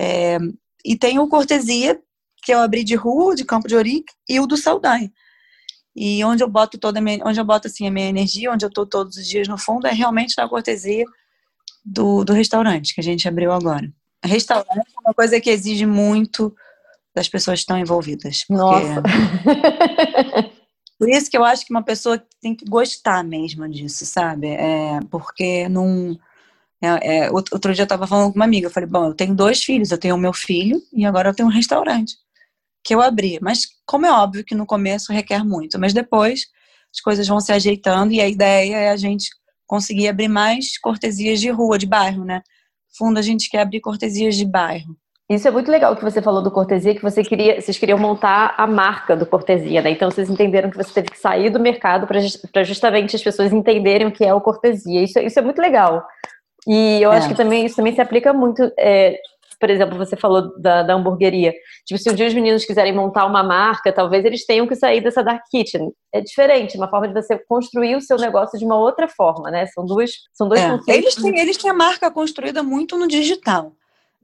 É, 0.01 0.39
e 0.83 0.97
tem 0.97 1.19
o 1.19 1.29
Cortesia, 1.29 2.01
que 2.43 2.55
eu 2.55 2.61
abri 2.61 2.83
de 2.83 2.95
rua, 2.95 3.35
de 3.35 3.45
Campo 3.45 3.69
de 3.69 3.77
Ourique, 3.77 4.11
e 4.27 4.41
o 4.41 4.47
do 4.47 4.57
Saldanha. 4.57 5.13
E 5.95 6.25
onde 6.25 6.43
eu 6.43 6.49
boto 6.49 6.79
toda 6.79 7.03
minha, 7.03 7.21
onde 7.27 7.39
eu 7.39 7.45
boto 7.45 7.69
assim 7.69 7.87
a 7.87 7.91
minha 7.91 8.09
energia, 8.09 8.51
onde 8.51 8.65
eu 8.65 8.71
estou 8.71 8.87
todos 8.87 9.19
os 9.19 9.29
dias 9.29 9.47
no 9.47 9.59
fundo 9.59 9.87
é 9.87 9.93
realmente 9.93 10.35
na 10.39 10.49
cortesia 10.49 11.05
do, 11.85 12.25
do 12.25 12.33
restaurante 12.33 12.95
que 12.95 13.01
a 13.03 13.05
gente 13.05 13.29
abriu 13.29 13.53
agora. 13.53 13.93
Restaurante 14.25 14.89
é 14.89 15.01
uma 15.07 15.13
coisa 15.13 15.39
que 15.39 15.51
exige 15.51 15.85
muito 15.85 16.57
das 17.15 17.29
pessoas 17.29 17.59
que 17.59 17.65
estão 17.65 17.77
envolvidas. 17.77 18.45
Nossa. 18.49 19.03
Por 20.99 21.09
isso 21.09 21.31
que 21.31 21.37
eu 21.37 21.45
acho 21.45 21.67
que 21.67 21.73
uma 21.73 21.83
pessoa 21.83 22.23
tem 22.41 22.55
que 22.55 22.65
gostar 22.65 23.25
mesmo 23.25 23.69
disso, 23.69 24.07
sabe? 24.07 24.49
É, 24.49 25.01
porque 25.11 25.69
não. 25.69 26.19
É, 26.81 27.27
é, 27.27 27.31
outro 27.31 27.73
dia 27.73 27.83
eu 27.83 27.85
estava 27.85 28.07
falando 28.07 28.31
com 28.33 28.39
uma 28.39 28.45
amiga, 28.45 28.67
eu 28.67 28.71
falei, 28.71 28.89
bom, 28.89 29.07
eu 29.07 29.15
tenho 29.15 29.35
dois 29.35 29.63
filhos, 29.65 29.91
eu 29.91 29.99
tenho 29.99 30.15
o 30.15 30.19
meu 30.19 30.33
filho 30.35 30.83
e 30.93 31.07
agora 31.07 31.31
eu 31.31 31.35
tenho 31.35 31.49
um 31.49 31.53
restaurante 31.53 32.15
que 32.85 32.95
eu 32.95 33.01
abri. 33.01 33.39
Mas, 33.43 33.67
como 33.87 34.07
é 34.07 34.13
óbvio 34.13 34.45
que 34.45 34.55
no 34.55 34.67
começo 34.67 35.13
requer 35.13 35.45
muito, 35.45 35.79
mas 35.79 35.95
depois 35.95 36.47
as 36.93 37.01
coisas 37.01 37.27
vão 37.27 37.41
se 37.41 37.53
ajeitando 37.53 38.13
e 38.13 38.21
a 38.21 38.29
ideia 38.29 38.77
é 38.77 38.91
a 38.91 38.97
gente 38.97 39.31
conseguir 39.67 40.09
abrir 40.09 40.29
mais 40.29 40.79
cortesias 40.79 41.41
de 41.41 41.51
rua, 41.51 41.79
de 41.79 41.87
bairro, 41.87 42.25
né? 42.25 42.43
Fundo, 42.97 43.19
a 43.19 43.23
gente 43.23 43.51
quer 43.51 43.61
abrir 43.61 43.81
cortesias 43.81 44.37
de 44.37 44.45
bairro. 44.45 44.97
Isso 45.29 45.49
é 45.49 45.51
muito 45.51 45.71
legal 45.71 45.97
que 45.97 46.03
você 46.03 46.21
falou 46.21 46.43
do 46.43 46.51
Cortesia, 46.51 46.95
que 46.95 47.03
você 47.03 47.23
queria, 47.23 47.61
vocês 47.61 47.79
queriam 47.79 47.99
montar 47.99 48.55
a 48.59 48.67
marca 48.67 49.17
do 49.17 49.25
Cortesia, 49.25 49.81
né? 49.81 49.91
Então 49.91 50.11
vocês 50.11 50.29
entenderam 50.29 50.71
que 50.71 50.77
você 50.77 50.93
teve 50.93 51.09
que 51.09 51.19
sair 51.19 51.49
do 51.49 51.59
mercado 51.59 52.07
para 52.07 52.63
justamente 52.63 53.17
as 53.17 53.23
pessoas 53.23 53.53
entenderem 53.53 54.07
o 54.07 54.13
que 54.13 54.25
é 54.25 54.35
o 54.35 54.41
Cortesia. 54.41 55.03
Isso, 55.03 55.19
isso 55.19 55.39
é 55.39 55.43
muito 55.43 55.63
legal. 55.63 56.07
E 56.69 57.01
eu 57.01 57.11
é. 57.11 57.17
acho 57.17 57.29
que 57.29 57.35
também 57.35 57.65
isso 57.65 57.77
também 57.77 57.95
se 57.95 58.03
aplica 58.03 58.35
muito 58.35 58.71
é, 58.79 59.19
por 59.59 59.71
exemplo, 59.71 59.97
você 59.97 60.15
falou 60.15 60.61
da, 60.61 60.83
da 60.83 60.93
hamburgueria. 60.93 61.55
Tipo, 61.87 61.99
se 61.99 62.11
um 62.11 62.15
dia 62.15 62.27
os 62.27 62.35
meninos 62.35 62.67
quiserem 62.67 62.93
montar 62.93 63.25
uma 63.25 63.43
marca, 63.43 63.91
talvez 63.91 64.23
eles 64.25 64.45
tenham 64.45 64.67
que 64.67 64.75
sair 64.75 65.01
dessa 65.01 65.23
dark 65.23 65.43
kitchen. 65.51 65.91
É 66.13 66.21
diferente, 66.21 66.77
uma 66.77 66.91
forma 66.91 67.09
de 67.09 67.15
você 67.15 67.39
construir 67.39 67.97
o 67.97 68.01
seu 68.01 68.19
negócio 68.19 68.59
de 68.59 68.65
uma 68.67 68.77
outra 68.77 69.09
forma, 69.09 69.51
né? 69.51 69.65
São 69.69 69.87
duas, 69.87 70.11
são 70.35 70.49
dois 70.49 70.61
é. 70.61 70.69
conceitos. 70.69 71.05
Eles 71.05 71.15
têm, 71.15 71.41
eles 71.41 71.57
têm 71.57 71.71
a 71.71 71.75
marca 71.75 72.11
construída 72.11 72.63
muito 72.63 72.99
no 72.99 73.09
digital. 73.09 73.73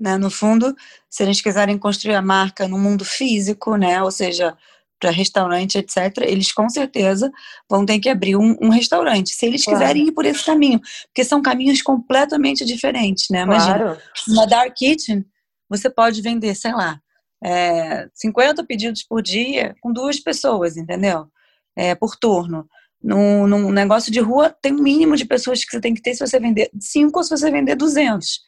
Né? 0.00 0.16
No 0.16 0.30
fundo, 0.30 0.74
se 1.10 1.22
eles 1.22 1.42
quiserem 1.42 1.76
construir 1.76 2.14
a 2.14 2.22
marca 2.22 2.66
no 2.66 2.78
mundo 2.78 3.04
físico, 3.04 3.76
né? 3.76 4.02
Ou 4.02 4.10
seja, 4.10 4.56
para 4.98 5.10
restaurante, 5.10 5.78
etc., 5.78 6.18
eles 6.22 6.52
com 6.52 6.68
certeza 6.68 7.30
vão 7.68 7.86
ter 7.86 7.98
que 7.98 8.08
abrir 8.08 8.36
um, 8.36 8.56
um 8.60 8.68
restaurante, 8.68 9.30
se 9.30 9.46
eles 9.46 9.64
claro. 9.64 9.78
quiserem 9.78 10.08
ir 10.08 10.12
por 10.12 10.26
esse 10.26 10.44
caminho, 10.44 10.80
porque 11.06 11.24
são 11.24 11.40
caminhos 11.40 11.80
completamente 11.80 12.64
diferentes, 12.64 13.26
né? 13.30 13.42
Imagina, 13.42 13.78
claro. 13.78 13.98
uma 14.28 14.46
dark 14.46 14.74
kitchen, 14.74 15.24
você 15.68 15.88
pode 15.88 16.20
vender, 16.20 16.54
sei 16.54 16.72
lá, 16.72 17.00
é, 17.42 18.08
50 18.14 18.64
pedidos 18.64 19.02
por 19.02 19.22
dia 19.22 19.74
com 19.80 19.92
duas 19.92 20.20
pessoas, 20.20 20.76
entendeu? 20.76 21.26
É, 21.74 21.94
por 21.94 22.16
turno. 22.16 22.68
Num, 23.02 23.46
num, 23.46 23.70
negócio 23.70 24.12
de 24.12 24.20
rua, 24.20 24.54
tem 24.60 24.74
um 24.74 24.82
mínimo 24.82 25.16
de 25.16 25.24
pessoas 25.24 25.64
que 25.64 25.70
você 25.70 25.80
tem 25.80 25.94
que 25.94 26.02
ter 26.02 26.12
se 26.12 26.26
você 26.26 26.38
vender 26.38 26.70
5 26.78 27.18
ou 27.18 27.24
se 27.24 27.30
você 27.30 27.50
vender 27.50 27.74
200. 27.74 28.40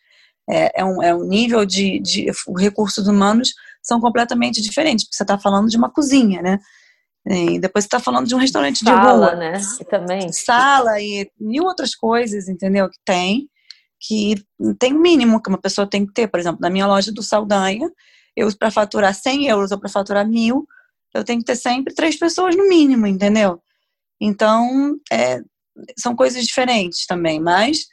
É, 0.48 0.80
é, 0.80 0.84
um, 0.84 1.02
é 1.02 1.14
um 1.14 1.24
nível 1.24 1.64
de, 1.64 2.00
de 2.00 2.26
recursos 2.58 3.06
humanos 3.06 3.52
são 3.82 4.00
completamente 4.00 4.60
diferentes, 4.60 5.04
porque 5.04 5.16
você 5.16 5.22
está 5.22 5.38
falando 5.38 5.68
de 5.68 5.76
uma 5.76 5.90
cozinha, 5.90 6.42
né? 6.42 6.58
E 7.24 7.58
depois 7.58 7.84
você 7.84 7.86
está 7.86 8.00
falando 8.00 8.26
de 8.26 8.34
um 8.34 8.38
restaurante 8.38 8.84
Sala, 8.84 9.00
de 9.00 9.06
rua. 9.06 9.34
né? 9.36 9.60
E 9.80 9.84
também. 9.84 10.32
Sala 10.32 11.00
e 11.00 11.30
mil 11.38 11.64
outras 11.64 11.94
coisas, 11.94 12.48
entendeu? 12.48 12.88
Que 12.88 12.98
tem, 13.04 13.48
que 14.00 14.34
tem 14.78 14.92
o 14.92 15.00
mínimo 15.00 15.40
que 15.40 15.48
uma 15.48 15.60
pessoa 15.60 15.88
tem 15.88 16.04
que 16.04 16.12
ter. 16.12 16.26
Por 16.26 16.40
exemplo, 16.40 16.60
na 16.60 16.70
minha 16.70 16.86
loja 16.86 17.12
do 17.12 17.22
Saldanha, 17.22 17.88
eu 18.36 18.48
para 18.56 18.70
faturar 18.70 19.14
100 19.14 19.46
euros 19.46 19.70
ou 19.70 19.78
para 19.78 19.88
faturar 19.88 20.26
mil, 20.26 20.66
eu 21.14 21.22
tenho 21.22 21.38
que 21.40 21.44
ter 21.44 21.56
sempre 21.56 21.94
três 21.94 22.16
pessoas 22.18 22.56
no 22.56 22.68
mínimo, 22.68 23.06
entendeu? 23.06 23.62
Então, 24.20 24.96
é, 25.12 25.40
são 25.98 26.16
coisas 26.16 26.44
diferentes 26.44 27.06
também, 27.06 27.40
mas 27.40 27.86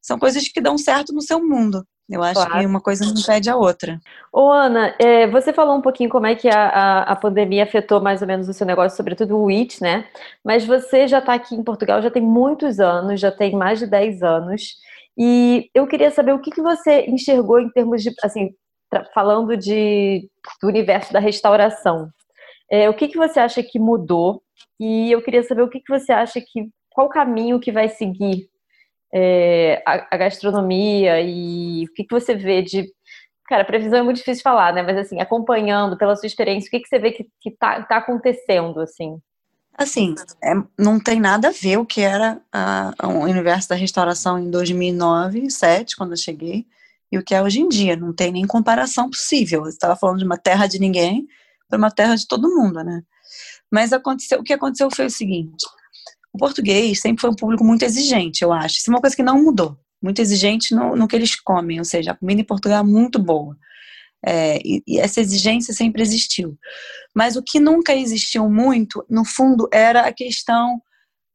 são 0.00 0.18
coisas 0.18 0.48
que 0.48 0.60
dão 0.60 0.76
certo 0.76 1.12
no 1.12 1.22
seu 1.22 1.40
mundo. 1.40 1.86
Eu 2.08 2.22
acho 2.22 2.34
claro. 2.34 2.58
que 2.58 2.66
uma 2.66 2.80
coisa 2.80 3.04
não 3.04 3.12
impede 3.12 3.48
a 3.48 3.56
outra. 3.56 4.00
Ô, 4.32 4.50
Ana, 4.50 4.94
é, 4.98 5.26
você 5.26 5.52
falou 5.52 5.76
um 5.76 5.80
pouquinho 5.80 6.10
como 6.10 6.26
é 6.26 6.34
que 6.34 6.48
a, 6.48 6.68
a, 6.68 7.02
a, 7.04 7.16
pandemia 7.16 7.62
afetou 7.62 8.00
mais 8.00 8.20
ou 8.20 8.28
menos 8.28 8.48
o 8.48 8.52
seu 8.52 8.66
negócio, 8.66 8.96
sobretudo 8.96 9.38
o 9.38 9.50
IT, 9.50 9.80
né? 9.80 10.06
Mas 10.44 10.66
você 10.66 11.06
já 11.06 11.18
está 11.18 11.34
aqui 11.34 11.54
em 11.54 11.62
Portugal 11.62 12.02
já 12.02 12.10
tem 12.10 12.22
muitos 12.22 12.80
anos, 12.80 13.20
já 13.20 13.30
tem 13.30 13.54
mais 13.54 13.78
de 13.78 13.86
10 13.86 14.22
anos. 14.22 14.74
E 15.16 15.70
eu 15.74 15.86
queria 15.86 16.10
saber 16.10 16.32
o 16.32 16.38
que, 16.40 16.50
que 16.50 16.60
você 16.60 17.06
enxergou 17.06 17.60
em 17.60 17.70
termos 17.70 18.02
de, 18.02 18.12
assim, 18.22 18.50
falando 19.14 19.56
de, 19.56 20.28
do 20.60 20.68
universo 20.68 21.12
da 21.12 21.20
restauração. 21.20 22.08
É, 22.70 22.88
o 22.88 22.94
que, 22.94 23.08
que 23.08 23.16
você 23.16 23.38
acha 23.38 23.62
que 23.62 23.78
mudou? 23.78 24.42
E 24.80 25.12
eu 25.12 25.22
queria 25.22 25.42
saber 25.42 25.62
o 25.62 25.68
que, 25.68 25.80
que 25.80 25.92
você 25.92 26.12
acha 26.12 26.40
que, 26.40 26.68
qual 26.90 27.06
o 27.06 27.10
caminho 27.10 27.60
que 27.60 27.70
vai 27.70 27.88
seguir 27.88 28.48
é, 29.12 29.82
a, 29.86 30.14
a, 30.14 30.16
gastronomia 30.16 31.20
e 31.20 31.84
o 31.84 31.92
que, 31.92 32.04
que 32.04 32.14
você 32.14 32.34
vê 32.34 32.62
de. 32.62 32.90
Cara, 33.46 33.64
previsão 33.64 33.98
é 33.98 34.02
muito 34.02 34.16
difícil 34.16 34.38
de 34.38 34.42
falar, 34.42 34.72
né? 34.72 34.82
Mas 34.82 34.96
assim, 34.96 35.20
acompanhando 35.20 35.98
pela 35.98 36.16
sua 36.16 36.26
experiência, 36.26 36.68
o 36.68 36.70
que, 36.70 36.80
que 36.80 36.88
você 36.88 36.98
vê 36.98 37.12
que, 37.12 37.28
que 37.40 37.50
tá, 37.50 37.82
tá 37.82 37.98
acontecendo, 37.98 38.80
assim? 38.80 39.18
Assim, 39.76 40.14
é, 40.42 40.52
não 40.78 40.98
tem 40.98 41.20
nada 41.20 41.48
a 41.48 41.52
ver 41.52 41.78
o 41.78 41.86
que 41.86 42.00
era 42.00 42.40
a, 42.52 42.92
a, 42.98 43.08
o 43.08 43.20
universo 43.20 43.68
da 43.68 43.74
restauração 43.74 44.38
em 44.38 44.50
2009, 44.50 45.40
2007, 45.40 45.96
quando 45.96 46.12
eu 46.12 46.16
cheguei, 46.16 46.66
e 47.10 47.18
o 47.18 47.24
que 47.24 47.34
é 47.34 47.42
hoje 47.42 47.60
em 47.60 47.68
dia. 47.68 47.96
Não 47.96 48.12
tem 48.14 48.32
nem 48.32 48.46
comparação 48.46 49.10
possível. 49.10 49.62
Você 49.62 49.76
estava 49.76 49.96
falando 49.96 50.18
de 50.18 50.24
uma 50.24 50.38
terra 50.38 50.66
de 50.66 50.78
ninguém 50.78 51.26
para 51.68 51.78
uma 51.78 51.90
terra 51.90 52.14
de 52.14 52.26
todo 52.26 52.54
mundo, 52.54 52.82
né? 52.82 53.02
Mas 53.70 53.92
aconteceu, 53.92 54.40
o 54.40 54.42
que 54.42 54.52
aconteceu 54.52 54.88
foi 54.94 55.06
o 55.06 55.10
seguinte: 55.10 55.64
o 56.32 56.38
português 56.38 57.00
sempre 57.00 57.20
foi 57.20 57.30
um 57.30 57.36
público 57.36 57.64
muito 57.64 57.84
exigente, 57.84 58.42
eu 58.42 58.52
acho. 58.52 58.78
Isso 58.78 58.90
é 58.90 58.94
uma 58.94 59.00
coisa 59.00 59.14
que 59.14 59.22
não 59.22 59.42
mudou. 59.42 59.76
Muito 60.02 60.20
exigente 60.20 60.74
no, 60.74 60.96
no 60.96 61.06
que 61.06 61.14
eles 61.14 61.38
comem, 61.38 61.78
ou 61.78 61.84
seja, 61.84 62.12
a 62.12 62.16
comida 62.16 62.40
em 62.40 62.44
Portugal 62.44 62.80
é 62.80 62.86
muito 62.86 63.18
boa. 63.18 63.56
É, 64.24 64.58
e, 64.64 64.82
e, 64.86 64.98
essa 64.98 65.20
exigência 65.20 65.74
sempre 65.74 66.00
existiu. 66.00 66.56
Mas 67.14 67.36
o 67.36 67.42
que 67.42 67.60
nunca 67.60 67.94
existiu 67.94 68.48
muito, 68.48 69.04
no 69.10 69.24
fundo, 69.24 69.68
era 69.72 70.02
a 70.06 70.12
questão. 70.12 70.80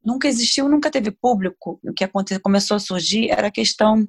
Nunca 0.04 0.28
existiu, 0.28 0.70
nunca 0.70 0.90
teve 0.90 1.12
público. 1.12 1.80
O 1.84 1.94
que 1.94 2.04
aconteceu, 2.04 2.42
começou 2.42 2.76
a 2.78 2.80
surgir 2.80 3.30
era 3.30 3.48
a 3.48 3.52
questão 3.52 4.08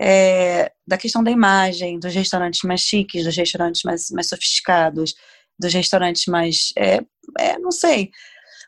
é, 0.00 0.72
da 0.86 0.98
questão 0.98 1.22
da 1.22 1.30
imagem, 1.30 1.98
dos 1.98 2.12
restaurantes 2.12 2.60
mais 2.64 2.80
chiques, 2.80 3.24
dos 3.24 3.36
restaurantes 3.36 3.82
mais, 3.84 4.10
mais 4.10 4.28
sofisticados, 4.28 5.14
dos 5.58 5.72
restaurantes 5.72 6.26
mais. 6.26 6.72
É, 6.76 7.00
é, 7.38 7.58
não 7.58 7.70
sei. 7.70 8.10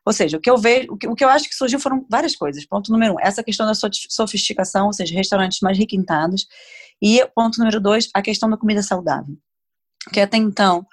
Ou 0.06 0.12
seja, 0.12 0.36
o 0.36 0.40
que 0.40 0.50
eu 0.50 0.58
vejo, 0.58 0.92
o 0.92 0.96
que, 0.96 1.08
o 1.08 1.14
que 1.14 1.24
eu 1.24 1.28
acho 1.28 1.48
que 1.48 1.54
surgiu 1.54 1.80
foram 1.80 2.04
várias 2.10 2.36
coisas. 2.36 2.66
Ponto 2.66 2.92
número 2.92 3.14
um, 3.14 3.20
essa 3.20 3.42
questão 3.42 3.66
da 3.66 3.72
sofisticação, 3.74 4.86
ou 4.86 4.92
seja, 4.92 5.14
restaurantes 5.14 5.60
mais 5.60 5.78
requintados. 5.78 6.46
E 7.02 7.24
ponto 7.34 7.58
número 7.58 7.80
dois, 7.80 8.08
a 8.14 8.20
questão 8.20 8.50
da 8.50 8.56
comida 8.56 8.82
saudável. 8.82 9.36
Que 10.12 10.20
até 10.20 10.36
então, 10.36 10.86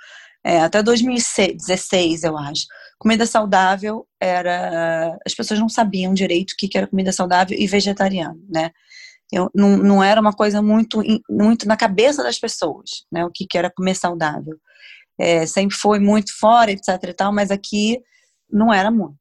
é, 0.43 0.61
até 0.61 0.81
2016, 0.81 2.23
eu 2.23 2.37
acho, 2.37 2.65
comida 2.97 3.25
saudável 3.25 4.07
era. 4.19 5.17
As 5.25 5.35
pessoas 5.35 5.59
não 5.59 5.69
sabiam 5.69 6.13
direito 6.13 6.51
o 6.51 6.55
que 6.57 6.77
era 6.77 6.87
comida 6.87 7.11
saudável 7.11 7.57
e 7.57 7.67
vegetariano, 7.67 8.41
né? 8.49 8.71
Eu, 9.31 9.49
não, 9.55 9.77
não 9.77 10.03
era 10.03 10.19
uma 10.19 10.33
coisa 10.33 10.61
muito, 10.61 11.01
muito 11.29 11.67
na 11.67 11.77
cabeça 11.77 12.23
das 12.23 12.39
pessoas, 12.39 13.05
né? 13.11 13.25
O 13.25 13.31
que, 13.31 13.45
que 13.47 13.57
era 13.57 13.71
comer 13.71 13.95
saudável. 13.95 14.57
É, 15.19 15.45
sempre 15.45 15.75
foi 15.75 15.99
muito 15.99 16.37
fora, 16.37 16.71
etc 16.71 16.87
e 17.03 17.13
tal, 17.13 17.33
mas 17.33 17.51
aqui 17.51 17.99
não 18.51 18.73
era 18.73 18.91
muito. 18.91 19.19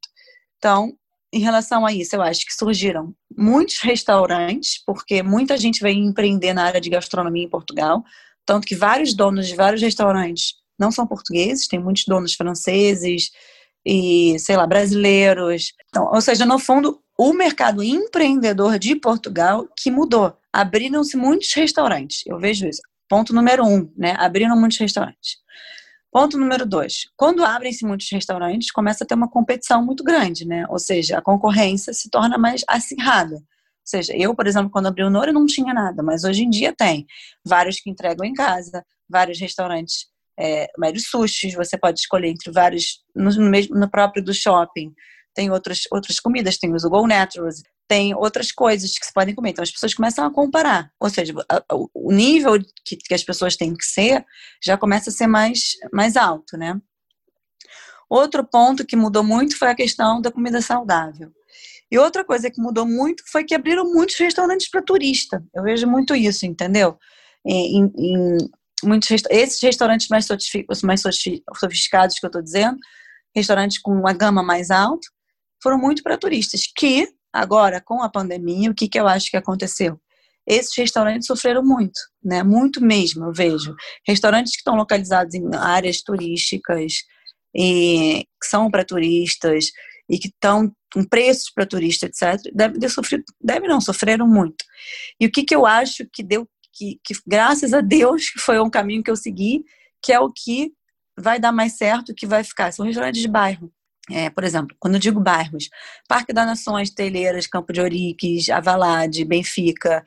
Então, 0.57 0.93
em 1.33 1.39
relação 1.39 1.85
a 1.85 1.93
isso, 1.93 2.15
eu 2.15 2.21
acho 2.21 2.45
que 2.45 2.53
surgiram 2.53 3.15
muitos 3.37 3.79
restaurantes, 3.79 4.83
porque 4.85 5.23
muita 5.23 5.57
gente 5.57 5.81
veio 5.81 5.97
empreender 5.97 6.53
na 6.53 6.65
área 6.65 6.81
de 6.81 6.89
gastronomia 6.89 7.43
em 7.43 7.49
Portugal, 7.49 8.03
tanto 8.45 8.67
que 8.67 8.75
vários 8.75 9.13
donos 9.13 9.47
de 9.47 9.55
vários 9.55 9.81
restaurantes 9.81 10.55
não 10.77 10.91
são 10.91 11.07
portugueses, 11.07 11.67
tem 11.67 11.79
muitos 11.79 12.05
donos 12.05 12.33
franceses 12.33 13.29
e, 13.85 14.37
sei 14.39 14.57
lá, 14.57 14.67
brasileiros. 14.67 15.73
Então, 15.87 16.09
ou 16.11 16.21
seja, 16.21 16.45
no 16.45 16.59
fundo, 16.59 17.01
o 17.17 17.33
mercado 17.33 17.83
empreendedor 17.83 18.77
de 18.77 18.95
Portugal 18.95 19.67
que 19.77 19.91
mudou. 19.91 20.35
Abriram-se 20.51 21.15
muitos 21.15 21.53
restaurantes, 21.53 22.23
eu 22.25 22.37
vejo 22.39 22.67
isso. 22.67 22.81
Ponto 23.07 23.33
número 23.33 23.63
um, 23.65 23.91
né? 23.95 24.15
Abriram 24.17 24.59
muitos 24.59 24.77
restaurantes. 24.77 25.37
Ponto 26.11 26.37
número 26.37 26.65
dois: 26.65 27.07
quando 27.15 27.43
abrem-se 27.43 27.85
muitos 27.85 28.09
restaurantes, 28.11 28.71
começa 28.71 29.03
a 29.03 29.07
ter 29.07 29.15
uma 29.15 29.29
competição 29.29 29.83
muito 29.83 30.03
grande, 30.03 30.45
né? 30.45 30.65
Ou 30.69 30.77
seja, 30.77 31.17
a 31.17 31.21
concorrência 31.21 31.93
se 31.93 32.09
torna 32.09 32.37
mais 32.37 32.63
acirrada. 32.67 33.35
Ou 33.35 33.85
seja, 33.85 34.15
eu, 34.15 34.35
por 34.35 34.45
exemplo, 34.45 34.69
quando 34.69 34.87
abri 34.87 35.03
o 35.03 35.09
Nora 35.09 35.33
não 35.33 35.45
tinha 35.45 35.73
nada, 35.73 36.03
mas 36.03 36.23
hoje 36.23 36.43
em 36.43 36.49
dia 36.49 36.73
tem 36.77 37.05
vários 37.45 37.79
que 37.79 37.89
entregam 37.89 38.25
em 38.25 38.33
casa, 38.33 38.85
vários 39.09 39.39
restaurantes, 39.39 40.05
é, 40.39 40.67
vários 40.77 41.05
sushis, 41.09 41.53
você 41.53 41.77
pode 41.77 41.99
escolher 41.99 42.29
entre 42.29 42.51
vários, 42.51 42.99
no, 43.15 43.31
mesmo, 43.49 43.77
no 43.77 43.89
próprio 43.89 44.23
do 44.23 44.33
shopping, 44.33 44.93
tem 45.33 45.49
outras, 45.49 45.81
outras 45.91 46.19
comidas, 46.19 46.57
tem 46.57 46.73
os 46.73 46.83
Go 46.83 47.07
Naturals, 47.07 47.63
tem 47.91 48.15
outras 48.15 48.53
coisas 48.53 48.97
que 48.97 49.05
se 49.05 49.11
podem 49.11 49.35
comer. 49.35 49.49
Então 49.49 49.63
as 49.63 49.69
pessoas 49.69 49.93
começam 49.93 50.25
a 50.25 50.31
comparar. 50.31 50.89
Ou 50.97 51.09
seja, 51.09 51.33
o 51.93 52.13
nível 52.13 52.53
que, 52.85 52.95
que 52.95 53.13
as 53.13 53.21
pessoas 53.21 53.57
têm 53.57 53.75
que 53.75 53.83
ser 53.83 54.25
já 54.63 54.77
começa 54.77 55.09
a 55.09 55.13
ser 55.13 55.27
mais, 55.27 55.71
mais 55.91 56.15
alto, 56.15 56.55
né? 56.55 56.79
Outro 58.09 58.45
ponto 58.45 58.85
que 58.85 58.95
mudou 58.95 59.25
muito 59.25 59.57
foi 59.57 59.67
a 59.67 59.75
questão 59.75 60.21
da 60.21 60.31
comida 60.31 60.61
saudável. 60.61 61.33
E 61.91 61.97
outra 61.99 62.23
coisa 62.23 62.49
que 62.49 62.61
mudou 62.61 62.85
muito 62.85 63.29
foi 63.29 63.43
que 63.43 63.53
abriram 63.53 63.83
muitos 63.83 64.17
restaurantes 64.17 64.69
para 64.69 64.81
turista. 64.81 65.43
Eu 65.53 65.61
vejo 65.61 65.85
muito 65.85 66.15
isso, 66.15 66.45
entendeu? 66.45 66.97
Em, 67.45 67.91
em 67.97 68.37
muitos 68.85 69.09
esses 69.29 69.61
restaurantes 69.61 70.07
mais, 70.07 70.25
mais 70.81 71.03
sofisticados 71.59 72.17
que 72.17 72.25
eu 72.25 72.29
estou 72.29 72.41
dizendo, 72.41 72.77
restaurantes 73.35 73.79
com 73.79 73.91
uma 73.91 74.13
gama 74.13 74.41
mais 74.41 74.71
alta, 74.71 75.05
foram 75.61 75.77
muito 75.77 76.01
para 76.01 76.17
turistas 76.17 76.61
que 76.73 77.13
Agora, 77.33 77.81
com 77.81 78.01
a 78.01 78.09
pandemia, 78.09 78.71
o 78.71 78.75
que, 78.75 78.87
que 78.87 78.99
eu 78.99 79.07
acho 79.07 79.29
que 79.29 79.37
aconteceu? 79.37 79.99
Esses 80.45 80.75
restaurantes 80.75 81.27
sofreram 81.27 81.63
muito, 81.63 81.99
né? 82.23 82.43
Muito 82.43 82.83
mesmo, 82.83 83.25
eu 83.25 83.33
vejo. 83.33 83.75
Restaurantes 84.05 84.53
que 84.53 84.59
estão 84.59 84.75
localizados 84.75 85.33
em 85.35 85.43
áreas 85.55 86.01
turísticas 86.01 86.93
e 87.55 88.25
que 88.41 88.47
são 88.47 88.69
para 88.69 88.83
turistas 88.83 89.67
e 90.09 90.17
que 90.17 90.27
estão 90.27 90.73
com 90.93 91.05
preços 91.05 91.49
para 91.49 91.65
turista, 91.65 92.05
etc., 92.05 92.51
deve 92.53 92.89
sofrer, 92.89 93.23
deve 93.39 93.67
não, 93.67 93.79
sofreram 93.79 94.27
muito. 94.27 94.65
E 95.19 95.25
o 95.25 95.31
que, 95.31 95.43
que 95.43 95.55
eu 95.55 95.65
acho 95.65 96.05
que 96.11 96.21
deu, 96.21 96.47
que, 96.73 96.99
que 97.03 97.13
graças 97.25 97.73
a 97.73 97.79
Deus 97.79 98.29
que 98.29 98.39
foi 98.39 98.59
um 98.59 98.69
caminho 98.69 99.03
que 99.03 99.09
eu 99.09 99.15
segui, 99.15 99.63
que 100.01 100.11
é 100.11 100.19
o 100.19 100.31
que 100.31 100.73
vai 101.17 101.39
dar 101.39 101.51
mais 101.51 101.77
certo, 101.77 102.13
que 102.13 102.25
vai 102.25 102.43
ficar. 102.43 102.73
São 102.73 102.85
restaurantes 102.85 103.21
de 103.21 103.27
bairro. 103.27 103.71
É, 104.09 104.29
por 104.29 104.43
exemplo, 104.43 104.75
quando 104.79 104.95
eu 104.95 104.99
digo 104.99 105.19
bairros, 105.19 105.69
Parque 106.07 106.33
das 106.33 106.45
Nações, 106.45 106.89
Telheiras, 106.89 107.45
Campo 107.45 107.71
de 107.71 107.81
Oriques, 107.81 108.49
Avalade, 108.49 109.23
Benfica, 109.23 110.03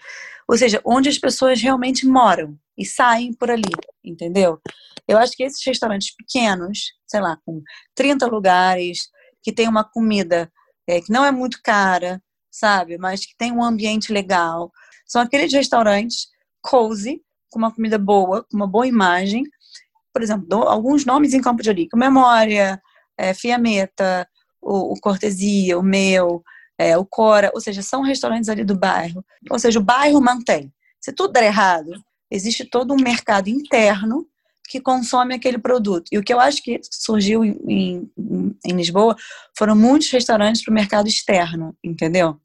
ou 0.49 0.59
seja, 0.59 0.81
onde 0.85 1.09
as 1.09 1.19
pessoas 1.19 1.61
realmente 1.61 2.07
moram 2.07 2.59
e 2.77 2.85
saem 2.85 3.33
por 3.33 3.51
ali, 3.51 3.71
entendeu? 4.03 4.61
Eu 5.07 5.17
acho 5.19 5.37
que 5.37 5.45
esses 5.45 5.65
restaurantes 5.65 6.15
pequenos, 6.15 6.93
sei 7.07 7.21
lá, 7.21 7.39
com 7.47 7.63
30 7.95 8.27
lugares, 8.27 9.09
que 9.43 9.53
tem 9.53 9.69
uma 9.69 9.85
comida 9.85 10.51
é, 10.87 11.01
que 11.01 11.13
não 11.13 11.25
é 11.25 11.31
muito 11.31 11.61
cara, 11.63 12.21
sabe, 12.51 12.99
mas 12.99 13.25
que 13.25 13.37
tem 13.37 13.53
um 13.53 13.63
ambiente 13.63 14.13
legal, 14.13 14.71
são 15.07 15.23
aqueles 15.23 15.53
restaurantes 15.53 16.29
cozy, 16.61 17.23
com 17.51 17.59
uma 17.59 17.73
comida 17.73 17.99
boa, 17.99 18.45
com 18.45 18.57
uma 18.57 18.67
boa 18.67 18.87
imagem, 18.87 19.45
por 20.13 20.23
exemplo, 20.23 20.63
alguns 20.63 21.05
nomes 21.05 21.35
em 21.35 21.41
Campo 21.41 21.63
de 21.63 21.69
Orique, 21.69 21.97
Memória, 21.97 22.81
é, 23.19 23.35
Fiametta, 23.35 24.29
o, 24.61 24.95
o 24.95 25.01
Cortesia, 25.01 25.79
o 25.79 25.83
Meu, 25.83 26.43
é, 26.79 26.97
o 26.97 27.05
Cora, 27.05 27.51
ou 27.55 27.61
seja, 27.61 27.83
são 27.83 28.03
restaurantes 28.03 28.49
ali 28.49 28.65
do 28.65 28.77
bairro. 28.77 29.25
Ou 29.51 29.59
seja, 29.59 29.79
o 29.79 29.83
bairro 29.85 30.21
mantém. 30.21 30.73
Se 31.01 31.13
tudo 31.13 31.33
der 31.33 31.45
errado, 31.45 31.93
existe 32.31 32.65
todo 32.65 32.95
um 32.95 33.01
mercado 33.01 33.49
interno 33.49 34.27
que 34.69 34.81
consome 34.81 35.35
aquele 35.35 35.59
produto. 35.59 36.09
E 36.11 36.19
o 36.19 36.23
que 36.23 36.33
eu 36.33 36.41
acho 36.41 36.63
que 36.63 36.81
surgiu 36.91 37.45
em, 37.45 37.61
em, 37.69 38.11
em 38.65 38.73
Lisboa 38.73 39.15
foram 39.57 39.77
muitos 39.77 40.11
restaurantes 40.11 40.65
para 40.65 40.73
o 40.73 40.75
mercado 40.75 41.07
externo, 41.07 41.77
entendeu? 41.85 42.41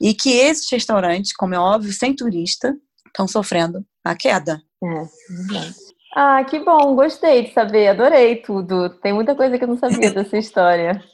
E 0.00 0.14
que 0.14 0.30
esses 0.30 0.70
restaurantes, 0.70 1.32
como 1.32 1.54
é 1.54 1.58
óbvio, 1.58 1.92
sem 1.92 2.14
turista, 2.14 2.74
estão 3.06 3.26
sofrendo 3.26 3.84
a 4.04 4.14
queda. 4.14 4.62
É, 4.82 5.08
verdade. 5.28 5.74
Ah, 6.18 6.42
que 6.44 6.58
bom, 6.60 6.94
gostei 6.94 7.44
de 7.44 7.52
saber, 7.52 7.88
adorei 7.88 8.36
tudo. 8.36 8.88
Tem 8.88 9.12
muita 9.12 9.34
coisa 9.34 9.58
que 9.58 9.64
eu 9.64 9.68
não 9.68 9.76
sabia 9.76 10.10
dessa 10.10 10.38
história. 10.38 11.04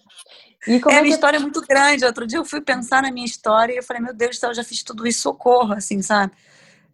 E 0.65 0.79
como 0.79 0.95
é, 0.95 1.01
a 1.01 1.03
minha 1.03 1.13
história 1.13 1.39
é 1.39 1.41
muito 1.41 1.61
grande. 1.63 2.05
Outro 2.05 2.25
dia 2.25 2.39
eu 2.39 2.45
fui 2.45 2.61
pensar 2.61 3.03
na 3.03 3.11
minha 3.11 3.27
história 3.27 3.73
e 3.73 3.79
eu 3.79 3.83
falei, 3.83 4.01
meu 4.01 4.15
Deus 4.15 4.37
do 4.37 4.39
céu, 4.39 4.51
eu 4.51 4.55
já 4.55 4.63
fiz 4.63 4.85
tudo 4.85 5.05
isso, 5.05 5.23
socorro, 5.23 5.73
assim, 5.73 6.01
sabe? 6.03 6.33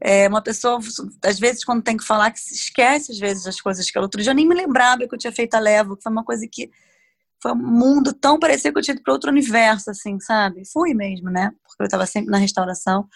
É, 0.00 0.26
uma 0.26 0.40
pessoa, 0.40 0.78
às 1.22 1.38
vezes, 1.38 1.62
quando 1.62 1.82
tem 1.82 1.98
que 1.98 2.02
falar, 2.04 2.30
que 2.30 2.40
se 2.40 2.54
esquece, 2.54 3.12
às 3.12 3.18
vezes, 3.18 3.44
das 3.44 3.60
coisas 3.60 3.90
que 3.90 3.98
ela... 3.98 4.06
Outro 4.06 4.22
dia 4.22 4.30
eu 4.30 4.34
nem 4.34 4.48
me 4.48 4.54
lembrava 4.54 5.06
que 5.06 5.14
eu 5.14 5.18
tinha 5.18 5.32
feito 5.32 5.52
a 5.54 5.58
Levo, 5.58 5.94
que 5.94 6.02
foi 6.02 6.10
uma 6.10 6.24
coisa 6.24 6.48
que... 6.50 6.70
Foi 7.42 7.52
um 7.52 7.56
mundo 7.56 8.14
tão 8.14 8.38
parecido 8.38 8.72
que 8.72 8.78
eu 8.78 8.84
tinha 8.84 8.94
ido 8.94 9.02
para 9.02 9.12
outro 9.12 9.30
universo, 9.30 9.90
assim, 9.90 10.18
sabe? 10.18 10.62
Fui 10.72 10.94
mesmo, 10.94 11.28
né? 11.28 11.52
Porque 11.62 11.82
eu 11.82 11.84
estava 11.84 12.06
sempre 12.06 12.30
na 12.30 12.38
restauração. 12.38 13.06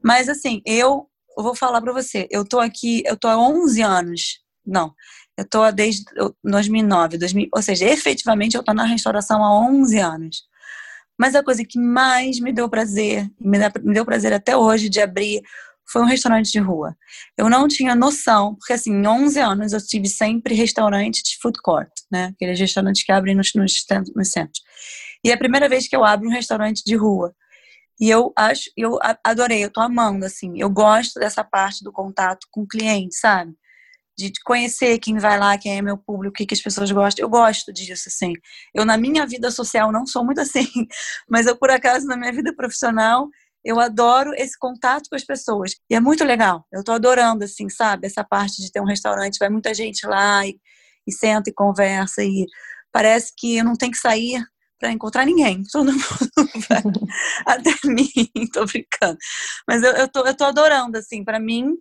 Mas, 0.00 0.28
assim, 0.28 0.62
eu 0.64 1.08
eu 1.36 1.42
vou 1.42 1.54
falar 1.54 1.80
para 1.80 1.92
você, 1.92 2.26
eu 2.30 2.44
tô 2.46 2.60
aqui, 2.60 3.02
eu 3.06 3.16
tô 3.16 3.28
há 3.28 3.38
11 3.38 3.82
anos, 3.82 4.40
não, 4.64 4.94
eu 5.36 5.48
tô 5.48 5.70
desde 5.70 6.04
2009, 6.44 7.18
2000, 7.18 7.48
ou 7.52 7.62
seja, 7.62 7.86
efetivamente 7.86 8.56
eu 8.56 8.62
tô 8.62 8.72
na 8.72 8.84
restauração 8.84 9.42
há 9.42 9.60
11 9.68 9.98
anos. 9.98 10.42
Mas 11.18 11.34
a 11.34 11.42
coisa 11.42 11.64
que 11.64 11.78
mais 11.78 12.40
me 12.40 12.52
deu 12.52 12.68
prazer, 12.68 13.30
me, 13.40 13.58
me 13.82 13.94
deu 13.94 14.04
prazer 14.04 14.32
até 14.32 14.56
hoje 14.56 14.88
de 14.88 15.00
abrir, 15.00 15.42
foi 15.86 16.02
um 16.02 16.06
restaurante 16.06 16.50
de 16.50 16.58
rua. 16.58 16.96
Eu 17.36 17.50
não 17.50 17.68
tinha 17.68 17.94
noção, 17.94 18.54
porque 18.54 18.72
assim, 18.72 18.92
em 18.92 19.06
11 19.06 19.38
anos 19.40 19.72
eu 19.72 19.86
tive 19.86 20.08
sempre 20.08 20.54
restaurante 20.54 21.22
de 21.22 21.36
food 21.40 21.60
court, 21.62 21.90
né? 22.10 22.32
Aqueles 22.34 22.58
restaurantes 22.58 23.04
que 23.04 23.12
abrem 23.12 23.34
nos, 23.34 23.52
nos, 23.54 23.84
nos 24.14 24.30
centros. 24.30 24.62
E 25.24 25.30
é 25.30 25.34
a 25.34 25.38
primeira 25.38 25.68
vez 25.68 25.86
que 25.86 25.94
eu 25.94 26.04
abro 26.04 26.28
um 26.28 26.32
restaurante 26.32 26.82
de 26.84 26.96
rua. 26.96 27.34
E 28.02 28.10
eu 28.10 28.32
acho, 28.36 28.64
eu 28.76 28.98
adorei, 29.22 29.64
eu 29.64 29.70
tô 29.70 29.80
amando, 29.80 30.26
assim. 30.26 30.54
Eu 30.60 30.68
gosto 30.68 31.20
dessa 31.20 31.44
parte 31.44 31.84
do 31.84 31.92
contato 31.92 32.48
com 32.50 32.62
o 32.62 32.66
cliente, 32.66 33.14
sabe? 33.14 33.54
De 34.18 34.32
conhecer 34.44 34.98
quem 34.98 35.18
vai 35.18 35.38
lá, 35.38 35.56
quem 35.56 35.78
é 35.78 35.82
meu 35.82 35.96
público, 35.96 36.34
o 36.34 36.36
que, 36.36 36.44
que 36.46 36.54
as 36.54 36.60
pessoas 36.60 36.90
gostam. 36.90 37.24
Eu 37.24 37.28
gosto 37.30 37.72
disso, 37.72 38.08
assim. 38.08 38.32
Eu, 38.74 38.84
na 38.84 38.96
minha 38.98 39.24
vida 39.24 39.52
social, 39.52 39.92
não 39.92 40.04
sou 40.04 40.24
muito 40.24 40.40
assim, 40.40 40.66
mas 41.30 41.46
eu, 41.46 41.56
por 41.56 41.70
acaso, 41.70 42.04
na 42.08 42.16
minha 42.16 42.32
vida 42.32 42.52
profissional, 42.56 43.28
eu 43.64 43.78
adoro 43.78 44.32
esse 44.34 44.58
contato 44.58 45.08
com 45.08 45.14
as 45.14 45.24
pessoas. 45.24 45.76
E 45.88 45.94
é 45.94 46.00
muito 46.00 46.24
legal. 46.24 46.66
Eu 46.72 46.82
tô 46.82 46.90
adorando, 46.90 47.44
assim, 47.44 47.68
sabe? 47.68 48.08
Essa 48.08 48.24
parte 48.24 48.60
de 48.60 48.72
ter 48.72 48.80
um 48.80 48.86
restaurante, 48.86 49.38
vai 49.38 49.48
muita 49.48 49.72
gente 49.72 50.04
lá 50.08 50.44
e, 50.44 50.58
e 51.06 51.12
senta 51.12 51.50
e 51.50 51.54
conversa 51.54 52.24
e 52.24 52.46
parece 52.90 53.32
que 53.38 53.62
não 53.62 53.74
tenho 53.74 53.92
que 53.92 53.98
sair 53.98 54.44
para 54.82 54.90
encontrar 54.90 55.24
ninguém. 55.24 55.62
Todo 55.70 55.92
mundo 55.92 56.50
vai 56.68 56.82
até 57.46 57.70
mim, 57.86 58.50
tô 58.52 58.66
brincando. 58.66 59.16
Mas 59.66 59.80
eu, 59.84 59.92
eu, 59.92 60.08
tô, 60.08 60.26
eu 60.26 60.36
tô 60.36 60.44
adorando, 60.44 60.98
assim, 60.98 61.24
para 61.24 61.38
mim 61.38 61.76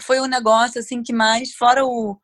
foi 0.00 0.20
um 0.20 0.26
negócio 0.26 0.80
assim 0.80 1.02
que 1.02 1.12
mais, 1.12 1.52
fora 1.52 1.84
o 1.84 2.18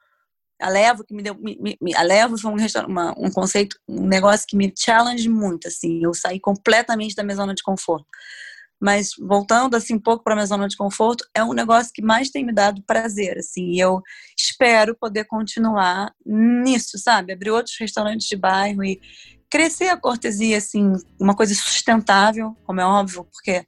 a 0.61 0.69
Levo 0.69 1.05
que 1.05 1.15
me 1.15 1.23
deu, 1.23 1.35
me, 1.37 1.79
me, 1.81 1.95
a 1.95 2.03
Levo 2.03 2.37
foi 2.37 2.51
um, 2.51 2.57
uma, 2.87 3.15
um 3.17 3.31
conceito, 3.31 3.79
um 3.89 4.07
negócio 4.07 4.47
que 4.47 4.57
me 4.57 4.73
challenge 4.77 5.27
muito, 5.27 5.69
assim, 5.69 6.03
eu 6.03 6.13
saí 6.13 6.39
completamente 6.39 7.15
da 7.15 7.23
minha 7.23 7.37
zona 7.37 7.55
de 7.55 7.63
conforto. 7.63 8.07
Mas 8.79 9.11
voltando 9.19 9.75
assim 9.75 9.95
um 9.95 10.01
pouco 10.01 10.25
para 10.25 10.35
minha 10.35 10.47
zona 10.47 10.67
de 10.67 10.77
conforto, 10.77 11.25
é 11.35 11.45
um 11.45 11.53
negócio 11.53 11.93
que 11.95 12.03
mais 12.03 12.31
tem 12.31 12.45
me 12.45 12.53
dado 12.53 12.83
prazer, 12.87 13.39
assim. 13.39 13.73
E 13.73 13.79
eu 13.79 14.01
espero 14.37 14.97
poder 14.99 15.25
continuar 15.25 16.15
nisso, 16.25 16.99
sabe? 16.99 17.33
Abrir 17.33 17.51
outros 17.51 17.77
restaurantes 17.79 18.27
de 18.27 18.37
bairro 18.37 18.83
e 18.83 18.99
crescer 19.51 19.89
a 19.89 19.97
cortesia, 19.97 20.57
assim, 20.57 20.93
uma 21.19 21.35
coisa 21.35 21.55
sustentável, 21.55 22.57
como 22.65 22.81
é 22.81 22.85
óbvio, 22.85 23.25
porque 23.25 23.67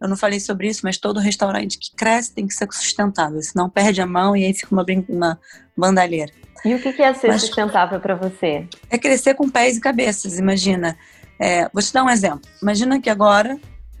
eu 0.00 0.08
não 0.08 0.16
falei 0.16 0.40
sobre 0.40 0.68
isso, 0.68 0.80
mas 0.84 0.96
todo 0.96 1.20
restaurante 1.20 1.78
que 1.78 1.94
cresce 1.94 2.32
tem 2.32 2.46
que 2.46 2.54
ser 2.54 2.66
sustentável, 2.72 3.42
senão 3.42 3.68
perde 3.68 4.00
a 4.00 4.06
mão 4.06 4.36
e 4.36 4.44
aí 4.44 4.54
fica 4.54 4.72
uma, 4.72 4.84
uma 5.08 5.38
bandalheira. 5.76 6.32
E 6.64 6.74
o 6.74 6.80
que 6.80 7.02
é 7.02 7.14
ser 7.14 7.28
mas, 7.28 7.42
sustentável 7.42 8.00
para 8.00 8.14
você? 8.14 8.66
É 8.90 8.98
crescer 8.98 9.34
com 9.34 9.48
pés 9.48 9.76
e 9.76 9.80
cabeças, 9.80 10.38
imagina. 10.38 10.96
É, 11.38 11.68
vou 11.72 11.82
te 11.82 11.92
dar 11.92 12.02
um 12.02 12.10
exemplo. 12.10 12.42
Imagina 12.60 13.00
que 13.00 13.10
agora 13.10 13.58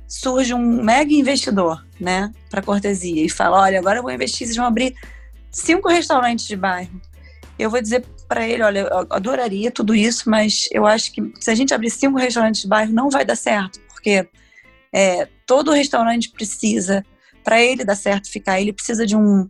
surge 0.08 0.54
um 0.54 0.82
mega 0.82 1.12
investidor, 1.12 1.84
né, 2.00 2.32
para 2.50 2.62
cortesia 2.62 3.24
e 3.24 3.28
fala: 3.28 3.60
olha, 3.60 3.78
agora 3.78 3.98
eu 3.98 4.02
vou 4.02 4.10
investir, 4.10 4.46
vocês 4.46 4.56
vão 4.56 4.66
abrir 4.66 4.94
cinco 5.50 5.88
restaurantes 5.88 6.46
de 6.46 6.56
bairro. 6.56 7.00
Eu 7.58 7.70
vou 7.70 7.80
dizer 7.80 8.04
para 8.28 8.46
ele: 8.46 8.62
olha, 8.62 8.80
eu 8.80 9.06
adoraria 9.10 9.70
tudo 9.70 9.94
isso, 9.94 10.28
mas 10.30 10.68
eu 10.70 10.86
acho 10.86 11.12
que 11.12 11.32
se 11.40 11.50
a 11.50 11.54
gente 11.54 11.74
abrir 11.74 11.90
cinco 11.90 12.18
restaurantes 12.18 12.62
de 12.62 12.68
bairro, 12.68 12.92
não 12.92 13.10
vai 13.10 13.24
dar 13.24 13.36
certo, 13.36 13.80
porque 13.88 14.28
é, 14.92 15.28
todo 15.46 15.72
restaurante 15.72 16.30
precisa, 16.30 17.04
para 17.42 17.60
ele 17.60 17.84
dar 17.84 17.96
certo 17.96 18.30
ficar, 18.30 18.60
ele 18.60 18.72
precisa 18.72 19.06
de 19.06 19.16
um 19.16 19.48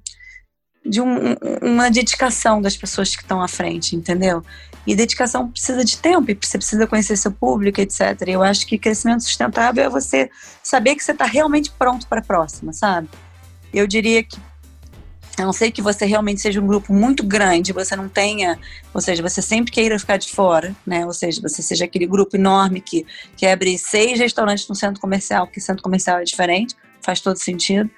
de 0.84 1.02
um, 1.02 1.34
uma 1.60 1.90
dedicação 1.90 2.62
das 2.62 2.76
pessoas 2.76 3.14
que 3.14 3.22
estão 3.22 3.42
à 3.42 3.48
frente, 3.48 3.94
entendeu? 3.94 4.42
E 4.86 4.96
dedicação 4.96 5.50
precisa 5.50 5.84
de 5.84 5.98
tempo, 5.98 6.30
e 6.30 6.38
você 6.40 6.56
precisa 6.56 6.86
conhecer 6.86 7.16
seu 7.16 7.30
público, 7.30 7.78
etc. 7.78 8.22
Eu 8.26 8.42
acho 8.42 8.66
que 8.66 8.78
crescimento 8.78 9.22
sustentável 9.22 9.84
é 9.84 9.88
você 9.90 10.30
saber 10.62 10.94
que 10.94 11.04
você 11.04 11.12
está 11.12 11.26
realmente 11.26 11.70
pronto 11.72 12.06
para 12.06 12.20
a 12.20 12.24
próxima, 12.24 12.72
sabe? 12.72 13.08
Eu 13.72 13.86
diria 13.86 14.22
que 14.22 14.38
a 15.42 15.44
não 15.44 15.52
ser 15.52 15.70
que 15.70 15.80
você 15.80 16.04
realmente 16.04 16.40
seja 16.40 16.60
um 16.60 16.66
grupo 16.66 16.92
muito 16.92 17.22
grande, 17.22 17.72
você 17.72 17.94
não 17.94 18.08
tenha, 18.08 18.58
ou 18.92 19.00
seja, 19.00 19.22
você 19.22 19.40
sempre 19.40 19.70
queira 19.70 19.98
ficar 19.98 20.16
de 20.16 20.30
fora, 20.30 20.74
né? 20.86 21.04
Ou 21.06 21.12
seja, 21.12 21.40
você 21.40 21.62
seja 21.62 21.84
aquele 21.84 22.06
grupo 22.06 22.36
enorme 22.36 22.80
que 22.80 23.06
quer 23.36 23.52
abrir 23.52 23.78
seis 23.78 24.18
restaurantes 24.18 24.68
no 24.68 24.74
centro 24.74 25.00
comercial, 25.00 25.46
porque 25.46 25.60
centro 25.60 25.82
comercial 25.82 26.18
é 26.18 26.24
diferente, 26.24 26.74
faz 27.02 27.20
todo 27.20 27.36
sentido. 27.36 27.90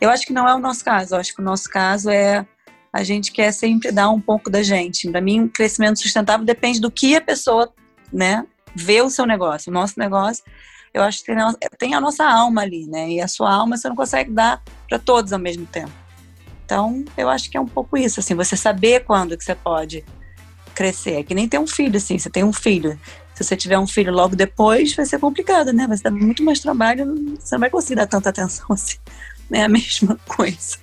Eu 0.00 0.10
acho 0.10 0.26
que 0.26 0.32
não 0.32 0.48
é 0.48 0.54
o 0.54 0.58
nosso 0.58 0.84
caso. 0.84 1.14
Eu 1.14 1.20
acho 1.20 1.34
que 1.34 1.40
o 1.40 1.44
nosso 1.44 1.68
caso 1.68 2.10
é 2.10 2.44
a 2.92 3.02
gente 3.02 3.32
quer 3.32 3.52
sempre 3.52 3.90
dar 3.90 4.10
um 4.10 4.20
pouco 4.20 4.50
da 4.50 4.62
gente. 4.62 5.10
Para 5.10 5.20
mim, 5.20 5.48
crescimento 5.48 5.98
sustentável 6.00 6.44
depende 6.44 6.80
do 6.80 6.90
que 6.90 7.16
a 7.16 7.20
pessoa, 7.20 7.72
né, 8.12 8.44
vê 8.74 9.00
o 9.00 9.08
seu 9.08 9.24
negócio. 9.24 9.70
O 9.70 9.72
nosso 9.72 9.94
negócio, 9.98 10.44
eu 10.92 11.02
acho 11.02 11.24
que 11.24 11.34
tem 11.78 11.94
a 11.94 12.00
nossa 12.00 12.24
alma 12.24 12.62
ali, 12.62 12.86
né? 12.86 13.10
E 13.12 13.20
a 13.20 13.28
sua 13.28 13.50
alma 13.50 13.76
você 13.76 13.88
não 13.88 13.96
consegue 13.96 14.30
dar 14.30 14.62
para 14.88 14.98
todos 14.98 15.32
ao 15.32 15.38
mesmo 15.38 15.64
tempo. 15.66 16.01
Então, 16.64 17.04
eu 17.16 17.28
acho 17.28 17.50
que 17.50 17.56
é 17.56 17.60
um 17.60 17.66
pouco 17.66 17.96
isso, 17.96 18.20
assim, 18.20 18.34
você 18.34 18.56
saber 18.56 19.04
quando 19.04 19.36
que 19.36 19.44
você 19.44 19.54
pode 19.54 20.04
crescer. 20.74 21.20
É 21.20 21.22
que 21.22 21.34
nem 21.34 21.48
ter 21.48 21.58
um 21.58 21.66
filho, 21.66 21.96
assim, 21.96 22.18
você 22.18 22.30
tem 22.30 22.44
um 22.44 22.52
filho. 22.52 22.98
Se 23.34 23.44
você 23.44 23.56
tiver 23.56 23.78
um 23.78 23.86
filho 23.86 24.12
logo 24.12 24.36
depois, 24.36 24.94
vai 24.94 25.06
ser 25.06 25.18
complicado, 25.18 25.72
né? 25.72 25.86
Vai 25.86 25.98
dar 25.98 26.10
muito 26.10 26.42
mais 26.42 26.60
trabalho, 26.60 27.36
você 27.38 27.54
não 27.54 27.60
vai 27.60 27.70
conseguir 27.70 27.96
dar 27.96 28.06
tanta 28.06 28.30
atenção 28.30 28.66
assim. 28.70 28.98
É 29.50 29.64
a 29.64 29.68
mesma 29.68 30.18
coisa. 30.26 30.78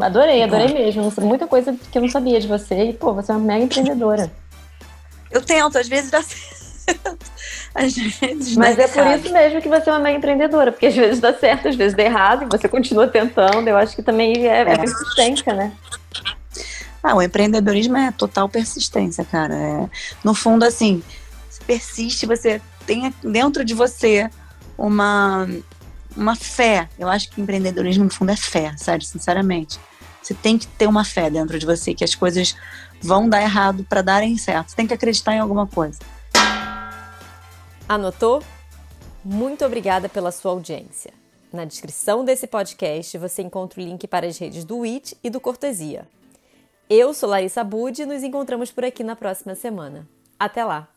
Adorei, 0.00 0.42
adorei 0.42 0.72
mesmo. 0.72 1.12
Muita 1.20 1.46
coisa 1.46 1.76
que 1.90 1.96
eu 1.96 2.02
não 2.02 2.08
sabia 2.08 2.40
de 2.40 2.46
você. 2.46 2.90
E, 2.90 2.92
pô, 2.92 3.14
você 3.14 3.32
é 3.32 3.34
uma 3.34 3.44
mega 3.44 3.64
empreendedora. 3.64 4.32
Eu 5.30 5.42
tento, 5.42 5.78
às 5.78 5.88
vezes 5.88 6.10
dá 6.10 6.22
Às 7.76 7.94
vezes 7.94 8.56
Mas 8.56 8.78
é 8.78 8.88
por 8.88 9.06
isso 9.06 9.32
mesmo 9.32 9.60
que 9.60 9.68
você 9.68 9.90
é 9.90 9.92
uma 9.92 9.98
mega 9.98 10.16
empreendedora, 10.16 10.72
porque 10.72 10.86
às 10.86 10.96
vezes 10.96 11.20
dá 11.20 11.34
certo, 11.34 11.68
às 11.68 11.76
vezes 11.76 11.94
dá 11.94 12.02
errado, 12.02 12.44
e 12.44 12.46
você 12.46 12.66
continua 12.68 13.06
tentando. 13.06 13.68
Eu 13.68 13.76
acho 13.76 13.94
que 13.94 14.02
também 14.02 14.46
é, 14.46 14.62
é. 14.62 14.72
é 14.72 14.78
persistência, 14.78 15.52
né? 15.52 15.72
Ah, 17.02 17.14
o 17.14 17.22
empreendedorismo 17.22 17.96
é 17.96 18.10
total 18.10 18.48
persistência, 18.48 19.24
cara. 19.24 19.54
É, 19.54 19.88
no 20.24 20.34
fundo, 20.34 20.64
assim, 20.64 21.02
persiste, 21.66 22.24
você 22.24 22.60
tem 22.86 23.12
dentro 23.22 23.64
de 23.64 23.74
você 23.74 24.30
uma, 24.78 25.46
uma 26.16 26.34
fé. 26.34 26.88
Eu 26.98 27.08
acho 27.08 27.30
que 27.30 27.40
empreendedorismo, 27.40 28.04
no 28.04 28.10
fundo, 28.10 28.32
é 28.32 28.36
fé, 28.36 28.72
sério, 28.78 29.04
sinceramente. 29.04 29.78
Você 30.22 30.34
tem 30.34 30.56
que 30.56 30.66
ter 30.66 30.86
uma 30.86 31.04
fé 31.04 31.30
dentro 31.30 31.58
de 31.58 31.66
você 31.66 31.94
que 31.94 32.02
as 32.02 32.14
coisas 32.14 32.56
vão 33.00 33.28
dar 33.28 33.42
errado 33.42 33.84
para 33.88 34.02
darem 34.02 34.36
certo. 34.38 34.70
Você 34.70 34.76
tem 34.76 34.86
que 34.86 34.94
acreditar 34.94 35.34
em 35.34 35.38
alguma 35.38 35.66
coisa. 35.66 35.98
Anotou? 37.88 38.42
Muito 39.24 39.64
obrigada 39.64 40.08
pela 40.08 40.32
sua 40.32 40.50
audiência. 40.50 41.12
Na 41.52 41.64
descrição 41.64 42.24
desse 42.24 42.48
podcast 42.48 43.16
você 43.16 43.42
encontra 43.42 43.80
o 43.80 43.84
link 43.84 44.08
para 44.08 44.26
as 44.26 44.36
redes 44.38 44.64
do 44.64 44.82
IT 44.82 45.16
e 45.22 45.30
do 45.30 45.40
Cortesia. 45.40 46.08
Eu 46.90 47.14
sou 47.14 47.28
Larissa 47.28 47.62
Bud 47.62 48.02
e 48.02 48.06
nos 48.06 48.24
encontramos 48.24 48.72
por 48.72 48.84
aqui 48.84 49.04
na 49.04 49.14
próxima 49.14 49.54
semana. 49.54 50.04
Até 50.36 50.64
lá! 50.64 50.95